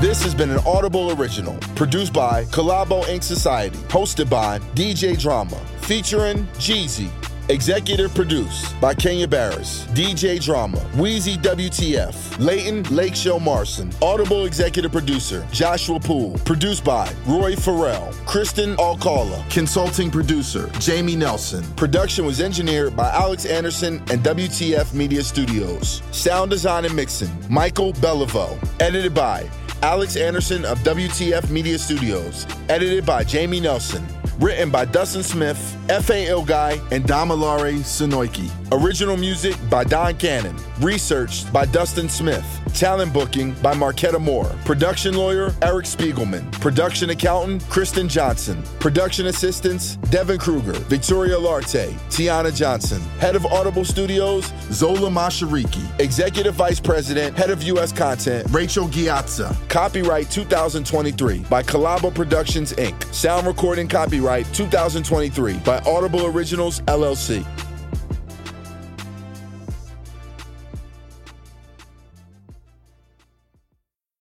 This 0.00 0.22
has 0.22 0.34
been 0.34 0.48
an 0.48 0.60
Audible 0.64 1.12
original, 1.12 1.58
produced 1.74 2.14
by 2.14 2.44
Collabo 2.46 3.04
Inc. 3.04 3.22
Society, 3.22 3.76
hosted 3.88 4.30
by 4.30 4.58
DJ 4.74 5.20
Drama, 5.20 5.58
featuring 5.82 6.46
Jeezy. 6.54 7.10
Executive 7.50 8.14
produced 8.14 8.80
by 8.80 8.94
Kenya 8.94 9.26
Barris, 9.26 9.84
DJ 9.86 10.40
Drama, 10.40 10.78
Wheezy 10.94 11.36
WTF, 11.38 12.38
Leighton 12.38 12.84
Lake 12.94 13.16
Show 13.16 13.40
Marson, 13.40 13.90
Audible 14.00 14.44
Executive 14.46 14.92
Producer 14.92 15.44
Joshua 15.50 15.98
Poole, 15.98 16.38
produced 16.44 16.84
by 16.84 17.12
Roy 17.26 17.56
Farrell, 17.56 18.12
Kristen 18.24 18.78
Alcala, 18.78 19.44
Consulting 19.50 20.12
Producer 20.12 20.70
Jamie 20.78 21.16
Nelson. 21.16 21.64
Production 21.74 22.24
was 22.24 22.40
engineered 22.40 22.94
by 22.94 23.10
Alex 23.10 23.44
Anderson 23.46 23.96
and 24.12 24.22
WTF 24.22 24.94
Media 24.94 25.24
Studios. 25.24 26.02
Sound 26.12 26.52
design 26.52 26.84
and 26.84 26.94
mixing 26.94 27.30
Michael 27.48 27.92
Beliveau. 27.94 28.56
Edited 28.80 29.12
by 29.12 29.50
Alex 29.82 30.16
Anderson 30.16 30.64
of 30.64 30.78
WTF 30.80 31.50
Media 31.50 31.80
Studios. 31.80 32.46
Edited 32.68 33.04
by 33.04 33.24
Jamie 33.24 33.58
Nelson. 33.58 34.06
Written 34.38 34.70
by 34.70 34.86
Dustin 34.86 35.22
Smith, 35.22 35.76
F.A. 35.90 36.44
Guy, 36.44 36.80
and 36.92 37.04
Damilare 37.04 37.80
Sonoiki. 37.80 38.48
Original 38.70 39.16
music 39.16 39.56
by 39.68 39.82
Don 39.82 40.14
Cannon. 40.16 40.56
Researched 40.80 41.52
by 41.52 41.66
Dustin 41.66 42.08
Smith. 42.08 42.46
Talent 42.72 43.12
booking 43.12 43.52
by 43.54 43.74
Marquetta 43.74 44.20
Moore. 44.20 44.54
Production 44.64 45.14
lawyer 45.14 45.52
Eric 45.62 45.86
Spiegelman. 45.86 46.50
Production 46.52 47.10
accountant 47.10 47.68
Kristen 47.68 48.08
Johnson. 48.08 48.62
Production 48.78 49.26
assistants 49.26 49.96
Devin 50.10 50.38
Kruger, 50.38 50.74
Victoria 50.88 51.36
Larte, 51.36 51.92
Tiana 52.08 52.54
Johnson. 52.54 53.00
Head 53.18 53.34
of 53.34 53.44
Audible 53.46 53.84
Studios 53.84 54.52
Zola 54.70 55.10
Mashariki. 55.10 56.00
Executive 56.00 56.54
Vice 56.54 56.78
President, 56.78 57.36
Head 57.36 57.50
of 57.50 57.64
U.S. 57.64 57.90
Content 57.92 58.46
Rachel 58.50 58.86
Ghiazza. 58.86 59.56
Copyright 59.68 60.30
2023 60.30 61.40
by 61.50 61.64
Collabo 61.64 62.14
Productions 62.14 62.72
Inc. 62.74 63.12
Sound 63.12 63.48
recording 63.48 63.88
copyright 63.88 64.46
2023 64.54 65.58
by 65.84 65.90
Audible 65.90 66.26
Originals 66.26 66.80
LLC. 66.82 67.69